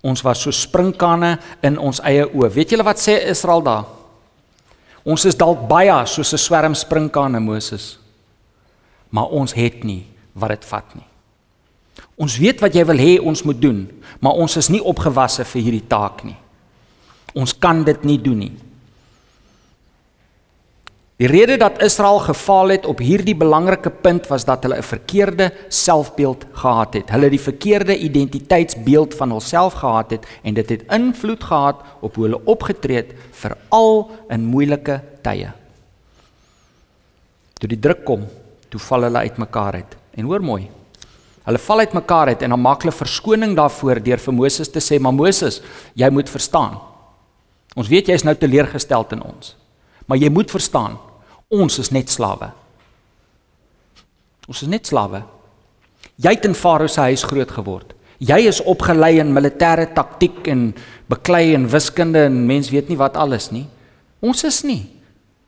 Ons 0.04 0.22
was 0.24 0.42
so 0.42 0.52
sprinkane 0.52 1.38
in 1.64 1.78
ons 1.78 2.00
eie 2.08 2.24
oë. 2.28 2.52
Weet 2.54 2.72
julle 2.72 2.86
wat 2.88 3.02
sê 3.02 3.18
Israel 3.30 3.64
daar? 3.66 3.86
Ons 5.04 5.26
is 5.26 5.36
dalk 5.36 5.68
baie 5.68 6.06
soos 6.06 6.34
'n 6.34 6.38
swerm 6.38 6.76
sprinkane 6.76 7.40
Moses. 7.40 7.98
Maar 9.10 9.26
ons 9.26 9.54
het 9.54 9.84
nie 9.84 10.06
wat 10.34 10.50
dit 10.50 10.66
vat 10.66 10.96
nie. 10.96 11.06
Ons 12.18 12.38
weet 12.38 12.60
wat 12.62 12.74
jy 12.76 12.86
wil 12.86 12.98
hê 12.98 13.20
ons 13.20 13.44
moet 13.44 13.62
doen, 13.62 13.88
maar 14.20 14.34
ons 14.34 14.58
is 14.58 14.70
nie 14.70 14.84
opgewasse 14.84 15.46
vir 15.46 15.62
hierdie 15.62 15.88
taak 15.88 16.24
nie. 16.24 16.38
Ons 17.34 17.54
kan 17.54 17.84
dit 17.84 18.04
nie 18.04 18.18
doen 18.18 18.38
nie. 18.38 18.54
Die 21.20 21.28
rede 21.28 21.58
dat 21.60 21.82
Israel 21.84 22.22
gefaal 22.24 22.70
het 22.72 22.86
op 22.88 23.02
hierdie 23.04 23.36
belangrike 23.36 23.92
punt 23.92 24.28
was 24.32 24.46
dat 24.48 24.64
hulle 24.64 24.78
'n 24.80 24.88
verkeerde 24.88 25.52
selfbeeld 25.68 26.46
gehad 26.52 26.94
het. 26.94 27.10
Hulle 27.10 27.24
het 27.24 27.32
die 27.32 27.48
verkeerde 27.52 27.98
identiteitsbeeld 27.98 29.14
van 29.14 29.30
hulself 29.30 29.74
gehad 29.74 30.12
het 30.12 30.28
en 30.44 30.54
dit 30.54 30.70
het 30.70 30.84
invloed 30.88 31.44
gehad 31.44 31.76
op 32.00 32.16
hoe 32.16 32.24
hulle 32.24 32.46
opgetree 32.46 32.96
het 32.96 33.14
veral 33.32 34.12
in 34.30 34.46
moeilike 34.46 35.02
tye. 35.22 35.52
Toe 37.54 37.70
die 37.70 37.80
druk 37.80 38.06
kom, 38.06 38.28
toe 38.70 38.80
val 38.80 39.02
hulle 39.02 39.18
uitmekaar 39.18 39.74
uit. 39.74 39.98
En 40.16 40.24
hoor 40.24 40.42
mooi. 40.42 40.70
Hulle 41.44 41.58
val 41.58 41.80
uitmekaar 41.80 42.28
uit 42.28 42.42
en 42.42 42.50
dan 42.50 42.62
maak 42.62 42.82
hulle 42.82 42.96
verskoning 42.96 43.56
daarvoor 43.56 44.04
deur 44.04 44.20
vir 44.20 44.34
Moses 44.34 44.70
te 44.70 44.80
sê: 44.80 45.00
"Maar 45.00 45.14
Moses, 45.14 45.62
jy 45.94 46.10
moet 46.10 46.30
verstaan. 46.30 46.80
Ons 47.76 47.88
weet 47.88 48.08
jy 48.08 48.14
is 48.14 48.24
nou 48.24 48.36
teleurgestel 48.36 49.06
in 49.12 49.24
ons. 49.24 49.56
Maar 50.06 50.18
jy 50.18 50.30
moet 50.30 50.52
verstaan, 50.52 50.98
Ons 51.50 51.80
is 51.82 51.90
net 51.90 52.12
slawe. 52.14 52.52
Ons 54.50 54.62
is 54.62 54.70
net 54.70 54.90
slawe. 54.90 55.24
Jy 56.22 56.34
het 56.36 56.46
in 56.46 56.58
Farao 56.58 56.88
se 56.88 57.02
huis 57.10 57.24
groot 57.26 57.52
geword. 57.52 57.96
Jy 58.20 58.40
is 58.50 58.60
opgelei 58.68 59.18
in 59.22 59.32
militêre 59.32 59.88
taktik 59.96 60.48
en 60.52 60.74
beklei 61.10 61.54
en 61.56 61.70
wiskunde 61.72 62.26
en 62.28 62.42
mens 62.46 62.70
weet 62.70 62.90
nie 62.92 63.00
wat 63.00 63.18
alles 63.18 63.50
nie. 63.56 63.66
Ons 64.20 64.44
is 64.44 64.60
nie. 64.68 64.84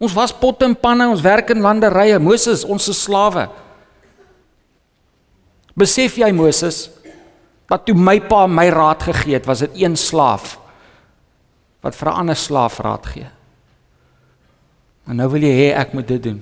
Ons 0.02 0.16
was 0.18 0.34
potte 0.34 0.66
en 0.66 0.74
panne, 0.74 1.06
ons 1.12 1.22
werk 1.22 1.52
in 1.54 1.62
landerye. 1.62 2.18
Moses, 2.24 2.64
ons 2.64 2.88
is 2.90 3.04
slawe. 3.04 3.50
Besef 5.78 6.18
jy 6.18 6.32
Moses 6.36 6.88
dat 7.72 7.86
toe 7.88 7.96
my 7.96 8.18
pa 8.28 8.48
my 8.52 8.66
raad 8.74 9.04
gegee 9.08 9.38
het, 9.38 9.46
was 9.48 9.62
dit 9.64 9.84
een 9.84 9.94
slaaf 9.96 10.58
wat 11.82 11.96
vir 11.96 12.10
'n 12.10 12.20
ander 12.20 12.36
slaaf 12.36 12.80
raad 12.80 13.06
gee. 13.06 13.30
En 15.06 15.16
nou 15.16 15.30
wil 15.30 15.42
jy 15.42 15.54
hê 15.54 15.68
ek 15.76 15.94
moet 15.94 16.08
dit 16.08 16.24
doen. 16.24 16.40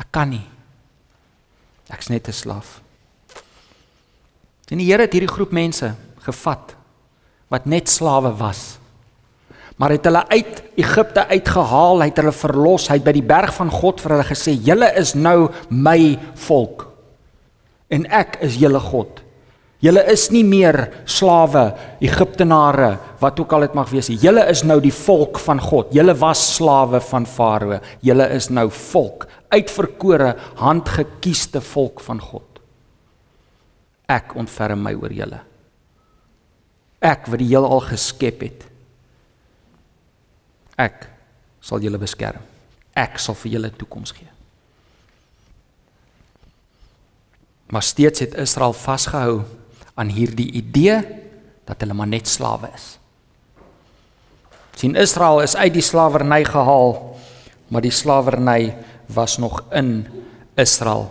Ek 0.00 0.08
kan 0.10 0.30
nie. 0.30 0.46
Ek's 1.90 2.08
net 2.08 2.28
'n 2.28 2.32
slaaf. 2.32 2.80
En 4.70 4.78
die 4.78 4.86
Here 4.86 5.02
het 5.02 5.12
hierdie 5.12 5.30
groep 5.30 5.50
mense 5.50 5.94
gevat 6.22 6.76
wat 7.50 7.66
net 7.66 7.88
slawe 7.88 8.30
was. 8.38 8.78
Maar 9.76 9.90
het 9.96 10.04
hulle 10.04 10.28
uit 10.28 10.62
Egipte 10.76 11.26
uitgehaal, 11.26 12.02
het 12.04 12.16
hulle 12.20 12.32
verlos, 12.32 12.88
hy 12.88 12.98
het 13.00 13.04
by 13.04 13.14
die 13.16 13.24
berg 13.24 13.54
van 13.56 13.70
God 13.72 14.00
vir 14.00 14.14
hulle 14.14 14.28
gesê: 14.28 14.52
"Julle 14.52 14.92
is 14.94 15.14
nou 15.14 15.50
my 15.70 16.18
volk 16.34 16.86
en 17.88 18.06
ek 18.06 18.36
is 18.40 18.60
julle 18.60 18.80
God." 18.80 19.19
Julle 19.80 20.02
is 20.12 20.26
nie 20.28 20.42
meer 20.44 20.76
slawe, 21.08 21.70
Egiptenare, 22.04 22.90
wat 23.20 23.38
ook 23.40 23.52
al 23.56 23.64
dit 23.64 23.76
mag 23.78 23.88
wees 23.88 24.10
nie. 24.12 24.18
Julle 24.20 24.42
is 24.52 24.60
nou 24.68 24.76
die 24.84 24.92
volk 24.92 25.38
van 25.40 25.60
God. 25.60 25.94
Julle 25.96 26.12
was 26.20 26.42
slawe 26.58 27.00
van 27.00 27.24
Farao. 27.24 27.78
Julle 28.04 28.26
is 28.36 28.50
nou 28.52 28.66
volk, 28.92 29.24
uitverkore, 29.48 30.34
handgekieste 30.60 31.62
volk 31.64 32.02
van 32.04 32.20
God. 32.20 32.60
Ek 34.10 34.34
ontferm 34.36 34.82
my 34.84 34.92
oor 34.98 35.14
julle. 35.16 35.38
Ek 37.00 37.30
wat 37.32 37.40
die 37.40 37.48
heelal 37.48 37.80
geskep 37.86 38.44
het. 38.44 38.66
Ek 40.76 41.06
sal 41.64 41.80
julle 41.80 42.00
beskerm. 42.00 42.44
Ek 42.92 43.16
sal 43.22 43.38
vir 43.38 43.54
julle 43.54 43.72
toekoms 43.80 44.12
gee. 44.12 44.28
Maar 47.70 47.86
steeds 47.86 48.26
het 48.26 48.36
Israel 48.42 48.74
vasgehou 48.76 49.38
aan 50.00 50.12
hierdie 50.12 50.48
idee 50.56 50.96
dat 51.68 51.82
hulle 51.82 51.94
maar 51.96 52.08
net 52.10 52.28
slawe 52.28 52.72
is. 52.74 52.96
sien 54.80 54.96
Israel 54.96 55.42
is 55.44 55.56
uit 55.56 55.74
die 55.76 55.84
slawerny 55.84 56.40
gehaal, 56.48 56.94
maar 57.68 57.84
die 57.84 57.92
slawerny 57.92 58.72
was 59.12 59.36
nog 59.38 59.60
in 59.76 60.06
Israel. 60.56 61.10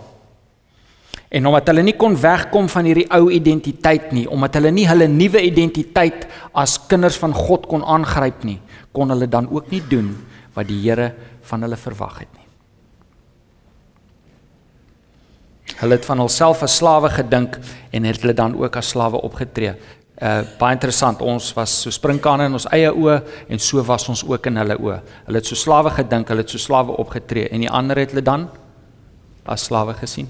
En 1.30 1.46
omdat 1.46 1.70
hulle 1.70 1.84
nie 1.86 1.94
kon 1.94 2.16
wegkom 2.18 2.66
van 2.72 2.88
hierdie 2.88 3.06
ou 3.14 3.30
identiteit 3.30 4.10
nie, 4.10 4.26
omdat 4.26 4.58
hulle 4.58 4.72
nie 4.74 4.88
hulle 4.90 5.06
nuwe 5.06 5.44
identiteit 5.46 6.26
as 6.50 6.74
kinders 6.90 7.20
van 7.22 7.36
God 7.36 7.68
kon 7.70 7.86
aangryp 7.86 8.42
nie, 8.42 8.58
kon 8.90 9.14
hulle 9.14 9.30
dan 9.30 9.46
ook 9.46 9.70
nie 9.70 9.82
doen 9.86 10.10
wat 10.56 10.66
die 10.66 10.80
Here 10.82 11.12
van 11.46 11.62
hulle 11.62 11.78
verwag 11.78 12.24
het 12.24 12.32
nie. 12.34 12.39
Hulle 15.78 15.96
het 15.96 16.04
van 16.04 16.18
hulself 16.18 16.62
as 16.66 16.76
slawe 16.80 17.10
gedink 17.14 17.58
en 17.90 18.04
het 18.04 18.20
hulle 18.20 18.34
dan 18.34 18.56
ook 18.58 18.76
as 18.76 18.88
slawe 18.88 19.20
opgetree. 19.22 19.74
Uh 20.20 20.42
baie 20.58 20.76
interessant. 20.76 21.22
Ons 21.24 21.52
was 21.56 21.72
so 21.82 21.90
sprinkane 21.90 22.50
in 22.50 22.56
ons 22.58 22.66
eie 22.74 22.90
oë 22.92 23.20
en 23.48 23.62
so 23.62 23.80
was 23.88 24.08
ons 24.12 24.24
ook 24.26 24.50
in 24.50 24.60
hulle 24.60 24.76
oë. 24.76 24.98
Hulle 25.28 25.40
het 25.40 25.48
so 25.48 25.56
slawe 25.56 25.92
gedink, 25.96 26.28
hulle 26.28 26.44
het 26.44 26.52
so 26.52 26.60
slawe 26.60 26.98
opgetree 27.00 27.48
en 27.48 27.64
die 27.64 27.70
ander 27.70 27.96
het 28.02 28.12
hulle 28.12 28.24
dan 28.26 28.48
as 29.48 29.64
slawe 29.70 29.94
gesien. 29.96 30.28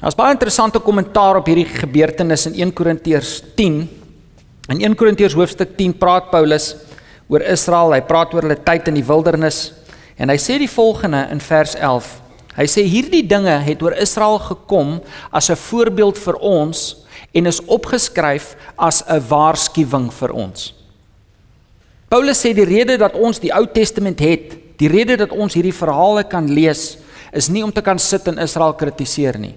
Daar's 0.00 0.16
baie 0.18 0.34
interessante 0.34 0.78
kommentaar 0.82 1.38
op 1.38 1.46
hierdie 1.46 1.68
gebeurtenis 1.70 2.48
in 2.50 2.58
1 2.66 2.74
Korintiërs 2.74 3.36
10. 3.56 3.78
In 4.74 4.80
1 4.80 4.98
Korintiërs 4.98 5.34
hoofstuk 5.38 5.76
10 5.78 5.94
praat 5.98 6.30
Paulus 6.30 6.74
oor 7.30 7.42
Israel. 7.46 7.94
Hy 7.94 8.02
praat 8.06 8.34
oor 8.34 8.46
hulle 8.46 8.58
tyd 8.66 8.90
in 8.90 8.98
die 8.98 9.06
wildernis 9.06 9.68
en 10.18 10.30
hy 10.30 10.38
sê 10.38 10.58
die 10.62 10.70
volgende 10.70 11.24
in 11.34 11.40
vers 11.42 11.74
11 11.78 12.23
Hy 12.54 12.66
sê 12.70 12.84
hierdie 12.86 13.24
dinge 13.26 13.54
het 13.66 13.82
oor 13.82 13.96
Israel 13.98 14.38
gekom 14.38 15.00
as 15.30 15.50
'n 15.50 15.56
voorbeeld 15.56 16.18
vir 16.18 16.36
ons 16.38 17.04
en 17.34 17.46
is 17.46 17.60
opgeskryf 17.66 18.56
as 18.78 19.02
'n 19.08 19.20
waarskuwing 19.28 20.12
vir 20.12 20.32
ons. 20.32 20.74
Paulus 22.08 22.38
sê 22.38 22.54
die 22.54 22.64
rede 22.64 22.96
dat 22.96 23.14
ons 23.14 23.40
die 23.40 23.50
Ou 23.50 23.66
Testament 23.66 24.20
het, 24.20 24.78
die 24.78 24.88
rede 24.88 25.16
dat 25.16 25.32
ons 25.32 25.54
hierdie 25.54 25.74
verhale 25.74 26.24
kan 26.24 26.46
lees, 26.46 26.98
is 27.32 27.48
nie 27.48 27.64
om 27.64 27.72
te 27.72 27.82
kan 27.82 27.98
sit 27.98 28.28
en 28.28 28.38
Israel 28.38 28.74
kritiseer 28.74 29.38
nie. 29.38 29.54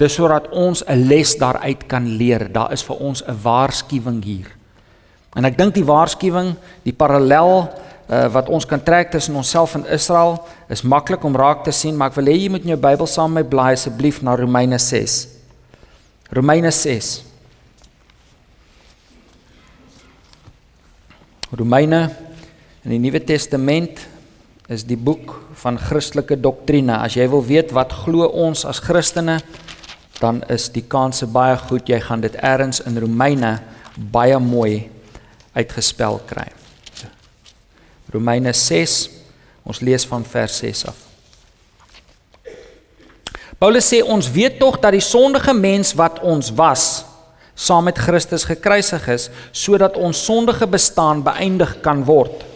Dis 0.00 0.14
sodat 0.16 0.48
ons 0.56 0.82
'n 0.88 1.08
les 1.08 1.36
daaruit 1.36 1.86
kan 1.86 2.16
leer. 2.16 2.48
Daar 2.52 2.72
is 2.72 2.82
vir 2.82 2.96
ons 2.96 3.22
'n 3.22 3.36
waarskuwing 3.42 4.24
hier. 4.24 4.46
En 5.36 5.44
ek 5.44 5.58
dink 5.58 5.74
die 5.74 5.84
waarskuwing, 5.84 6.56
die 6.82 6.92
parallel 6.92 7.68
uh, 8.10 8.26
wat 8.34 8.50
ons 8.50 8.66
kan 8.66 8.82
trek 8.82 9.10
tussen 9.14 9.38
onsself 9.38 9.76
en 9.78 9.86
Israel 9.86 10.40
is 10.68 10.82
maklik 10.82 11.24
om 11.24 11.36
raak 11.36 11.64
te 11.64 11.74
sien, 11.74 11.96
maar 11.96 12.10
ek 12.10 12.18
wil 12.18 12.30
hê 12.32 12.36
jy 12.36 12.50
moet 12.52 12.66
in 12.66 12.74
jou 12.74 12.80
Bybel 12.82 13.08
saam 13.10 13.32
met 13.34 13.46
my 13.46 13.50
blaai 13.54 13.72
asseblief 13.76 14.20
na 14.26 14.34
Romeine 14.38 14.78
6. 14.78 15.20
Romeine 16.34 16.70
6. 16.74 17.10
Romeine 21.58 22.04
in 22.84 22.94
die 22.94 23.00
Nuwe 23.02 23.22
Testament 23.26 24.04
is 24.70 24.84
die 24.86 24.98
boek 24.98 25.34
van 25.58 25.78
Christelike 25.78 26.38
doktrine. 26.38 27.00
As 27.02 27.16
jy 27.18 27.26
wil 27.30 27.42
weet 27.42 27.74
wat 27.74 27.94
glo 28.04 28.28
ons 28.30 28.62
as 28.68 28.78
Christene, 28.82 29.40
dan 30.20 30.44
is 30.52 30.68
die 30.70 30.84
kanse 30.86 31.26
baie 31.26 31.56
goed 31.66 31.90
jy 31.90 31.98
gaan 32.04 32.22
dit 32.22 32.36
eers 32.38 32.82
in 32.86 32.98
Romeine 33.02 33.56
baie 33.98 34.38
mooi 34.38 34.86
uitgespel 35.56 36.20
kry. 36.30 36.46
Romeine 38.12 38.52
6. 38.52 39.10
Ons 39.62 39.80
lees 39.80 40.06
van 40.06 40.24
vers 40.24 40.56
6 40.62 40.84
af. 40.90 41.06
Paulus 43.60 43.90
sê 43.92 44.00
ons 44.00 44.30
weet 44.32 44.56
tog 44.58 44.78
dat 44.80 44.94
die 44.96 45.04
sondige 45.04 45.52
mens 45.52 45.92
wat 45.98 46.22
ons 46.24 46.48
was 46.56 47.04
saam 47.60 47.84
met 47.84 47.98
Christus 48.00 48.46
gekruisig 48.48 49.04
is 49.12 49.26
sodat 49.52 49.98
ons 50.00 50.24
sondige 50.24 50.64
bestaan 50.70 51.20
beëindig 51.26 51.76
kan 51.84 52.00
word. 52.08 52.46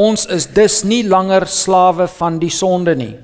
Ons 0.00 0.24
is 0.32 0.46
dus 0.48 0.80
nie 0.88 1.02
langer 1.04 1.44
slawe 1.44 2.06
van 2.08 2.38
die 2.40 2.50
sonde 2.50 2.94
nie. 2.96 3.14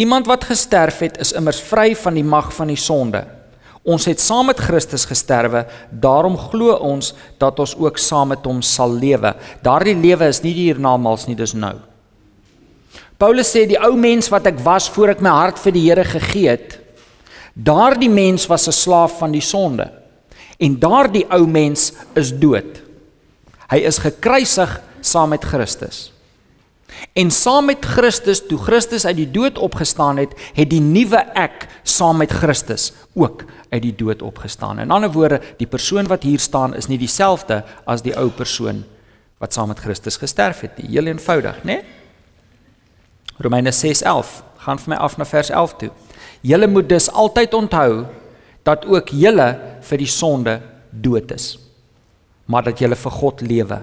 Iemand 0.00 0.26
wat 0.30 0.46
gesterf 0.48 1.02
het 1.04 1.18
is 1.20 1.34
immers 1.36 1.60
vry 1.60 1.92
van 1.92 2.16
die 2.16 2.24
mag 2.24 2.48
van 2.56 2.72
die 2.72 2.80
sonde. 2.80 3.26
Ons 3.80 4.04
het 4.10 4.20
saam 4.20 4.50
met 4.50 4.58
Christus 4.60 5.06
gesterwe, 5.08 5.64
daarom 5.90 6.36
glo 6.36 6.74
ons 6.84 7.14
dat 7.40 7.60
ons 7.62 7.72
ook 7.80 7.98
saam 7.98 8.28
met 8.34 8.44
hom 8.44 8.60
sal 8.62 8.92
lewe. 8.92 9.32
Daardie 9.64 9.96
lewe 9.96 10.28
is 10.28 10.42
nie 10.44 10.52
hiernamaals 10.52 11.24
nie, 11.28 11.36
dis 11.38 11.54
nou. 11.56 11.78
Paulus 13.20 13.52
sê 13.52 13.66
die 13.68 13.80
ou 13.80 13.94
mens 14.00 14.28
wat 14.32 14.46
ek 14.48 14.60
was 14.64 14.88
voor 14.92 15.14
ek 15.14 15.24
my 15.24 15.32
hart 15.32 15.58
vir 15.60 15.76
die 15.76 15.86
Here 15.88 16.04
gegee 16.04 16.52
het, 16.52 16.76
daardie 17.54 18.08
mens 18.12 18.46
was 18.48 18.68
'n 18.68 18.72
slaaf 18.72 19.18
van 19.18 19.32
die 19.32 19.44
sonde. 19.44 19.90
En 20.58 20.78
daardie 20.78 21.26
ou 21.30 21.46
mens 21.46 21.92
is 22.14 22.32
dood. 22.32 22.82
Hy 23.70 23.76
is 23.76 23.98
gekruisig 23.98 24.80
saam 25.00 25.30
met 25.30 25.44
Christus. 25.44 26.12
En 27.12 27.30
saam 27.30 27.64
met 27.70 27.84
Christus, 27.84 28.42
toe 28.46 28.58
Christus 28.58 29.06
uit 29.06 29.16
die 29.16 29.30
dood 29.30 29.58
opgestaan 29.58 30.16
het, 30.16 30.34
het 30.54 30.70
die 30.70 30.80
nuwe 30.80 31.22
ek 31.38 31.68
saam 31.82 32.20
met 32.22 32.32
Christus 32.32 32.92
ook 33.14 33.44
uit 33.70 33.82
die 33.82 33.94
dood 33.94 34.22
opgestaan. 34.22 34.78
In 34.78 34.90
ander 34.90 35.12
woorde, 35.12 35.40
die 35.58 35.66
persoon 35.66 36.06
wat 36.06 36.22
hier 36.22 36.38
staan 36.38 36.74
is 36.74 36.86
nie 36.86 36.98
dieselfde 36.98 37.62
as 37.84 38.02
die 38.02 38.16
ou 38.16 38.28
persoon 38.30 38.84
wat 39.40 39.56
saam 39.56 39.70
met 39.72 39.80
Christus 39.80 40.20
gesterf 40.20 40.60
het 40.60 40.76
nie. 40.78 40.90
Heel 40.92 41.08
eenvoudig, 41.08 41.62
né? 41.64 41.80
Nee? 41.80 41.98
Romeine 43.40 43.72
6:11 43.72 44.42
gaan 44.56 44.78
vir 44.78 44.92
my 44.92 44.96
af 44.96 45.16
na 45.16 45.24
vers 45.24 45.50
11 45.50 45.76
toe. 45.76 45.90
Julle 46.44 46.66
moet 46.66 46.88
dus 46.88 47.10
altyd 47.10 47.54
onthou 47.54 48.06
dat 48.62 48.84
ook 48.84 49.08
julle 49.08 49.48
vir 49.80 49.98
die 49.98 50.06
sonde 50.06 50.60
dood 50.90 51.32
is, 51.32 51.58
maar 52.44 52.62
dat 52.62 52.78
julle 52.78 52.96
vir 52.96 53.10
God 53.10 53.40
lewe. 53.40 53.82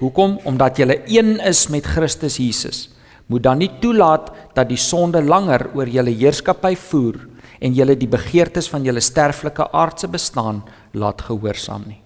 Hoekom? 0.00 0.38
Omdat 0.44 0.76
julle 0.76 1.00
een 1.06 1.38
is 1.40 1.66
met 1.68 1.86
Christus 1.86 2.36
Jesus. 2.36 2.90
Moet 3.26 3.42
dan 3.42 3.58
nie 3.58 3.70
toelaat 3.80 4.30
dat 4.54 4.68
die 4.68 4.80
sonde 4.80 5.22
langer 5.22 5.68
oor 5.74 5.88
julle 5.88 6.10
heerskappy 6.10 6.74
voer 6.76 7.20
en 7.62 7.74
julle 7.74 7.96
die 7.96 8.10
begeertes 8.10 8.68
van 8.68 8.82
julle 8.84 9.00
sterflike 9.00 9.68
aardse 9.70 10.08
bestaan 10.10 10.62
laat 10.92 11.22
gehoorsaam 11.22 11.84
nie. 11.86 12.00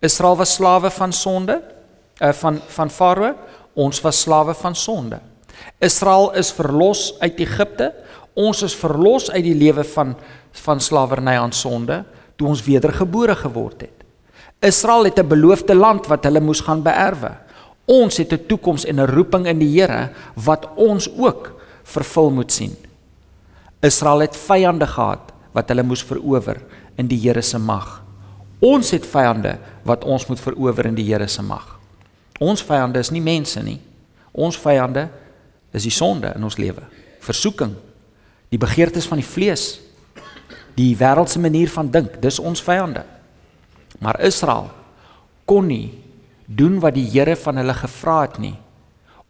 Israel 0.00 0.38
was 0.40 0.54
slawe 0.56 0.90
van 0.90 1.12
sonde, 1.12 1.60
uh, 2.22 2.32
van 2.32 2.60
van 2.68 2.90
Farao, 2.90 3.34
ons 3.74 4.00
was 4.00 4.20
slawe 4.20 4.54
van 4.54 4.74
sonde. 4.74 5.20
Israel 5.78 6.32
is 6.36 6.52
verlos 6.52 7.14
uit 7.20 7.40
Egipte. 7.40 7.92
Ons 8.34 8.62
is 8.62 8.74
verlos 8.76 9.30
uit 9.30 9.44
die 9.44 9.56
lewe 9.56 9.84
van 9.84 10.14
van 10.64 10.80
slawerny 10.80 11.36
aan 11.38 11.52
sonde 11.52 12.02
toe 12.36 12.48
ons 12.48 12.62
wedergebore 12.64 13.36
geword 13.36 13.84
het. 13.84 13.99
Israel 14.60 15.04
het 15.04 15.18
'n 15.18 15.28
beloofde 15.28 15.74
land 15.74 16.06
wat 16.06 16.24
hulle 16.24 16.40
moes 16.40 16.60
gaan 16.60 16.82
beerwe. 16.82 17.36
Ons 17.84 18.16
het 18.16 18.32
'n 18.32 18.46
toekoms 18.46 18.84
en 18.84 19.00
'n 19.00 19.06
roeping 19.06 19.46
in 19.46 19.58
die 19.58 19.80
Here 19.80 20.10
wat 20.34 20.68
ons 20.74 21.08
ook 21.16 21.60
vervul 21.82 22.30
moet 22.30 22.52
sien. 22.52 22.76
Israel 23.80 24.18
het 24.18 24.36
vyande 24.36 24.86
gehad 24.86 25.32
wat 25.52 25.68
hulle 25.68 25.82
moes 25.82 26.02
verower 26.02 26.56
in 26.96 27.06
die 27.06 27.18
Here 27.18 27.42
se 27.42 27.58
mag. 27.58 28.02
Ons 28.58 28.90
het 28.90 29.06
vyande 29.06 29.58
wat 29.82 30.04
ons 30.04 30.26
moet 30.26 30.40
verower 30.40 30.86
in 30.86 30.94
die 30.94 31.12
Here 31.12 31.26
se 31.26 31.42
mag. 31.42 31.78
Ons 32.38 32.62
vyande 32.62 32.98
is 32.98 33.10
nie 33.10 33.22
mense 33.22 33.62
nie. 33.62 33.80
Ons 34.32 34.58
vyande 34.58 35.08
Dis 35.70 35.86
die 35.86 35.94
sonde 35.94 36.32
in 36.34 36.44
ons 36.44 36.58
lewe. 36.58 36.82
Versoeking. 37.22 37.76
Die 38.50 38.58
begeertes 38.58 39.06
van 39.06 39.20
die 39.20 39.26
vlees. 39.26 39.78
Die 40.74 40.94
wêreldse 40.98 41.38
manier 41.42 41.70
van 41.70 41.90
dink, 41.90 42.16
dis 42.22 42.38
ons 42.42 42.62
vyande. 42.62 43.04
Maar 44.00 44.20
Israel 44.24 44.70
kon 45.44 45.68
nie 45.68 45.92
doen 46.46 46.80
wat 46.82 46.96
die 46.96 47.06
Here 47.06 47.36
van 47.36 47.60
hulle 47.60 47.76
gevra 47.76 48.22
het 48.26 48.40
nie 48.42 48.56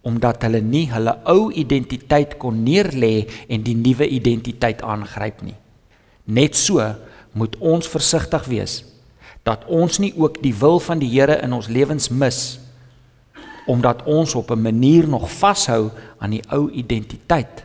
omdat 0.00 0.46
hulle 0.46 0.62
nie 0.64 0.87
hulle 0.88 1.12
ou 1.28 1.50
identiteit 1.52 2.38
kon 2.40 2.62
neerlê 2.64 3.26
en 3.52 3.61
die 3.66 3.76
nuwe 3.76 4.06
identiteit 4.09 4.80
aangryp 4.80 5.42
nie. 5.44 5.56
Net 6.24 6.56
so 6.56 6.80
moet 7.37 7.59
ons 7.61 7.88
versigtig 7.90 8.46
wees 8.48 8.78
dat 9.44 9.66
ons 9.68 9.98
nie 10.00 10.12
ook 10.16 10.40
die 10.40 10.54
wil 10.56 10.80
van 10.80 11.00
die 11.00 11.11
Here 11.12 11.37
in 11.44 11.52
ons 11.56 11.68
lewens 11.68 12.09
mis 12.09 12.59
omdat 13.68 14.02
ons 14.09 14.35
op 14.35 14.50
'n 14.50 14.62
manier 14.62 15.09
nog 15.09 15.30
vashou 15.30 15.90
aan 16.18 16.30
die 16.30 16.44
ou 16.48 16.70
identiteit 16.70 17.64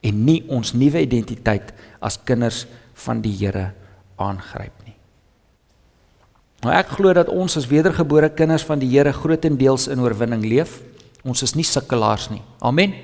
en 0.00 0.24
nie 0.24 0.44
ons 0.48 0.72
nuwe 0.72 1.00
identiteit 1.00 1.72
as 2.00 2.18
kinders 2.24 2.66
van 2.94 3.20
die 3.20 3.36
Here 3.36 3.72
aangryp. 4.16 4.75
Nou 6.64 6.72
ek 6.72 6.94
glo 6.96 7.12
dat 7.16 7.28
ons 7.32 7.58
as 7.58 7.68
wedergebore 7.68 8.30
kinders 8.34 8.64
van 8.66 8.80
die 8.80 8.88
Here 8.90 9.12
grootendeels 9.12 9.88
in 9.92 10.00
oorwinning 10.00 10.44
leef. 10.46 10.80
Ons 11.26 11.42
is 11.42 11.56
nie 11.58 11.66
sukkelaars 11.66 12.30
nie. 12.32 12.42
Amen. 12.64 12.94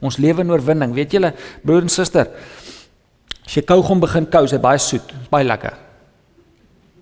Ons 0.00 0.18
lewe 0.22 0.42
in 0.42 0.50
oorwinning. 0.50 0.94
Weet 0.96 1.14
julle, 1.16 1.32
broer 1.62 1.86
en 1.86 1.92
suster, 1.92 2.30
as 3.44 3.54
jy 3.56 3.64
kougom 3.66 4.00
begin 4.02 4.26
kou, 4.30 4.44
is 4.46 4.54
dit 4.54 4.62
baie 4.62 4.80
soet, 4.82 5.14
baie 5.32 5.46
lekker. 5.46 5.76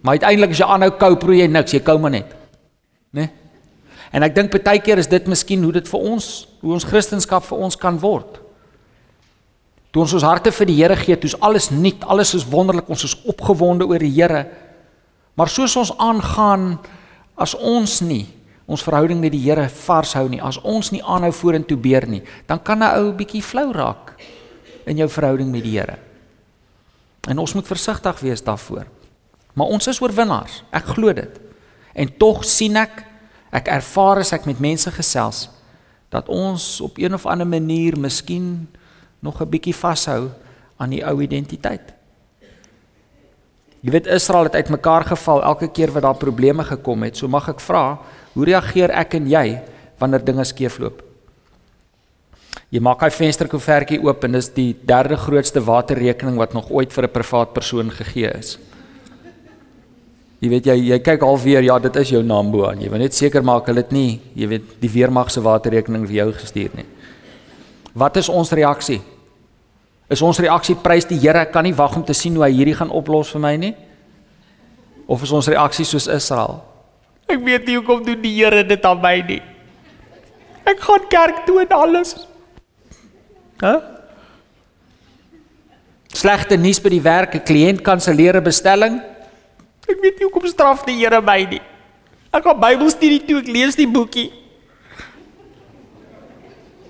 Maar 0.04 0.20
uiteindelik 0.20 0.54
as 0.54 0.62
jy 0.62 0.68
aanhou 0.70 0.92
kou, 1.00 1.12
proe 1.20 1.36
jy 1.40 1.48
niks, 1.50 1.74
jy 1.74 1.82
kou 1.84 1.96
maar 2.02 2.14
net. 2.14 2.32
Né? 3.10 3.26
Nee? 3.26 3.32
En 4.14 4.24
ek 4.24 4.36
dink 4.36 4.54
baie 4.54 4.80
keer 4.80 5.00
is 5.02 5.10
dit 5.10 5.26
miskien 5.28 5.64
hoe 5.66 5.74
dit 5.74 5.88
vir 5.90 6.04
ons, 6.12 6.26
hoe 6.62 6.74
ons 6.76 6.86
Christendom 6.86 7.42
vir 7.42 7.64
ons 7.66 7.78
kan 7.80 7.98
word. 8.00 8.38
Toe 9.92 10.04
ons 10.04 10.14
ons 10.18 10.26
harte 10.28 10.52
vir 10.52 10.68
die 10.68 10.76
Here 10.78 10.96
gee, 11.00 11.16
toe's 11.16 11.34
alles 11.40 11.70
nuut, 11.72 12.04
alles 12.04 12.34
is 12.36 12.46
wonderlik, 12.48 12.88
ons 12.92 13.04
is 13.04 13.16
opgewonde 13.28 13.86
oor 13.88 14.02
die 14.02 14.12
Here. 14.12 14.44
Maar 15.36 15.52
soos 15.52 15.76
ons 15.76 15.92
aangaan 16.00 16.78
as 17.36 17.54
ons 17.54 18.00
nie 18.00 18.26
ons 18.66 18.82
verhouding 18.82 19.20
met 19.22 19.30
die 19.30 19.44
Here 19.44 19.68
vars 19.70 20.16
hou 20.18 20.24
nie, 20.26 20.40
as 20.42 20.56
ons 20.58 20.90
nie 20.90 21.02
aanhou 21.04 21.30
vorentoe 21.30 21.76
beer 21.78 22.02
nie, 22.10 22.22
dan 22.48 22.58
kan 22.58 22.82
'n 22.82 22.98
ou 22.98 23.12
bietjie 23.12 23.42
flou 23.42 23.70
raak 23.72 24.18
in 24.86 24.96
jou 24.96 25.08
verhouding 25.08 25.50
met 25.50 25.62
die 25.62 25.78
Here. 25.78 25.98
En 27.28 27.38
ons 27.38 27.54
moet 27.54 27.66
versigtig 27.66 28.20
wees 28.20 28.42
daarvoor. 28.42 28.86
Maar 29.54 29.66
ons 29.66 29.86
is 29.86 30.00
oorwinnaars. 30.00 30.64
Ek 30.72 30.84
glo 30.84 31.12
dit. 31.12 31.40
En 31.94 32.16
tog 32.16 32.44
sien 32.44 32.76
ek 32.76 33.06
Ek 33.56 33.70
ervaar 33.72 34.20
as 34.20 34.34
ek 34.36 34.46
met 34.48 34.60
mense 34.60 34.90
gesels 34.92 35.46
dat 36.12 36.28
ons 36.32 36.80
op 36.84 36.98
een 37.00 37.14
of 37.16 37.26
ander 37.26 37.48
manier 37.48 37.96
miskien 37.98 38.68
nog 39.20 39.40
'n 39.40 39.48
bietjie 39.48 39.74
vashou 39.74 40.30
aan 40.76 40.90
die 40.90 41.04
ou 41.04 41.22
identiteit. 41.22 41.95
Jy 43.86 43.92
weet 43.94 44.08
Israel 44.10 44.48
het 44.48 44.56
uitmekaar 44.58 45.04
geval 45.06 45.44
elke 45.46 45.68
keer 45.70 45.92
wat 45.94 46.02
daar 46.02 46.18
probleme 46.18 46.64
gekom 46.66 47.04
het. 47.06 47.20
So 47.20 47.30
mag 47.30 47.46
ek 47.52 47.60
vra, 47.62 48.00
hoe 48.34 48.46
reageer 48.48 48.90
ek 48.90 49.14
en 49.14 49.28
jy 49.30 49.60
wanneer 50.00 50.24
dinge 50.26 50.42
skeefloop? 50.42 51.04
Jy 52.74 52.82
maak 52.82 53.04
hy 53.06 53.12
vensterkoevertjie 53.14 54.00
oop 54.02 54.26
en 54.26 54.34
dis 54.34 54.48
die 54.56 54.72
derde 54.90 55.14
grootste 55.22 55.62
waterrekening 55.62 56.34
wat 56.40 56.56
nog 56.56 56.66
ooit 56.74 56.90
vir 56.90 57.06
'n 57.06 57.14
privaat 57.14 57.54
persoon 57.54 57.90
gegee 57.90 58.26
is. 58.34 58.58
Jy 60.40 60.48
weet 60.48 60.66
jy 60.66 60.74
jy 60.90 60.98
kyk 60.98 61.22
alweer 61.22 61.62
ja, 61.62 61.78
dit 61.78 61.96
is 61.96 62.10
jou 62.10 62.22
naam 62.22 62.50
bo 62.50 62.66
aan. 62.66 62.80
Jy 62.80 62.90
wil 62.90 62.98
net 62.98 63.14
seker 63.14 63.42
maak 63.42 63.66
hulle 63.66 63.80
het 63.80 63.92
nie, 63.92 64.20
jy 64.34 64.48
weet, 64.48 64.80
die 64.80 64.90
weermag 64.90 65.30
se 65.30 65.40
waterrekening 65.40 66.06
vir 66.06 66.14
jou 66.14 66.32
gestuur 66.32 66.70
nie. 66.74 66.86
Wat 67.94 68.16
is 68.16 68.28
ons 68.28 68.50
reaksie? 68.50 69.00
Is 70.08 70.22
ons 70.22 70.38
reaksie 70.38 70.76
prys 70.78 71.06
die 71.08 71.18
Here, 71.18 71.42
kan 71.50 71.66
nie 71.66 71.74
wag 71.74 71.96
om 71.98 72.04
te 72.06 72.14
sien 72.14 72.36
hoe 72.38 72.44
hy 72.46 72.52
hierdie 72.54 72.76
gaan 72.78 72.92
oplos 72.94 73.32
vir 73.34 73.42
my 73.42 73.56
nie? 73.58 73.72
Of 75.06 75.22
is 75.26 75.32
ons 75.34 75.48
reaksie 75.50 75.86
soos 75.86 76.06
Israel? 76.10 76.60
Ek 77.26 77.42
weet 77.42 77.66
nie 77.66 77.74
hoekom 77.78 78.04
doen 78.06 78.22
die 78.22 78.34
Here 78.36 78.62
dit 78.66 78.86
aan 78.86 79.02
my 79.02 79.16
nie. 79.26 79.42
Ek 80.66 80.82
gaan 80.82 81.10
kerk 81.10 81.42
toe 81.46 81.60
en 81.64 81.74
alles. 81.74 82.14
Hæ? 83.62 83.66
Huh? 83.66 83.92
Slegte 86.16 86.56
nuus 86.56 86.78
by 86.80 86.90
die 86.94 87.02
werk, 87.02 87.34
'n 87.34 87.44
kliënt 87.44 87.82
kanselleer 87.82 88.38
'n 88.38 88.44
bestelling. 88.44 89.02
Ek 89.86 90.00
weet 90.00 90.16
nie 90.18 90.24
hoekom 90.24 90.46
straf 90.46 90.84
die 90.86 90.96
Here 90.96 91.20
my 91.20 91.44
nie. 91.44 91.62
Ek 92.32 92.42
gaan 92.42 92.60
Bybelstudie 92.60 93.24
toe, 93.26 93.38
ek 93.38 93.48
lees 93.48 93.76
die 93.76 93.88
boekie. 93.88 94.32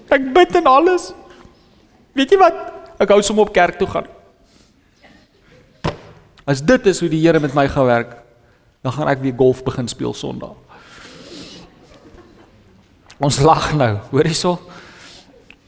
Ek 0.08 0.32
bid 0.32 0.56
en 0.56 0.66
alles. 0.66 1.12
Weet 2.14 2.30
jy 2.30 2.38
wat? 2.38 2.75
Ek 2.96 3.10
hou 3.12 3.20
sommer 3.24 3.46
op 3.46 3.54
kerk 3.54 3.78
toe 3.80 3.88
gaan. 3.90 4.06
As 6.46 6.62
dit 6.62 6.86
is 6.86 7.00
hoe 7.02 7.10
die 7.10 7.20
Here 7.24 7.40
met 7.42 7.54
my 7.56 7.66
gaan 7.68 7.88
werk, 7.88 8.14
dan 8.86 8.94
gaan 8.94 9.10
ek 9.10 9.22
weer 9.24 9.34
golf 9.36 9.64
begin 9.66 9.88
speel 9.90 10.14
Sondag. 10.14 10.54
Ons 13.18 13.40
lag 13.40 13.72
nou, 13.74 13.96
hoor 14.12 14.28
hierso. 14.28 14.58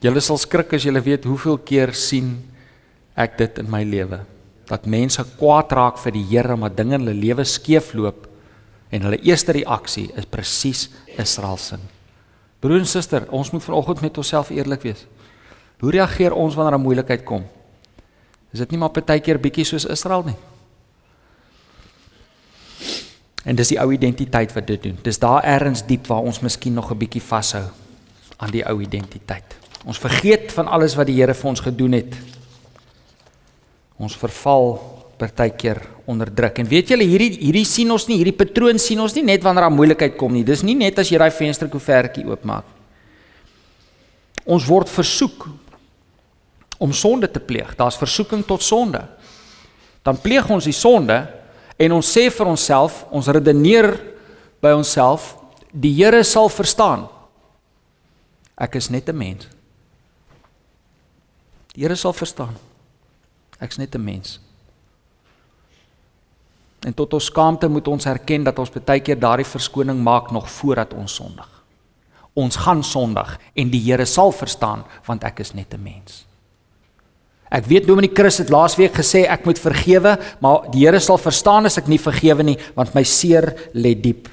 Julle 0.04 0.22
sal 0.22 0.38
skrik 0.38 0.76
as 0.76 0.84
julle 0.86 1.02
weet 1.02 1.26
hoeveel 1.26 1.58
keer 1.66 1.94
sien 1.96 2.36
ek 3.18 3.38
dit 3.40 3.58
in 3.58 3.70
my 3.72 3.82
lewe 3.82 4.20
dat 4.68 4.84
mense 4.86 5.22
kwaad 5.40 5.72
raak 5.72 5.96
vir 6.02 6.12
die 6.14 6.26
Here 6.28 6.54
omdat 6.54 6.76
dinge 6.76 6.98
in 6.98 7.06
hulle 7.06 7.16
lewe 7.16 7.44
skeefloop 7.48 8.26
en 8.92 9.06
hulle 9.06 9.20
eerste 9.24 9.54
reaksie 9.56 10.10
is 10.16 10.28
presies 10.28 10.88
Israel 11.16 11.56
se. 11.60 11.78
Broer 12.60 12.82
en 12.82 12.88
suster, 12.88 13.24
ons 13.32 13.50
moet 13.52 13.64
vanoggend 13.64 14.02
met 14.04 14.20
onsself 14.20 14.50
eerlik 14.52 14.84
wees. 14.84 15.06
Hoe 15.78 15.90
reageer 15.90 16.32
ons 16.32 16.54
wanneer 16.54 16.78
'n 16.78 16.82
moeilikheid 16.82 17.24
kom? 17.24 17.44
Is 18.52 18.58
dit 18.58 18.70
nie 18.70 18.78
maar 18.78 18.90
partykeer 18.90 19.38
bietjie 19.38 19.64
soos 19.64 19.84
Israel 19.84 20.24
nie? 20.24 20.36
En 23.44 23.56
dis 23.56 23.68
die 23.68 23.80
ou 23.80 23.92
identiteit 23.92 24.52
wat 24.52 24.66
dit 24.66 24.82
doen. 24.82 24.98
Dis 25.02 25.18
daar 25.18 25.44
ergens 25.44 25.86
diep 25.86 26.06
waar 26.06 26.22
ons 26.22 26.40
miskien 26.40 26.74
nog 26.74 26.90
'n 26.90 26.98
bietjie 26.98 27.22
vashou 27.22 27.64
aan 28.36 28.50
die 28.50 28.66
ou 28.66 28.80
identiteit. 28.80 29.56
Ons 29.86 29.98
vergeet 29.98 30.52
van 30.52 30.66
alles 30.66 30.94
wat 30.94 31.06
die 31.06 31.14
Here 31.14 31.34
vir 31.34 31.48
ons 31.48 31.60
gedoen 31.60 31.92
het 31.92 32.14
Ons 33.98 34.14
verval 34.18 34.76
partykeer 35.18 35.80
onderdruk. 36.06 36.60
En 36.62 36.68
weet 36.70 36.92
julle, 36.92 37.06
hierdie 37.06 37.32
hierdie 37.40 37.66
sien 37.66 37.90
ons 37.90 38.06
nie, 38.06 38.20
hierdie 38.20 38.36
patroon 38.38 38.78
sien 38.78 39.00
ons 39.02 39.14
nie 39.16 39.24
net 39.26 39.42
wanneer 39.42 39.66
daar 39.66 39.74
moeilikheid 39.74 40.14
kom 40.18 40.36
nie. 40.36 40.44
Dis 40.46 40.62
nie 40.62 40.76
net 40.78 41.00
as 41.02 41.10
jy 41.10 41.18
daai 41.18 41.34
vensterkoevertjie 41.34 42.26
oopmaak. 42.28 42.76
Ons 44.48 44.68
word 44.70 44.88
versoek 44.88 45.48
om 46.78 46.92
sonde 46.92 47.30
te 47.30 47.40
pleeg. 47.40 47.74
Daar's 47.76 47.96
versoeking 47.96 48.46
tot 48.46 48.62
sonde. 48.62 49.02
Dan 50.02 50.20
pleeg 50.20 50.48
ons 50.50 50.64
die 50.64 50.72
sonde 50.72 51.26
en 51.76 51.92
ons 51.92 52.10
sê 52.16 52.28
vir 52.30 52.46
onsself, 52.46 53.04
ons 53.10 53.26
redeneer 53.26 53.92
by 54.62 54.72
onsself, 54.74 55.36
die 55.70 55.92
Here 55.92 56.22
sal 56.24 56.48
verstaan. 56.48 57.08
Ek 58.56 58.74
is 58.74 58.88
net 58.90 59.08
'n 59.08 59.16
mens. 59.16 59.46
Die 61.74 61.82
Here 61.82 61.94
sal 61.94 62.12
verstaan. 62.12 62.56
Ek's 63.60 63.76
net 63.78 63.94
'n 63.94 64.04
mens. 64.04 64.40
En 66.86 66.94
tot 66.94 67.12
ons 67.12 67.24
skaamte 67.24 67.68
moet 67.68 67.88
ons 67.88 68.04
erken 68.06 68.44
dat 68.44 68.58
ons 68.58 68.70
baie 68.70 69.00
keer 69.00 69.18
daardie 69.18 69.46
verskoning 69.46 70.02
maak 70.02 70.30
nog 70.30 70.50
voordat 70.50 70.94
ons 70.94 71.14
sondig. 71.14 71.62
Ons 72.34 72.56
gaan 72.56 72.84
sondig 72.84 73.38
en 73.54 73.70
die 73.70 73.80
Here 73.80 74.04
sal 74.04 74.32
verstaan 74.32 74.84
want 75.04 75.24
ek 75.24 75.40
is 75.40 75.52
net 75.54 75.74
'n 75.74 75.82
mens. 75.82 76.27
Ek 77.48 77.64
weet 77.68 77.86
Dominee 77.88 78.12
Chris 78.12 78.42
het 78.42 78.50
laasweek 78.52 78.98
gesê 78.98 79.22
ek 79.24 79.46
moet 79.48 79.60
vergewe, 79.60 80.16
maar 80.44 80.66
die 80.72 80.84
Here 80.84 81.00
sal 81.00 81.20
verstaan 81.20 81.68
as 81.68 81.78
ek 81.80 81.88
nie 81.88 82.00
vergewe 82.00 82.44
nie, 82.44 82.58
want 82.76 82.92
my 82.96 83.04
seer 83.08 83.54
lê 83.72 83.94
diep. 83.96 84.28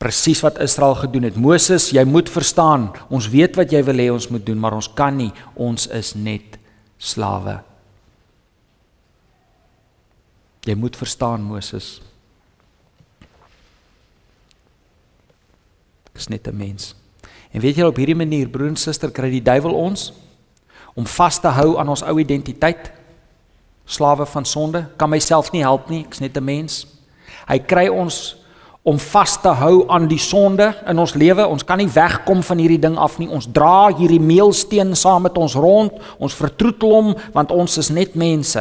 Presies 0.00 0.40
wat 0.44 0.60
Israel 0.64 0.96
gedoen 1.02 1.28
het. 1.28 1.36
Moses, 1.36 1.90
jy 1.92 2.04
moet 2.08 2.32
verstaan, 2.32 2.90
ons 3.12 3.28
weet 3.32 3.56
wat 3.60 3.72
jy 3.72 3.84
wil 3.84 4.00
hê 4.00 4.08
ons 4.12 4.30
moet 4.32 4.44
doen, 4.44 4.58
maar 4.60 4.76
ons 4.76 4.88
kan 4.96 5.16
nie, 5.16 5.30
ons 5.60 5.86
is 5.92 6.14
net 6.16 6.58
slawe. 6.98 7.60
Jy 10.64 10.76
moet 10.80 10.96
verstaan 10.96 11.44
Moses. 11.44 11.98
Ek 16.08 16.20
is 16.20 16.28
net 16.32 16.48
'n 16.48 16.56
mens. 16.56 16.94
En 17.52 17.60
weet 17.60 17.76
julle 17.76 17.92
op 17.92 17.96
hierdie 17.96 18.18
manier 18.18 18.48
broer 18.48 18.72
en 18.72 18.76
suster 18.76 19.12
kry 19.14 19.30
die 19.30 19.44
duiwel 19.44 19.74
ons 19.74 20.12
om 20.94 21.06
vas 21.10 21.40
te 21.42 21.50
hou 21.50 21.74
aan 21.78 21.88
ons 21.90 22.04
ou 22.06 22.18
identiteit. 22.22 22.92
Slawe 23.84 24.26
van 24.26 24.46
sonde, 24.46 24.84
kan 24.96 25.10
myself 25.10 25.50
nie 25.52 25.64
help 25.66 25.90
nie, 25.90 26.04
ek's 26.06 26.20
net 26.20 26.36
'n 26.36 26.44
mens. 26.44 26.86
Hy 27.48 27.58
kry 27.58 27.88
ons 27.88 28.36
om 28.84 28.98
vas 29.00 29.40
te 29.40 29.48
hou 29.48 29.86
aan 29.88 30.06
die 30.08 30.20
sonde 30.20 30.74
in 30.86 30.98
ons 30.98 31.14
lewe. 31.14 31.46
Ons 31.46 31.64
kan 31.64 31.78
nie 31.78 31.88
wegkom 31.88 32.42
van 32.42 32.58
hierdie 32.58 32.78
ding 32.78 32.98
af 33.00 33.18
nie. 33.18 33.28
Ons 33.28 33.46
dra 33.46 33.88
hierdie 33.96 34.20
meelsteen 34.20 34.94
saam 34.94 35.22
met 35.22 35.38
ons 35.38 35.54
rond. 35.54 35.92
Ons 36.18 36.34
vertroetel 36.34 36.92
hom 36.92 37.14
want 37.32 37.50
ons 37.50 37.78
is 37.78 37.88
net 37.88 38.14
mense. 38.14 38.60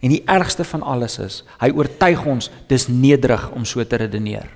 En 0.00 0.14
die 0.14 0.22
ergste 0.30 0.64
van 0.64 0.82
alles 0.82 1.18
is, 1.18 1.42
hy 1.58 1.72
oortuig 1.74 2.24
ons 2.26 2.50
dis 2.70 2.86
nederig 2.88 3.50
om 3.50 3.64
so 3.66 3.84
te 3.84 3.98
redeneer. 3.98 4.46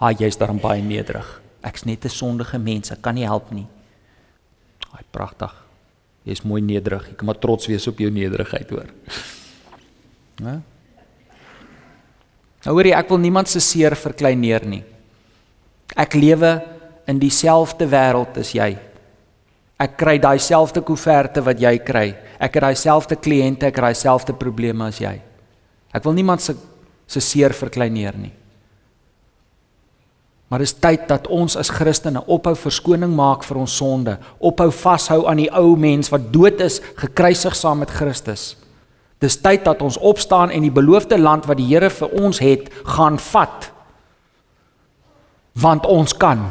Ha, 0.00 0.10
jy's 0.16 0.40
daarom 0.40 0.58
baie 0.58 0.82
nederig. 0.82 1.43
Ek's 1.64 1.84
net 1.84 2.04
'n 2.04 2.08
sondige 2.08 2.58
mens, 2.58 2.90
ek 2.90 3.02
kan 3.02 3.14
nie 3.14 3.24
help 3.24 3.50
nie. 3.50 3.66
Ai, 4.92 5.02
pragtig. 5.10 5.52
Jy's 6.24 6.42
mooi 6.42 6.60
nederig. 6.60 7.10
Ek 7.10 7.16
kan 7.16 7.26
maar 7.26 7.38
trots 7.38 7.66
wees 7.66 7.86
op 7.86 7.98
jou 7.98 8.10
nederigheid, 8.10 8.70
hoor. 8.70 8.88
Né? 10.40 10.62
Nou 12.64 12.74
hoor 12.74 12.84
jy, 12.84 12.94
ek 12.96 13.08
wil 13.08 13.18
niemand 13.18 13.48
se 13.48 13.60
seer 13.60 13.94
verkleineer 13.94 14.64
nie. 14.66 14.82
Ek 15.96 16.14
lewe 16.14 16.62
in 17.06 17.18
dieselfde 17.18 17.86
wêreld 17.86 18.38
as 18.40 18.54
jy. 18.56 18.78
Ek 19.78 19.96
kry 19.98 20.18
daai 20.18 20.38
selfde 20.38 20.80
koeverte 20.80 21.42
wat 21.44 21.60
jy 21.60 21.78
kry. 21.78 22.14
Ek 22.40 22.54
het 22.54 22.62
daai 22.62 22.76
selfde 22.78 23.16
kliënte, 23.16 23.68
ek 23.68 23.76
het 23.76 23.84
daai 23.84 23.94
selfde 23.98 24.32
probleme 24.32 24.86
as 24.88 24.98
jy. 25.02 25.20
Ek 25.92 26.04
wil 26.04 26.16
niemand 26.16 26.40
se 26.40 26.56
se 27.06 27.20
seer 27.20 27.52
verkleineer 27.52 28.16
nie. 28.16 28.32
Maar 30.54 30.62
dis 30.62 30.76
tyd 30.78 31.08
dat 31.10 31.24
ons 31.34 31.56
as 31.58 31.66
Christene 31.74 32.20
ophou 32.30 32.52
verskoning 32.54 33.10
maak 33.10 33.42
vir 33.42 33.58
ons 33.58 33.72
sonde, 33.74 34.12
ophou 34.38 34.68
vashou 34.70 35.24
aan 35.26 35.40
die 35.42 35.48
ou 35.50 35.72
mens 35.74 36.12
wat 36.12 36.28
dood 36.30 36.62
is, 36.62 36.76
gekruisig 36.94 37.56
saam 37.58 37.80
met 37.82 37.90
Christus. 37.90 38.52
Dis 39.18 39.34
tyd 39.42 39.64
dat 39.66 39.82
ons 39.82 39.98
opstaan 39.98 40.52
en 40.54 40.62
die 40.62 40.70
beloofde 40.70 41.18
land 41.18 41.48
wat 41.50 41.58
die 41.58 41.66
Here 41.72 41.90
vir 41.90 42.14
ons 42.22 42.38
het, 42.38 42.70
gaan 42.86 43.18
vat. 43.18 43.66
Want 45.58 45.90
ons 45.90 46.14
kan. 46.14 46.46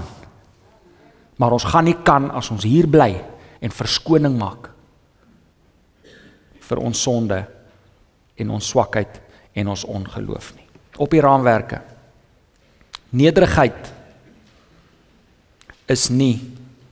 Maar 1.39 1.55
ons 1.55 1.69
gaan 1.71 1.87
nie 1.87 1.95
kan 2.03 2.27
as 2.35 2.51
ons 2.51 2.67
hier 2.67 2.91
bly 2.91 3.13
en 3.63 3.71
verskoning 3.71 4.35
maak 4.35 4.67
vir 6.59 6.83
ons 6.83 7.07
sonde 7.07 7.39
en 8.35 8.53
ons 8.59 8.75
swakheid 8.75 9.23
en 9.55 9.71
ons 9.71 9.87
ongeloof 9.95 10.53
nie. 10.59 10.67
Op 10.99 11.15
die 11.15 11.23
raamwerke 11.23 11.85
Nederigheid 13.13 13.91
is 15.85 16.09
nie 16.09 16.39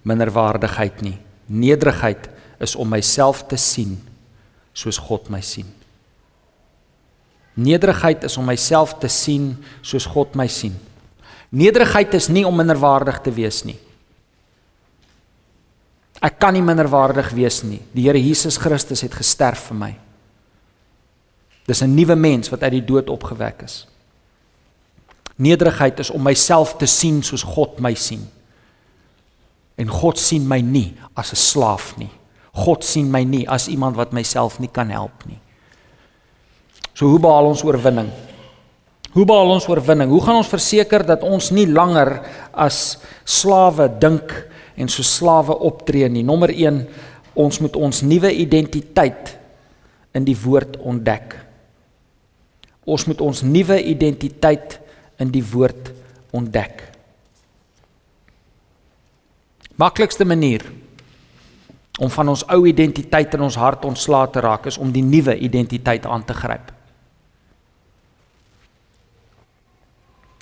minderwaardigheid 0.05 1.01
nie. 1.01 1.17
Nederigheid 1.49 2.29
is 2.62 2.75
om 2.77 2.89
myself 2.89 3.41
te 3.49 3.57
sien 3.57 3.97
soos 4.73 4.99
God 5.01 5.31
my 5.34 5.41
sien. 5.41 5.67
Nederigheid 7.57 8.23
is 8.23 8.38
om 8.38 8.45
myself 8.47 8.93
te 9.01 9.10
sien 9.12 9.55
soos 9.81 10.05
God 10.05 10.38
my 10.39 10.47
sien. 10.47 10.77
Nederigheid 11.51 12.13
is 12.15 12.29
nie 12.31 12.45
om 12.47 12.55
minderwaardig 12.55 13.17
te 13.25 13.34
wees 13.36 13.63
nie. 13.67 13.79
Ek 16.21 16.38
kan 16.39 16.53
nie 16.53 16.63
minderwaardig 16.63 17.34
wees 17.34 17.63
nie. 17.65 17.81
Die 17.91 18.05
Here 18.05 18.21
Jesus 18.21 18.60
Christus 18.62 19.01
het 19.03 19.17
gesterf 19.17 19.71
vir 19.71 19.77
my. 19.77 19.93
Dis 21.67 21.81
'n 21.81 21.95
nuwe 21.95 22.15
mens 22.15 22.49
wat 22.49 22.63
uit 22.63 22.71
die 22.71 22.86
dood 22.86 23.10
opgewek 23.10 23.63
is. 23.63 23.88
Nederigheid 25.41 25.99
is 26.04 26.12
om 26.13 26.23
myself 26.23 26.75
te 26.77 26.88
sien 26.89 27.21
soos 27.25 27.43
God 27.43 27.80
my 27.82 27.93
sien. 27.97 28.23
En 29.82 29.89
God 29.89 30.19
sien 30.21 30.45
my 30.47 30.60
nie 30.62 30.93
as 31.17 31.34
'n 31.34 31.41
slaaf 31.41 31.97
nie. 31.97 32.12
God 32.54 32.84
sien 32.84 33.12
my 33.12 33.23
nie 33.23 33.47
as 33.47 33.67
iemand 33.67 33.95
wat 33.95 34.12
myself 34.13 34.60
nie 34.60 34.69
kan 34.69 34.89
help 34.89 35.25
nie. 35.25 35.39
So 36.93 37.08
hoe 37.08 37.19
behaal 37.19 37.45
ons 37.45 37.63
oorwinning? 37.63 38.12
Hoe 39.12 39.25
behaal 39.25 39.49
ons 39.56 39.67
oorwinning? 39.67 40.10
Hoe 40.10 40.21
gaan 40.21 40.39
ons 40.39 40.51
verseker 40.51 41.06
dat 41.06 41.23
ons 41.23 41.51
nie 41.51 41.67
langer 41.67 42.21
as 42.54 42.97
slawe 43.25 43.89
dink 43.99 44.32
en 44.75 44.88
so 44.88 45.04
slawe 45.04 45.56
optree 45.67 46.10
nie? 46.10 46.23
Nommer 46.23 46.49
1, 46.49 46.88
ons 47.34 47.60
moet 47.60 47.75
ons 47.75 48.01
nuwe 48.01 48.32
identiteit 48.32 49.38
in 50.15 50.27
die 50.27 50.36
woord 50.36 50.77
ontdek. 50.77 51.36
Ons 52.86 53.06
moet 53.08 53.21
ons 53.21 53.43
nuwe 53.43 53.77
identiteit 53.84 54.80
in 55.21 55.31
die 55.34 55.43
woord 55.45 55.91
ontdek. 56.34 56.84
Maklikste 59.77 60.25
manier 60.25 60.65
om 62.01 62.10
van 62.10 62.31
ons 62.34 62.43
ou 62.49 62.63
identiteit 62.67 63.34
in 63.38 63.45
ons 63.45 63.57
hart 63.60 63.86
ontslae 63.86 64.29
te 64.34 64.41
raak 64.41 64.65
is 64.71 64.79
om 64.81 64.91
die 64.93 65.05
nuwe 65.05 65.36
identiteit 65.38 66.05
aan 66.10 66.23
te 66.25 66.34
gryp. 66.34 66.71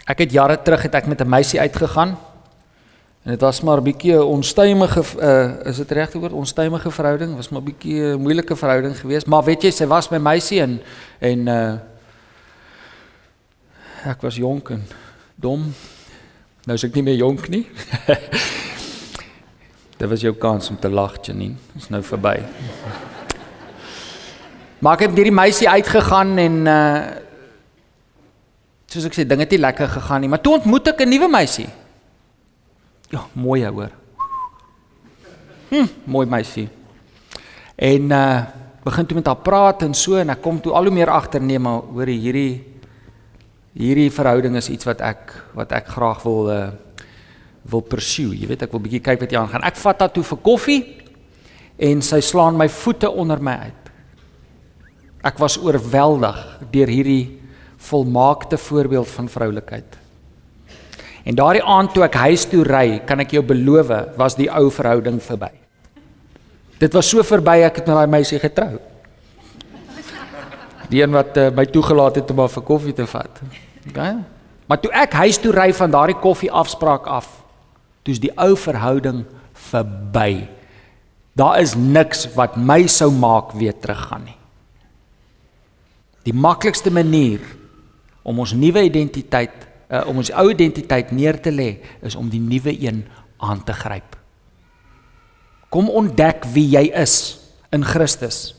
Ek 0.09 0.23
het 0.23 0.33
jare 0.33 0.57
terug 0.63 0.87
het 0.87 0.95
ek 0.95 1.07
met 1.07 1.21
'n 1.21 1.29
meisie 1.29 1.59
uitgegaan 1.59 2.17
en 3.23 3.31
dit 3.31 3.41
was 3.41 3.61
maar 3.61 3.77
'n 3.77 3.83
bietjie 3.83 4.13
'n 4.13 4.21
onstuimige 4.21 5.03
uh, 5.19 5.67
is 5.67 5.77
dit 5.77 5.91
regte 5.91 6.19
woord 6.19 6.33
onstuimige 6.33 6.91
verhouding 6.91 7.35
was 7.35 7.49
maar 7.49 7.61
'n 7.61 7.65
bietjie 7.65 8.01
'n 8.01 8.21
moeilike 8.21 8.55
verhouding 8.55 8.97
geweest 8.99 9.27
maar 9.27 9.43
weet 9.43 9.61
jy 9.61 9.71
sy 9.71 9.85
was 9.85 10.09
my 10.09 10.17
meisie 10.17 10.61
en 10.61 10.81
en 11.19 11.47
uh 11.47 11.73
ek 14.05 14.21
was 14.21 14.35
jonk 14.39 14.69
en 14.75 14.83
dom. 15.35 15.65
Nou 16.67 16.75
is 16.77 16.83
ek 16.83 16.95
nie 16.95 17.03
meer 17.03 17.19
jonk 17.19 17.47
nie. 17.51 17.65
Dit 19.99 20.07
was 20.07 20.21
jou 20.23 20.31
kans 20.39 20.69
om 20.71 20.77
te 20.79 20.89
lag, 20.89 21.17
Janine. 21.25 21.57
Dit 21.73 21.83
is 21.83 21.89
nou 21.91 21.99
verby. 22.07 22.37
Maar 24.79 24.95
ek 24.95 25.09
het 25.09 25.17
hierdie 25.17 25.35
meisie 25.35 25.67
uitgegaan 25.67 26.37
en 26.39 26.61
uh 26.67 27.01
soos 28.89 29.05
ek 29.05 29.13
sê, 29.13 29.21
dinge 29.27 29.45
het 29.45 29.51
nie 29.53 29.59
lekker 29.61 29.85
gegaan 29.85 30.23
nie, 30.23 30.29
maar 30.31 30.41
toe 30.41 30.55
ontmoet 30.55 30.87
ek 30.89 31.03
'n 31.05 31.11
nuwe 31.11 31.27
meisie. 31.29 31.67
Ja, 33.13 33.21
mooi 33.33 33.61
hoor. 33.67 33.91
Hm, 35.69 35.85
mooi 36.05 36.25
meisie. 36.25 36.69
En 37.75 38.09
uh 38.09 38.41
begin 38.83 39.05
toe 39.05 39.17
met 39.17 39.27
haar 39.27 39.43
praat 39.43 39.83
en 39.83 39.93
so 39.93 40.15
en 40.15 40.29
ek 40.29 40.41
kom 40.41 40.61
toe 40.61 40.73
al 40.73 40.87
hoe 40.87 40.93
meer 40.93 41.09
agter 41.09 41.41
nee, 41.41 41.59
maar 41.59 41.81
hoor 41.93 42.07
hierdie 42.07 42.78
hierdie 43.79 44.11
verhouding 44.11 44.57
is 44.59 44.69
iets 44.71 44.87
wat 44.87 45.01
ek 45.05 45.33
wat 45.55 45.73
ek 45.77 45.91
graag 45.95 46.23
wil 46.27 46.53
uh 46.53 46.69
wil 47.69 47.83
pursue. 47.85 48.33
Jy 48.33 48.47
weet 48.49 48.63
ek 48.65 48.71
wil 48.73 48.81
bietjie 48.81 49.01
kyk 49.03 49.19
wat 49.21 49.33
hier 49.33 49.41
aangaan. 49.41 49.65
Ek 49.67 49.77
vat 49.77 49.99
haar 50.01 50.11
toe 50.13 50.23
vir 50.25 50.39
koffie 50.41 50.79
en 51.77 52.01
sy 52.01 52.17
slaan 52.23 52.57
my 52.57 52.65
voete 52.71 53.11
onder 53.11 53.41
my 53.43 53.55
uit. 53.67 53.91
Ek 55.27 55.37
was 55.37 55.59
oorweldig 55.59 56.39
deur 56.71 56.89
hierdie 56.89 57.39
volmaakte 57.89 58.57
voorbeeld 58.57 59.07
van 59.11 59.29
vroulikheid. 59.29 59.97
En 61.27 61.35
daardie 61.35 61.63
aand 61.63 61.93
toe 61.93 62.03
ek 62.07 62.17
huis 62.23 62.45
toe 62.49 62.63
ry, 62.65 63.01
kan 63.05 63.19
ek 63.21 63.35
jou 63.35 63.43
beloof, 63.45 63.91
was 64.17 64.37
die 64.39 64.49
ou 64.49 64.69
verhouding 64.73 65.19
verby. 65.21 65.51
Dit 66.79 66.95
was 66.95 67.09
so 67.11 67.23
verby 67.27 67.59
ek 67.67 67.81
het 67.81 67.89
met 67.91 67.99
daai 67.99 68.13
meisie 68.15 68.39
getrou. 68.39 68.79
Die 70.89 71.03
een 71.03 71.13
wat 71.13 71.35
uh, 71.37 71.49
my 71.53 71.67
toegelaat 71.69 72.17
het 72.17 72.31
om 72.33 72.39
haar 72.41 72.49
vir 72.49 72.65
koffie 72.65 72.95
te 72.97 73.05
vat. 73.05 73.43
Okay? 73.87 74.17
Maar 74.69 74.79
toe 74.79 74.91
ek 74.93 75.15
huis 75.23 75.39
toe 75.41 75.53
ry 75.55 75.71
van 75.73 75.91
daardie 75.91 76.17
koffie 76.21 76.51
afspraak 76.51 77.07
af, 77.09 77.29
toe's 78.05 78.21
die 78.21 78.33
ou 78.37 78.53
verhouding 78.57 79.23
verby. 79.69 80.45
Daar 81.33 81.61
is 81.61 81.73
niks 81.77 82.27
wat 82.35 82.57
my 82.57 82.83
sou 82.91 83.09
maak 83.13 83.55
weer 83.57 83.73
teruggaan 83.73 84.27
nie. 84.27 84.37
Die 86.27 86.35
maklikste 86.35 86.91
manier 86.91 87.41
om 88.21 88.41
ons 88.43 88.53
nuwe 88.53 88.83
identiteit, 88.85 89.55
uh, 89.89 90.03
om 90.09 90.19
ons 90.21 90.29
ou 90.37 90.49
identiteit 90.51 91.13
neer 91.15 91.39
te 91.41 91.53
lê, 91.53 91.79
is 92.05 92.17
om 92.19 92.29
die 92.29 92.41
nuwe 92.43 92.75
een 92.75 93.05
aan 93.39 93.63
te 93.65 93.73
gryp. 93.73 94.17
Kom 95.73 95.89
ontdek 95.89 96.45
wie 96.53 96.67
jy 96.75 96.89
is 96.97 97.39
in 97.73 97.85
Christus. 97.85 98.53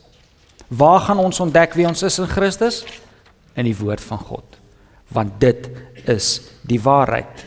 Waar 0.71 1.03
gaan 1.07 1.19
ons 1.19 1.41
ontdek 1.43 1.75
wie 1.79 1.87
ons 1.87 2.03
is 2.07 2.19
in 2.23 2.31
Christus? 2.31 2.85
In 3.59 3.67
die 3.67 3.77
woord 3.77 4.03
van 4.03 4.19
God. 4.19 4.60
Want 5.15 5.41
dit 5.43 5.69
is 6.11 6.41
die 6.67 6.81
waarheid. 6.81 7.45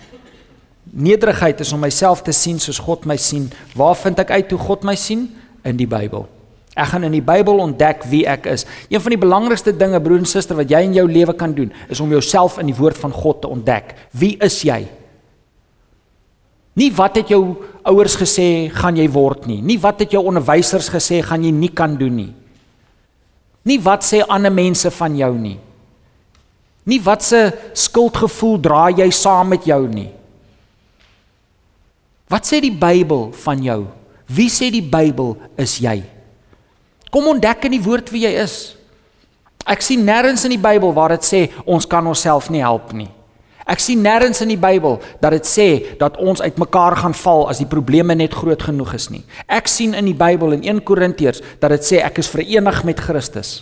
Nederigheid 0.94 1.64
is 1.64 1.72
om 1.74 1.82
myself 1.82 2.22
te 2.22 2.34
sien 2.36 2.60
soos 2.62 2.82
God 2.84 3.08
my 3.10 3.18
sien. 3.18 3.50
Waar 3.78 3.96
vind 3.98 4.20
ek 4.22 4.34
uit 4.36 4.52
hoe 4.54 4.62
God 4.62 4.84
my 4.86 4.96
sien? 5.00 5.30
In 5.64 5.80
die 5.80 5.88
Bybel. 5.90 6.28
Ek 6.74 6.90
gaan 6.90 7.06
in 7.06 7.14
die 7.14 7.24
Bybel 7.24 7.62
ontdek 7.62 8.06
wie 8.10 8.24
ek 8.30 8.48
is. 8.50 8.66
Een 8.90 9.02
van 9.02 9.14
die 9.14 9.22
belangrikste 9.22 9.76
dinge 9.78 10.02
broer 10.02 10.22
en 10.24 10.30
suster 10.30 10.58
wat 10.58 10.72
jy 10.74 10.82
in 10.88 10.96
jou 10.98 11.06
lewe 11.10 11.36
kan 11.38 11.54
doen, 11.54 11.72
is 11.90 12.02
om 12.02 12.12
jouself 12.14 12.58
in 12.62 12.70
die 12.72 12.78
woord 12.78 12.98
van 12.98 13.14
God 13.14 13.44
te 13.44 13.52
ontdek. 13.54 13.94
Wie 14.18 14.36
is 14.42 14.60
jy? 14.66 14.82
Nie 16.74 16.90
wat 16.98 17.20
het 17.22 17.30
jou 17.30 17.44
ouers 17.86 18.16
gesê 18.18 18.48
gaan 18.74 18.98
jy 18.98 19.06
word 19.14 19.46
nie. 19.46 19.60
Nie 19.62 19.78
wat 19.82 20.02
het 20.02 20.16
jou 20.16 20.24
onderwysers 20.26 20.90
gesê 20.90 21.22
gaan 21.26 21.46
jy 21.46 21.52
nie 21.54 21.70
kan 21.70 21.94
doen 22.00 22.16
nie. 22.18 22.32
Nie 23.70 23.78
wat 23.86 24.06
sê 24.08 24.24
ander 24.26 24.52
mense 24.52 24.90
van 24.92 25.14
jou 25.18 25.32
nie. 25.38 25.60
Nie 26.90 27.00
wat 27.04 27.24
se 27.24 27.46
skuldgevoel 27.74 28.60
dra 28.60 28.88
jy 28.92 29.08
saam 29.16 29.54
met 29.54 29.66
jou 29.68 29.82
nie. 29.88 30.10
Wat 32.32 32.48
sê 32.50 32.60
die 32.64 32.74
Bybel 32.74 33.30
van 33.44 33.62
jou? 33.64 33.82
Wie 34.28 34.50
sê 34.50 34.72
die 34.74 34.84
Bybel 34.84 35.36
is 35.60 35.78
jy? 35.84 36.02
Kom 37.14 37.28
ontdek 37.30 37.68
in 37.70 37.76
die 37.78 37.84
woord 37.84 38.10
wie 38.12 38.24
jy 38.26 38.34
is. 38.42 38.74
Ek 39.70 39.84
sien 39.86 40.04
nêrens 40.04 40.44
in 40.48 40.56
die 40.56 40.62
Bybel 40.62 40.92
waar 40.96 41.14
dit 41.14 41.24
sê 41.28 41.44
ons 41.64 41.86
kan 41.88 42.08
onsself 42.10 42.50
nie 42.52 42.64
help 42.64 42.92
nie. 42.98 43.12
Ek 43.64 43.80
sien 43.80 44.02
nêrens 44.04 44.42
in 44.44 44.50
die 44.52 44.60
Bybel 44.60 44.98
dat 45.22 45.32
dit 45.38 45.48
sê 45.48 45.68
dat 46.00 46.18
ons 46.20 46.42
uitmekaar 46.44 46.98
gaan 47.00 47.16
val 47.16 47.46
as 47.52 47.62
die 47.64 47.70
probleme 47.70 48.16
net 48.18 48.36
groot 48.36 48.66
genoeg 48.68 48.96
is 48.98 49.08
nie. 49.14 49.24
Ek 49.48 49.70
sien 49.72 49.96
in 49.96 50.10
die 50.10 50.18
Bybel 50.18 50.58
in 50.58 50.66
1 50.68 50.82
Korintiërs 50.84 51.40
dat 51.62 51.72
dit 51.72 51.88
sê 51.88 52.02
ek 52.04 52.20
is 52.20 52.32
verenig 52.32 52.82
met 52.84 53.00
Christus. 53.00 53.62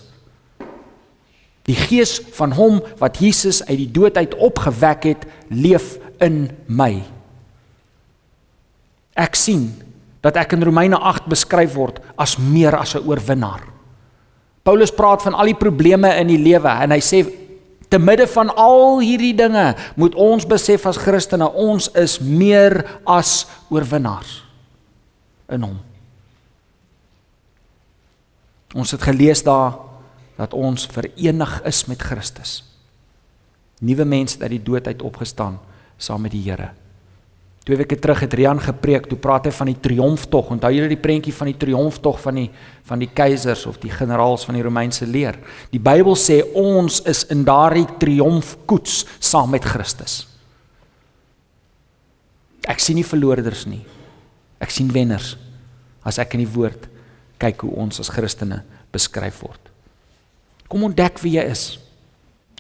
Die 1.71 1.77
gees 1.79 2.17
van 2.36 2.51
hom 2.57 2.81
wat 2.99 3.21
Jesus 3.23 3.62
uit 3.69 3.77
die 3.79 3.91
dood 3.95 4.17
uit 4.19 4.36
opgewek 4.36 5.07
het, 5.07 5.25
leef 5.47 5.95
in 6.19 6.49
my. 6.67 6.97
Ek 9.15 9.38
sien 9.39 9.69
dat 10.21 10.36
ek 10.38 10.57
in 10.57 10.65
Romeine 10.67 10.99
8 10.99 11.29
beskryf 11.31 11.75
word 11.77 12.01
as 12.19 12.36
meer 12.38 12.75
as 12.77 12.95
'n 12.95 13.07
oorwinnaar. 13.07 13.63
Paulus 14.63 14.91
praat 14.91 15.21
van 15.21 15.34
al 15.34 15.45
die 15.45 15.57
probleme 15.57 16.12
in 16.19 16.27
die 16.27 16.38
lewe 16.38 16.69
en 16.69 16.91
hy 16.91 16.99
sê 16.99 17.25
te 17.89 17.99
midde 17.99 18.27
van 18.27 18.49
al 18.55 18.99
hierdie 18.99 19.36
dinge 19.36 19.75
moet 19.95 20.15
ons 20.15 20.45
besef 20.45 20.86
as 20.86 20.97
Christene 20.97 21.49
ons 21.49 21.89
is 21.97 22.19
meer 22.19 22.86
as 23.05 23.47
oorwinnaars 23.69 24.43
in 25.49 25.62
hom. 25.62 25.79
Ons 28.75 28.91
het 28.91 29.01
gelees 29.01 29.43
daar 29.43 29.90
dat 30.41 30.58
ons 30.58 30.88
verenig 30.89 31.58
is 31.69 31.86
met 31.86 32.01
Christus. 32.01 32.62
Nuwe 33.82 34.06
mense 34.06 34.41
uit 34.41 34.56
die 34.56 34.63
dood 34.65 34.88
uit 34.89 35.01
opgestaan 35.06 35.60
saam 36.01 36.23
met 36.25 36.34
die 36.34 36.41
Here. 36.47 36.71
Twee 37.62 37.77
weke 37.77 37.99
terug 38.01 38.23
het 38.23 38.34
Rian 38.34 38.58
gepreek, 38.58 39.06
toe 39.06 39.19
praat 39.21 39.45
hy 39.45 39.51
van 39.54 39.69
die 39.69 39.77
triomftog. 39.86 40.49
Onthou 40.56 40.71
julle 40.73 40.89
die 40.89 40.97
prentjie 40.97 41.34
van 41.38 41.51
die 41.51 41.60
triomftog 41.62 42.17
van 42.23 42.39
die 42.39 42.47
van 42.89 43.04
die 43.04 43.10
keisers 43.13 43.67
of 43.69 43.77
die 43.84 43.91
generaals 43.93 44.47
van 44.47 44.58
die 44.58 44.65
Romeinse 44.65 45.06
leer? 45.06 45.38
Die 45.69 45.82
Bybel 45.82 46.17
sê 46.17 46.39
ons 46.58 47.04
is 47.10 47.21
in 47.30 47.45
daardie 47.45 47.86
triomfkoets 48.01 49.04
saam 49.21 49.54
met 49.54 49.65
Christus. 49.65 50.23
Ek 52.65 52.82
sien 52.82 52.97
nie 52.97 53.06
verloorders 53.06 53.67
nie. 53.69 53.84
Ek 54.62 54.73
sien 54.73 54.89
wenners. 54.93 55.36
As 56.01 56.17
ek 56.21 56.34
in 56.34 56.47
die 56.47 56.54
woord 56.54 56.89
kyk 57.41 57.62
hoe 57.62 57.75
ons 57.86 58.01
as 58.01 58.10
Christene 58.10 58.63
beskryf 58.93 59.45
word. 59.45 59.70
Kom 60.71 60.86
ontdek 60.88 61.19
wie 61.19 61.34
jy 61.36 61.43
is. 61.51 61.65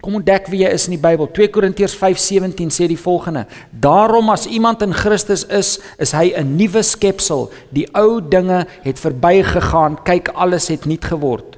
Kom 0.03 0.17
ontdek 0.17 0.49
wie 0.51 0.65
jy 0.65 0.71
is 0.75 0.87
in 0.89 0.97
die 0.97 1.01
Bybel. 1.01 1.29
2 1.31 1.47
Korintiërs 1.53 1.93
5:17 1.95 2.73
sê 2.73 2.89
die 2.89 2.99
volgende: 2.99 3.45
Daarom 3.71 4.33
as 4.33 4.47
iemand 4.49 4.81
in 4.81 4.93
Christus 4.93 5.45
is, 5.45 5.79
is 5.97 6.11
hy 6.11 6.33
'n 6.35 6.57
nuwe 6.57 6.83
skepsel. 6.83 7.51
Die 7.69 7.87
ou 7.95 8.19
dinge 8.19 8.67
het 8.83 8.99
verbygegaan, 8.99 10.03
kyk 10.03 10.33
alles 10.35 10.67
het 10.67 10.85
nuut 10.85 11.05
geword. 11.05 11.57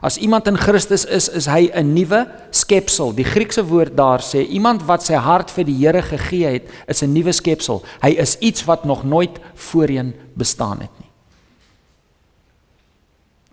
As 0.00 0.18
iemand 0.18 0.46
in 0.46 0.56
Christus 0.56 1.04
is, 1.04 1.28
is 1.28 1.46
hy 1.46 1.70
'n 1.74 1.92
nuwe 1.94 2.28
skepsel. 2.50 3.12
Die 3.14 3.24
Griekse 3.24 3.64
woord 3.64 3.96
daar 3.96 4.20
sê 4.20 4.46
iemand 4.46 4.86
wat 4.86 5.02
sy 5.02 5.14
hart 5.14 5.50
vir 5.50 5.64
die 5.64 5.86
Here 5.86 6.02
gegee 6.02 6.46
het, 6.46 6.68
is 6.86 7.02
'n 7.02 7.12
nuwe 7.12 7.32
skepsel. 7.32 7.82
Hy 8.02 8.10
is 8.10 8.38
iets 8.38 8.64
wat 8.64 8.84
nog 8.84 9.04
nooit 9.04 9.40
voorheen 9.54 10.14
bestaan 10.34 10.80
het. 10.80 10.97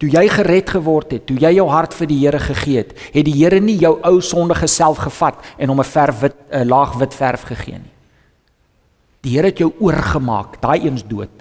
Toe 0.05 0.13
jy 0.13 0.27
gered 0.29 0.69
geword 0.69 1.13
het, 1.15 1.23
toe 1.25 1.39
jy 1.41 1.49
jou 1.55 1.63
hart 1.65 1.95
vir 1.97 2.05
die 2.11 2.17
Here 2.21 2.37
gegee 2.37 2.77
het, 2.77 2.91
het 3.09 3.25
die 3.25 3.33
Here 3.39 3.57
nie 3.57 3.79
jou 3.81 3.95
ou 4.05 4.19
sondige 4.21 4.67
self 4.69 4.99
gevat 5.01 5.39
en 5.57 5.71
hom 5.73 5.79
'n 5.81 5.83
verf 5.83 6.19
wit 6.21 6.35
'n 6.51 6.67
laag 6.69 6.93
wit 6.99 7.13
verf 7.13 7.41
gegee 7.49 7.79
nie. 7.79 7.93
Die 9.23 9.31
Here 9.33 9.47
het 9.47 9.57
jou 9.57 9.73
oorgemaak, 9.79 10.61
daai 10.61 10.85
eens 10.85 11.01
dood. 11.01 11.33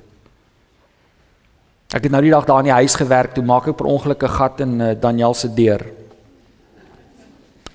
Ek 1.92 2.04
het 2.04 2.10
nou 2.10 2.22
die 2.22 2.30
dag 2.30 2.46
daar 2.46 2.60
in 2.60 2.64
die 2.64 2.80
huis 2.80 2.94
gewerk, 2.94 3.34
toe 3.34 3.44
maak 3.44 3.68
ek 3.68 3.76
per 3.76 3.86
ongeluk 3.86 4.22
'n 4.22 4.28
gat 4.28 4.60
in 4.60 4.80
uh, 4.80 4.94
Daniel 5.00 5.34
se 5.34 5.54
deur. 5.54 5.84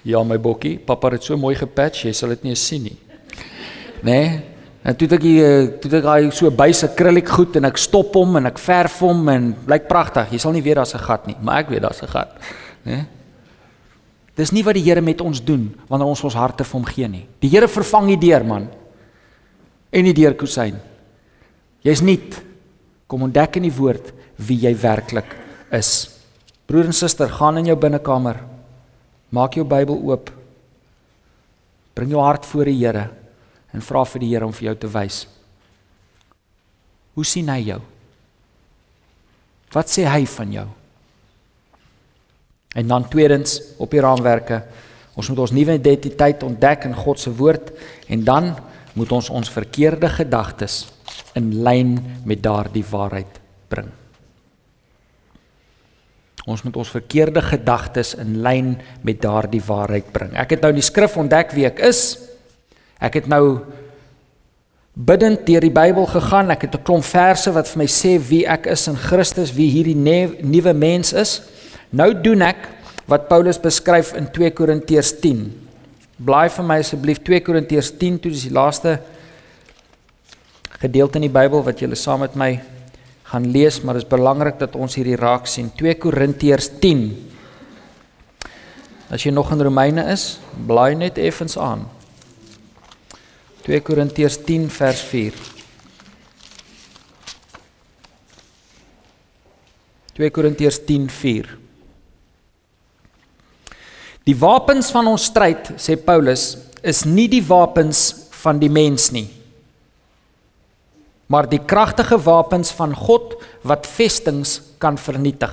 Ja, 0.01 0.23
my 0.23 0.39
bokkie, 0.39 0.79
pappa 0.79 1.11
het 1.11 1.23
so 1.23 1.37
mooi 1.37 1.55
gepatch, 1.55 2.05
jy 2.05 2.13
sal 2.13 2.29
dit 2.29 2.43
nie 2.43 2.55
sien 2.55 2.83
nie. 2.83 2.97
Nee, 4.01 4.41
En 4.89 4.95
toe 4.97 5.05
ek 5.13 5.21
hier 5.21 5.67
toe 5.83 5.91
ek 5.99 6.05
daai 6.05 6.31
so 6.33 6.49
byse 6.49 6.87
krullik 6.97 7.29
goed 7.29 7.59
en 7.59 7.67
ek 7.69 7.77
stop 7.77 8.15
hom 8.17 8.39
en 8.39 8.49
ek 8.49 8.57
verf 8.61 8.95
hom 9.05 9.27
en 9.29 9.51
blyk 9.67 9.85
pragtig. 9.89 10.31
Jy 10.33 10.39
sal 10.41 10.55
nie 10.55 10.63
weet 10.65 10.79
daar's 10.79 10.95
'n 10.95 11.05
gat 11.05 11.27
nie, 11.27 11.37
maar 11.41 11.59
ek 11.61 11.69
weet 11.69 11.81
daar's 11.81 12.01
'n 12.01 12.07
gat. 12.07 12.33
Né? 12.85 13.05
Dis 14.35 14.51
nie 14.51 14.63
wat 14.63 14.73
die 14.73 14.83
Here 14.83 15.01
met 15.01 15.21
ons 15.21 15.43
doen 15.43 15.75
wanneer 15.87 16.07
ons 16.07 16.23
ons 16.23 16.33
harte 16.33 16.63
vir 16.63 16.79
hom 16.79 16.85
gee 16.85 17.07
nie. 17.07 17.27
Die 17.39 17.49
Here 17.49 17.67
vervang 17.67 18.07
die 18.07 18.29
deur 18.29 18.43
man. 18.43 18.69
En 19.91 20.03
die 20.03 20.13
deur 20.13 20.33
kusyn. 20.33 20.79
Jy's 21.83 22.01
nuut. 22.01 22.41
Kom 23.07 23.21
ontdek 23.21 23.57
in 23.57 23.63
die 23.63 23.77
woord 23.77 24.13
wie 24.37 24.57
jy 24.57 24.75
werklik 24.75 25.35
is. 25.71 26.09
Broer 26.65 26.85
en 26.85 26.93
suster, 26.93 27.27
gaan 27.27 27.57
in 27.57 27.65
jou 27.65 27.75
binnekamer. 27.75 28.37
Maak 29.29 29.53
jou 29.53 29.65
Bybel 29.65 30.01
oop. 30.03 30.31
Bring 31.93 32.09
jou 32.09 32.21
hart 32.21 32.45
voor 32.45 32.65
die 32.65 32.85
Here 32.85 33.09
en 33.73 33.85
vra 33.85 34.03
vir 34.05 34.23
die 34.23 34.31
Here 34.33 34.47
om 34.47 34.55
vir 34.55 34.71
jou 34.71 34.75
te 34.81 34.89
wys. 34.91 35.23
Hoe 37.17 37.25
sien 37.25 37.49
hy 37.51 37.59
jou? 37.67 37.79
Wat 39.73 39.91
sê 39.91 40.05
hy 40.09 40.23
van 40.25 40.53
jou? 40.53 40.67
En 42.79 42.87
dan 42.87 43.07
tweedens 43.09 43.59
op 43.81 43.91
die 43.93 44.01
raamwerke, 44.01 44.61
ons 45.17 45.29
moet 45.29 45.41
ons 45.45 45.53
nuwe 45.53 45.75
identiteit 45.77 46.43
ontdek 46.45 46.85
in 46.87 46.95
God 46.95 47.19
se 47.19 47.33
woord 47.33 47.73
en 48.07 48.23
dan 48.25 48.53
moet 48.97 49.11
ons 49.13 49.29
ons 49.29 49.51
verkeerde 49.51 50.09
gedagtes 50.09 50.83
in 51.37 51.51
lyn 51.65 51.97
met 52.25 52.41
daardie 52.41 52.85
waarheid 52.89 53.39
bring. 53.69 53.89
Ons 56.49 56.63
moet 56.65 56.79
ons 56.81 56.93
verkeerde 56.93 57.41
gedagtes 57.45 58.15
in 58.17 58.39
lyn 58.45 58.73
met 59.05 59.19
daardie 59.21 59.61
waarheid 59.65 60.09
bring. 60.13 60.33
Ek 60.39 60.55
het 60.55 60.65
nou 60.65 60.71
die 60.73 60.85
skrif 60.85 61.17
ontdek 61.19 61.53
wie 61.57 61.67
ek 61.69 61.81
is. 61.85 62.28
Ek 62.99 63.15
het 63.21 63.27
nou 63.31 63.61
bidend 64.93 65.45
deur 65.47 65.63
die 65.63 65.73
Bybel 65.73 66.05
gegaan. 66.11 66.51
Ek 66.51 66.67
het 66.67 66.75
'n 66.75 66.83
klomp 66.83 67.03
verse 67.03 67.51
wat 67.51 67.67
vir 67.67 67.77
my 67.77 67.87
sê 67.87 68.19
wie 68.19 68.45
ek 68.45 68.67
is 68.67 68.87
in 68.87 68.97
Christus, 68.97 69.53
wie 69.53 69.69
hierdie 69.71 69.95
nuwe 70.43 70.73
mens 70.73 71.13
is. 71.13 71.41
Nou 71.91 72.13
doen 72.13 72.41
ek 72.41 72.67
wat 73.07 73.27
Paulus 73.27 73.57
beskryf 73.57 74.13
in 74.13 74.27
2 74.31 74.51
Korintiërs 74.51 75.19
10. 75.19 75.53
Blaai 76.17 76.49
vir 76.49 76.65
my 76.65 76.79
asseblief 76.79 77.23
2 77.23 77.39
Korintiërs 77.41 77.97
10, 77.97 78.19
toe 78.19 78.31
dis 78.31 78.43
die 78.43 78.53
laaste 78.53 78.99
gedeelte 80.79 81.15
in 81.15 81.21
die 81.27 81.39
Bybel 81.39 81.63
wat 81.63 81.79
julle 81.79 81.95
saam 81.95 82.19
met 82.19 82.35
my 82.35 82.61
gaan 83.23 83.51
lees, 83.51 83.81
maar 83.81 83.93
dit 83.93 84.03
is 84.03 84.09
belangrik 84.09 84.59
dat 84.59 84.75
ons 84.75 84.95
hierdie 84.95 85.15
raak 85.15 85.47
sien. 85.47 85.71
2 85.77 85.95
Korintiërs 85.95 86.69
10. 86.79 87.27
As 89.09 89.23
jy 89.23 89.31
nog 89.31 89.51
in 89.51 89.61
Romeine 89.61 90.05
is, 90.11 90.39
blaai 90.67 90.95
net 90.95 91.17
effens 91.17 91.57
aan. 91.57 91.87
2 93.65 93.81
Korintiërs 93.83 94.37
10 94.45 94.69
vers 94.71 95.01
4. 95.11 95.33
2 100.19 100.29
Korintiërs 100.35 100.79
10:4 100.87 101.57
Die 104.27 104.35
wapens 104.37 104.91
van 104.91 105.07
ons 105.07 105.29
stryd, 105.31 105.71
sê 105.79 105.95
Paulus, 105.95 106.57
is 106.83 107.05
nie 107.07 107.27
die 107.31 107.43
wapens 107.43 108.27
van 108.43 108.59
die 108.59 108.69
mens 108.69 109.09
nie, 109.15 109.29
maar 111.27 111.47
die 111.49 111.61
kragtige 111.63 112.19
wapens 112.23 112.71
van 112.75 112.93
God 112.95 113.37
wat 113.63 113.87
vestings 113.87 114.59
kan 114.77 114.97
vernietig. 114.97 115.51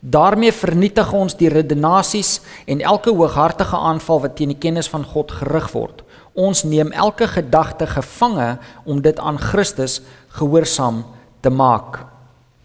Daarmee 0.00 0.52
vernietig 0.52 1.12
ons 1.12 1.36
die 1.38 1.48
redenasies 1.48 2.40
en 2.66 2.80
elke 2.80 3.10
hooghartige 3.10 3.76
aanval 3.76 4.20
wat 4.24 4.36
teen 4.36 4.52
die 4.52 4.58
kennis 4.58 4.88
van 4.90 5.04
God 5.04 5.30
gerig 5.30 5.68
word. 5.72 6.02
Ons 6.32 6.62
neem 6.64 6.92
elke 6.92 7.26
gedagte 7.28 7.86
gevange 7.86 8.56
om 8.84 9.02
dit 9.04 9.18
aan 9.20 9.38
Christus 9.38 10.00
gehoorsaam 10.38 11.04
te 11.40 11.50
maak. 11.50 11.98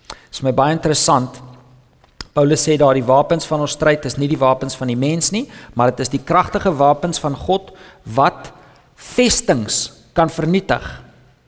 Dit 0.08 0.40
is 0.40 0.44
my 0.46 0.54
baie 0.56 0.76
interessant. 0.76 1.42
Paulus 2.38 2.62
sê 2.68 2.78
daar 2.78 2.94
die 2.94 3.06
wapens 3.06 3.48
van 3.50 3.64
ons 3.66 3.74
stryd 3.74 4.06
is 4.06 4.20
nie 4.22 4.30
die 4.30 4.40
wapens 4.40 4.78
van 4.78 4.92
die 4.92 5.00
mens 5.00 5.32
nie, 5.34 5.48
maar 5.74 5.90
dit 5.92 6.04
is 6.06 6.14
die 6.14 6.22
kragtige 6.22 6.72
wapens 6.78 7.20
van 7.20 7.36
God 7.36 7.72
wat 8.14 8.52
vestings 8.96 9.88
kan 10.14 10.30
vernietig. 10.30 10.86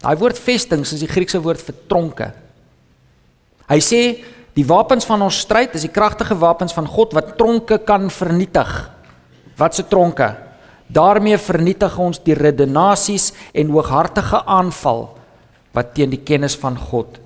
Daai 0.01 0.15
woord 0.17 0.39
vestings 0.39 0.95
is 0.95 1.03
die 1.03 1.11
Griekse 1.11 1.41
woord 1.43 1.61
vir 1.61 1.77
tronke. 1.91 2.31
Hy 3.69 3.79
sê 3.85 4.01
die 4.57 4.65
wapens 4.65 5.05
van 5.05 5.21
ons 5.21 5.43
stryd 5.45 5.75
is 5.77 5.85
die 5.85 5.93
kragtige 5.93 6.35
wapens 6.41 6.73
van 6.73 6.89
God 6.89 7.13
wat 7.13 7.35
tronke 7.37 7.77
kan 7.85 8.09
vernietig. 8.09 8.71
Wat 9.59 9.77
se 9.77 9.85
tronke? 9.87 10.33
Daarmee 10.89 11.37
vernietig 11.37 11.97
ons 12.01 12.19
die 12.25 12.33
redenasies 12.33 13.31
en 13.53 13.69
hooghartige 13.69 14.41
aanval 14.45 15.05
wat 15.77 15.93
teen 15.93 16.09
die 16.09 16.23
kennis 16.25 16.57
van 16.57 16.77
God 16.77 17.19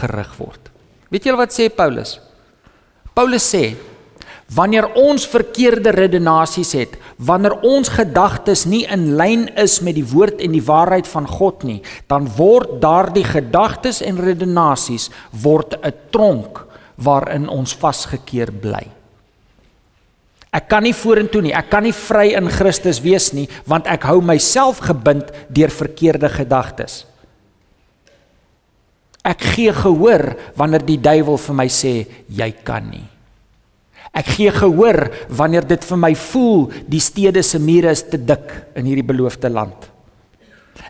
gerig 0.00 0.30
word. 0.38 0.70
Weet 1.10 1.26
julle 1.26 1.40
wat 1.40 1.54
sê 1.54 1.68
Paulus? 1.72 2.18
Paulus 3.14 3.46
sê 3.50 3.74
Wanneer 4.48 4.86
ons 4.96 5.26
verkeerde 5.28 5.92
redenasies 5.92 6.70
het, 6.72 6.94
wanneer 7.20 7.58
ons 7.68 7.90
gedagtes 7.92 8.62
nie 8.64 8.86
in 8.88 9.10
lyn 9.18 9.44
is 9.60 9.74
met 9.84 9.98
die 9.98 10.06
woord 10.08 10.40
en 10.40 10.54
die 10.56 10.64
waarheid 10.64 11.08
van 11.10 11.28
God 11.28 11.66
nie, 11.68 11.82
dan 12.08 12.30
word 12.38 12.78
daardie 12.80 13.26
gedagtes 13.28 14.00
en 14.00 14.22
redenasies 14.24 15.10
word 15.44 15.76
'n 15.84 15.92
tronk 16.10 16.64
waarin 16.96 17.48
ons 17.48 17.74
vasgekeer 17.74 18.48
bly. 18.52 18.97
Ek 20.54 20.68
kan 20.70 20.84
nie 20.86 20.96
vorentoe 20.96 21.42
nie, 21.44 21.52
ek 21.52 21.68
kan 21.68 21.84
nie 21.84 21.92
vry 21.92 22.30
in 22.38 22.48
Christus 22.48 23.02
wees 23.04 23.32
nie, 23.36 23.46
want 23.68 23.88
ek 23.90 24.06
hou 24.08 24.22
myself 24.24 24.80
gebind 24.86 25.28
deur 25.52 25.72
verkeerde 25.72 26.30
gedagtes. 26.32 27.02
Ek 29.28 29.44
gee 29.52 29.74
gehoor 29.76 30.32
wanneer 30.56 30.84
die 30.86 30.96
duiwel 31.04 31.36
vir 31.42 31.56
my 31.58 31.68
sê 31.68 31.94
jy 32.32 32.48
kan 32.64 32.88
nie. 32.88 33.04
Ek 34.16 34.30
gee 34.38 34.52
gehoor 34.54 35.10
wanneer 35.28 35.66
dit 35.68 35.84
vir 35.84 36.00
my 36.00 36.14
voel 36.16 36.68
die 36.88 37.02
stede 37.02 37.42
se 37.44 37.60
mure 37.60 37.92
is 37.92 38.06
te 38.08 38.16
dik 38.16 38.54
in 38.78 38.88
hierdie 38.88 39.06
beloofde 39.06 39.50
land. 39.52 39.90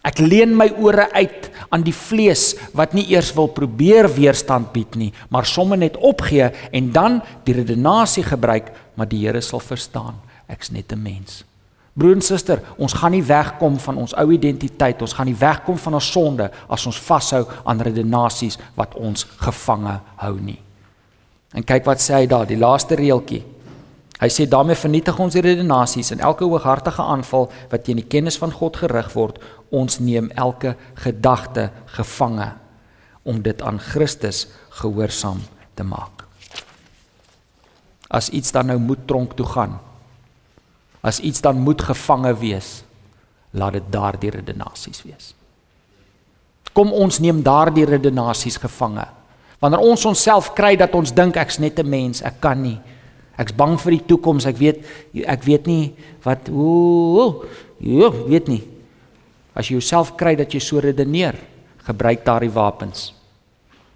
Ek 0.06 0.20
leen 0.22 0.54
my 0.54 0.68
ore 0.78 1.09
uit 1.16 1.48
aan 1.68 1.82
die 1.82 1.94
vlees 1.94 2.54
wat 2.76 2.94
nie 2.96 3.06
eers 3.12 3.32
wil 3.36 3.48
probeer 3.48 4.08
weerstand 4.14 4.72
bied 4.72 4.94
nie, 4.96 5.12
maar 5.28 5.46
sommer 5.46 5.78
net 5.78 5.96
opgee 5.96 6.50
en 6.72 6.92
dan 6.92 7.20
die 7.44 7.54
redenasie 7.54 8.24
gebruik, 8.24 8.72
maar 8.94 9.08
die 9.08 9.26
Here 9.26 9.40
sal 9.40 9.60
verstaan. 9.60 10.20
Ek's 10.48 10.70
net 10.70 10.92
'n 10.92 11.02
mens. 11.02 11.44
Broer 11.98 12.14
en 12.14 12.22
suster, 12.22 12.60
ons 12.78 12.92
gaan 12.92 13.10
nie 13.10 13.24
wegkom 13.26 13.78
van 13.78 13.96
ons 13.96 14.14
ou 14.14 14.32
identiteit, 14.32 15.00
ons 15.02 15.12
gaan 15.12 15.26
nie 15.26 15.34
wegkom 15.34 15.78
van 15.78 15.94
ons 15.94 16.10
sonde 16.12 16.50
as 16.68 16.86
ons 16.86 17.00
vashou 17.00 17.46
aan 17.64 17.80
redenasies 17.80 18.58
wat 18.74 18.94
ons 18.94 19.26
gevange 19.42 20.00
hou 20.16 20.36
nie. 20.40 20.60
En 21.56 21.64
kyk 21.64 21.84
wat 21.84 21.98
sê 21.98 22.14
hy 22.14 22.26
daar, 22.26 22.46
die 22.46 22.60
laaste 22.60 22.94
reeltjie. 22.94 23.42
Hy 24.18 24.28
sê 24.34 24.48
daarmee 24.50 24.74
vernietig 24.74 25.18
ons 25.22 25.36
die 25.36 25.42
redenasies 25.44 26.10
en 26.10 26.22
elke 26.26 26.46
hooghartige 26.48 27.02
aanval 27.02 27.46
wat 27.70 27.84
teen 27.86 28.00
die 28.00 28.08
kennis 28.10 28.38
van 28.40 28.50
God 28.50 28.80
gerig 28.80 29.12
word, 29.14 29.38
ons 29.70 30.00
neem 30.02 30.32
elke 30.34 30.74
gedagte 30.98 31.68
gevange 31.94 32.50
om 33.22 33.42
dit 33.44 33.62
aan 33.62 33.78
Christus 33.78 34.46
gehoorsaam 34.80 35.44
te 35.78 35.86
maak. 35.86 36.24
As 38.10 38.30
iets 38.34 38.50
dan 38.50 38.72
nou 38.72 38.78
moet 38.80 39.06
tronk 39.06 39.36
toe 39.38 39.46
gaan, 39.46 39.78
as 41.04 41.20
iets 41.20 41.44
dan 41.44 41.60
moet 41.62 41.82
gevange 41.84 42.32
wees, 42.40 42.82
laat 43.54 43.78
dit 43.78 43.92
daardie 43.92 44.32
redenasies 44.34 45.04
wees. 45.06 45.34
Kom 46.74 46.90
ons 46.92 47.20
neem 47.22 47.40
daardie 47.42 47.86
redenasies 47.88 48.58
gevange. 48.60 49.06
Wanneer 49.62 49.82
ons 49.82 50.04
onsself 50.06 50.52
kry 50.54 50.74
dat 50.78 50.94
ons 50.94 51.14
dink 51.14 51.36
ek's 51.36 51.58
net 51.58 51.78
'n 51.78 51.88
mens, 51.88 52.22
ek 52.22 52.40
kan 52.40 52.62
nie. 52.62 52.80
Ek's 53.39 53.55
bang 53.55 53.76
vir 53.78 53.97
die 53.97 54.05
toekoms. 54.11 54.49
Ek 54.51 54.59
weet 54.59 54.82
ek 55.24 55.47
weet 55.47 55.68
nie 55.70 55.93
wat 56.24 56.51
ooh, 56.51 57.45
jo, 57.78 58.11
weet 58.26 58.51
nie. 58.51 58.62
As 59.55 59.70
jy 59.70 59.78
jouself 59.78 60.14
kry 60.18 60.34
dat 60.39 60.53
jy 60.55 60.61
so 60.62 60.82
redeneer, 60.82 61.39
gebruik 61.86 62.24
daardie 62.26 62.53
wapens. 62.53 63.12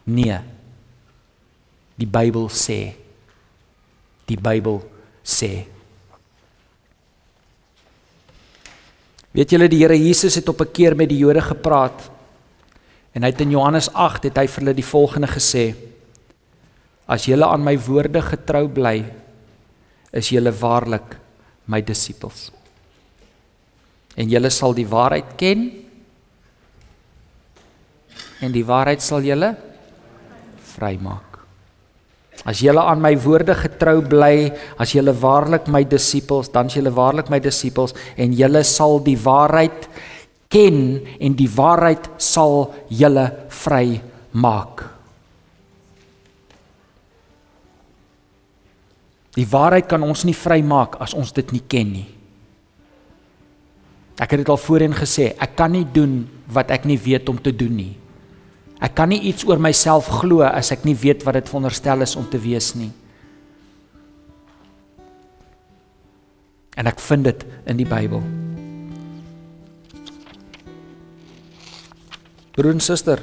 Nee. 0.07 0.39
Die 1.99 2.09
Bybel 2.09 2.49
sê. 2.51 2.95
Die 4.27 4.39
Bybel 4.39 4.81
sê. 5.23 5.53
Weet 9.33 9.55
julle 9.55 9.69
die 9.71 9.81
Here 9.81 9.97
Jesus 9.97 10.35
het 10.37 10.49
op 10.49 10.61
'n 10.61 10.73
keer 10.73 10.95
met 10.95 11.09
die 11.09 11.19
Jode 11.19 11.41
gepraat 11.41 12.13
En 13.13 13.25
hy 13.25 13.29
het 13.33 13.43
in 13.45 13.53
Johannes 13.53 13.91
8 13.93 14.31
het 14.31 14.39
hy 14.41 14.47
vir 14.49 14.63
hulle 14.63 14.77
die 14.77 14.87
volgende 14.87 15.29
gesê: 15.29 15.73
As 17.05 17.27
julle 17.29 17.45
aan 17.45 17.65
my 17.65 17.75
woorde 17.85 18.23
getrou 18.25 18.65
bly, 18.73 19.03
is 20.13 20.29
julle 20.33 20.53
waarlik 20.53 21.17
my 21.73 21.81
disippels. 21.85 22.51
En 24.17 24.29
julle 24.29 24.51
sal 24.53 24.75
die 24.77 24.87
waarheid 24.89 25.35
ken 25.41 25.67
en 28.43 28.53
die 28.53 28.65
waarheid 28.67 29.03
sal 29.03 29.25
julle 29.25 29.55
vrymaak. 30.75 31.39
As 32.49 32.59
julle 32.65 32.83
aan 32.83 33.01
my 33.01 33.13
woorde 33.23 33.55
getrou 33.55 34.01
bly, 34.03 34.51
as 34.83 34.95
julle 34.97 35.15
waarlik 35.15 35.69
my 35.71 35.85
disippels, 35.87 36.51
dan 36.51 36.67
is 36.67 36.77
julle 36.81 36.91
waarlik 36.95 37.31
my 37.31 37.39
disippels 37.43 37.95
en 38.19 38.35
julle 38.35 38.65
sal 38.67 38.99
die 39.05 39.19
waarheid 39.21 39.87
ken 40.53 40.81
en 41.23 41.37
die 41.39 41.49
waarheid 41.49 42.11
sal 42.21 42.73
julle 42.91 43.29
vry 43.63 44.01
Die 49.37 49.49
waarheid 49.49 49.89
kan 49.89 50.03
ons 50.05 50.27
nie 50.29 50.37
vrymaak 50.37 50.99
as 51.01 51.15
ons 51.17 51.33
dit 51.33 51.55
nie 51.55 51.63
ken 51.65 51.93
nie. 51.93 52.09
Ek 54.21 54.35
het 54.35 54.43
dit 54.43 54.51
al 54.53 54.61
voorheen 54.61 54.95
gesê, 54.95 55.33
ek 55.41 55.57
kan 55.57 55.73
nie 55.73 55.87
doen 55.89 56.27
wat 56.53 56.71
ek 56.75 56.85
nie 56.87 56.99
weet 57.01 57.31
om 57.33 57.41
te 57.41 57.53
doen 57.55 57.73
nie. 57.75 57.95
Ek 58.83 58.97
kan 58.99 59.09
nie 59.09 59.23
iets 59.31 59.47
oor 59.49 59.63
myself 59.63 60.11
glo 60.21 60.43
as 60.45 60.73
ek 60.75 60.85
nie 60.85 60.97
weet 60.99 61.25
wat 61.25 61.39
dit 61.39 61.49
veronderstel 61.49 62.05
is 62.05 62.17
om 62.19 62.27
te 62.29 62.41
wees 62.43 62.73
nie. 62.77 62.91
En 66.77 66.89
ek 66.91 67.01
vind 67.01 67.29
dit 67.29 67.45
in 67.71 67.79
die 67.79 67.89
Bybel. 67.89 68.25
Broer 72.53 72.75
en 72.75 72.85
suster. 72.85 73.23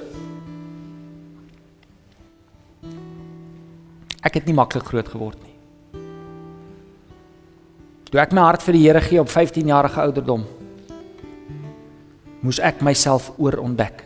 Ek 4.25 4.39
het 4.39 4.49
nie 4.49 4.57
maklik 4.57 4.89
groot 4.89 5.11
geword 5.11 5.37
nie. 5.43 5.48
Toe 8.09 8.21
ek 8.21 8.33
my 8.33 8.41
hart 8.41 8.65
vir 8.65 8.77
die 8.77 8.85
Here 8.87 9.01
gee 9.05 9.21
op 9.21 9.29
15 9.29 9.69
jarige 9.69 10.01
ouderdom, 10.01 10.45
moes 12.41 12.59
ek 12.63 12.81
myself 12.81 13.29
oorontdek. 13.37 14.05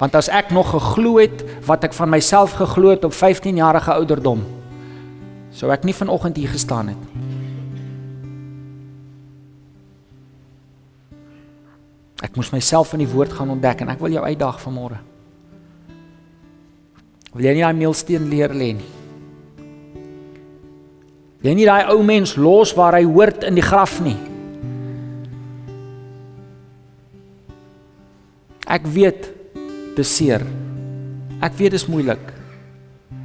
Want 0.00 0.16
as 0.18 0.28
ek 0.28 0.50
nog 0.52 0.72
geglo 0.74 1.16
het 1.22 1.44
wat 1.64 1.86
ek 1.86 1.94
van 1.96 2.10
myself 2.10 2.58
geglo 2.58 2.92
het 2.92 3.06
op 3.06 3.14
15 3.16 3.60
jarige 3.62 3.94
ouderdom, 3.94 4.42
sou 5.54 5.70
ek 5.72 5.86
nie 5.88 5.96
vanoggend 5.96 6.40
hier 6.40 6.52
gestaan 6.52 6.92
het 6.92 7.00
nie. 7.06 7.28
Ek 12.22 12.36
moes 12.38 12.52
myself 12.54 12.92
in 12.94 13.02
die 13.02 13.10
woord 13.10 13.32
gaan 13.34 13.50
ontdek 13.50 13.82
en 13.82 13.90
ek 13.92 14.00
wil 14.00 14.14
jou 14.14 14.22
uitdaag 14.22 14.60
vanmôre. 14.62 15.00
Wil 17.32 17.48
jy 17.48 17.54
nie 17.56 17.64
daai 17.64 17.80
meelsteen 17.80 18.28
leer 18.30 18.52
lê 18.54 18.74
nie? 18.78 19.01
Jy 21.42 21.54
nie 21.58 21.66
daai 21.66 21.90
ou 21.90 22.02
mens 22.06 22.36
los 22.38 22.70
waar 22.78 22.94
hy 22.94 23.02
hoort 23.02 23.42
in 23.48 23.58
die 23.58 23.64
graf 23.64 23.98
nie? 24.04 24.16
Ek 28.70 28.86
weet 28.86 29.26
dis 29.96 30.12
seer. 30.16 30.44
Ek 31.42 31.56
weet 31.58 31.74
dis 31.74 31.88
moeilik. 31.90 32.22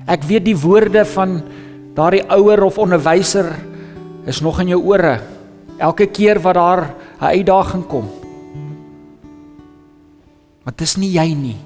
Ek 0.09 0.25
weet 0.25 0.47
die 0.47 0.57
woorde 0.57 1.05
van 1.13 1.39
daardie 1.97 2.25
ouer 2.33 2.65
of 2.65 2.79
onderwyser 2.81 3.51
is 4.27 4.41
nog 4.41 4.59
in 4.63 4.73
jou 4.73 4.81
ore 4.89 5.19
elke 5.77 6.07
keer 6.09 6.41
wat 6.41 6.57
daar 6.57 6.83
'n 7.21 7.37
uitdaging 7.37 7.85
kom. 7.87 8.09
Maar 10.63 10.73
dis 10.75 10.97
nie 10.97 11.11
jy 11.11 11.33
nie. 11.33 11.57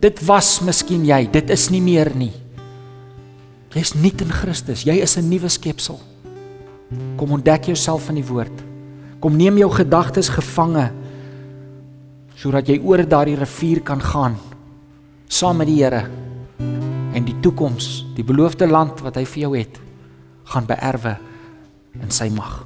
Dit 0.00 0.24
was 0.26 0.60
miskien 0.60 1.04
jy, 1.04 1.30
dit 1.30 1.50
is 1.50 1.70
nie 1.70 1.80
meer 1.80 2.10
nie. 2.16 2.41
Jy's 3.72 3.94
nuut 3.94 4.20
in 4.20 4.32
Christus. 4.32 4.84
Jy 4.84 5.00
is 5.00 5.16
'n 5.16 5.28
nuwe 5.28 5.48
skepsel. 5.48 6.00
Kom 7.16 7.32
ontdek 7.32 7.66
jouself 7.66 8.08
in 8.08 8.14
die 8.14 8.26
woord. 8.26 8.62
Kom 9.20 9.36
neem 9.36 9.58
jou 9.58 9.70
gedagtes 9.70 10.28
gevange 10.28 10.92
sodat 12.36 12.66
jy 12.66 12.80
oor 12.82 13.06
daardie 13.06 13.36
rivier 13.36 13.80
kan 13.80 14.00
gaan 14.00 14.36
saam 15.32 15.56
met 15.56 15.70
die 15.70 15.80
Here 15.80 16.04
en 17.12 17.24
die 17.24 17.36
toekoms, 17.44 18.04
die 18.16 18.24
beloofde 18.24 18.66
land 18.68 19.00
wat 19.04 19.16
hy 19.16 19.24
vir 19.28 19.42
jou 19.46 19.52
het, 19.56 19.78
gaan 20.52 20.68
beerwe 20.68 21.16
in 22.00 22.12
sy 22.12 22.28
mag. 22.32 22.62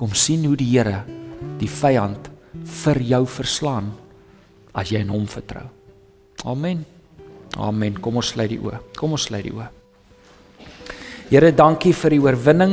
Kom 0.00 0.14
sien 0.16 0.44
hoe 0.48 0.56
die 0.56 0.70
Here 0.72 1.02
die 1.60 1.68
vyand 1.68 2.30
vir 2.84 3.02
jou 3.04 3.24
verslaan 3.28 3.92
as 4.72 4.92
jy 4.92 5.02
in 5.04 5.12
hom 5.12 5.26
vertrou. 5.28 5.66
Amen. 6.48 6.86
Amen. 7.60 8.00
Kom 8.00 8.16
ons 8.20 8.32
sluit 8.32 8.52
die 8.52 8.60
oë. 8.60 8.80
Kom 8.96 9.12
ons 9.16 9.28
sluit 9.28 9.44
die 9.44 9.52
oë. 9.52 9.79
Here, 11.30 11.52
dankie 11.54 11.92
vir 11.94 12.10
die 12.10 12.18
oorwinning. 12.24 12.72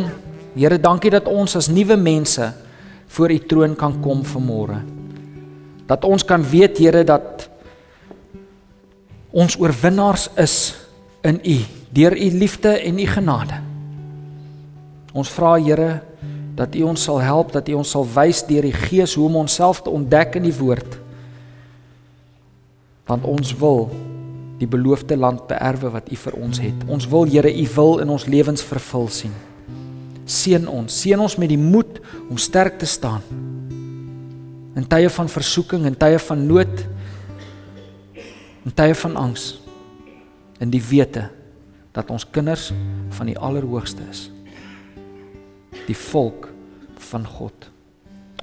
Here, 0.57 0.79
dankie 0.81 1.11
dat 1.13 1.27
ons 1.29 1.53
as 1.59 1.67
nuwe 1.69 1.93
mense 1.93 2.49
voor 3.13 3.29
u 3.29 3.37
troon 3.45 3.75
kan 3.77 3.99
kom 4.01 4.23
vanmôre. 4.25 4.79
Dat 5.85 6.07
ons 6.09 6.25
kan 6.25 6.41
weet, 6.41 6.81
Here, 6.81 7.03
dat 7.05 7.45
ons 9.29 9.59
oorwinnaars 9.61 10.31
is 10.41 10.73
in 11.21 11.37
u 11.45 11.59
deur 11.93 12.17
u 12.17 12.31
liefde 12.33 12.73
en 12.81 12.97
u 12.99 13.05
genade. 13.05 13.61
Ons 15.13 15.29
vra, 15.29 15.53
Here, 15.61 16.01
dat 16.57 16.73
u 16.75 16.81
ons 16.89 17.03
sal 17.03 17.21
help, 17.21 17.53
dat 17.53 17.69
u 17.69 17.77
ons 17.77 17.93
sal 17.93 18.09
wys 18.09 18.41
deur 18.49 18.65
die 18.65 18.73
Gees 18.73 19.13
hoe 19.13 19.29
om 19.29 19.43
onsself 19.45 19.83
te 19.85 19.93
ontdek 19.93 20.41
in 20.41 20.49
die 20.49 20.57
woord. 20.57 20.97
Want 23.05 23.29
ons 23.29 23.53
wil 23.61 23.91
die 24.57 24.67
beloofde 24.67 25.17
land 25.17 25.45
beerwe 25.49 25.91
wat 25.93 26.09
U 26.11 26.15
vir 26.15 26.39
ons 26.39 26.59
het. 26.61 26.87
Ons 26.87 27.07
wil 27.09 27.29
Here 27.29 27.51
U 27.51 27.67
wil 27.75 27.99
in 28.05 28.09
ons 28.09 28.25
lewens 28.25 28.63
vervul 28.65 29.07
sien. 29.13 29.35
Seën 30.27 30.67
ons, 30.67 30.91
seën 30.91 31.19
ons 31.19 31.37
met 31.39 31.49
die 31.49 31.61
moed 31.61 32.01
om 32.27 32.37
sterk 32.41 32.79
te 32.81 32.89
staan 32.89 33.23
in 34.77 34.85
tye 34.85 35.09
van 35.09 35.29
versoeking, 35.29 35.87
in 35.89 35.95
tye 35.97 36.19
van 36.21 36.43
nood, 36.45 36.83
in 38.65 38.73
tye 38.77 38.93
van 39.01 39.15
angs, 39.17 39.47
in 40.61 40.69
die 40.73 40.81
wete 40.83 41.25
dat 41.97 42.11
ons 42.13 42.27
kinders 42.29 42.69
van 43.17 43.31
die 43.31 43.37
Allerhoogste 43.41 44.05
is. 44.11 44.27
Die 45.87 45.97
volk 45.97 46.51
van 47.09 47.25
God. 47.25 47.71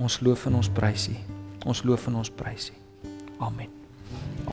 Ons 0.03 0.19
loof 0.27 0.49
en 0.51 0.59
ons 0.59 0.73
prys 0.75 1.07
U. 1.13 1.17
Ons 1.71 1.87
loof 1.87 2.11
en 2.11 2.19
ons 2.25 2.35
prys 2.35 2.73
U. 2.75 2.77
Amen. 3.39 3.84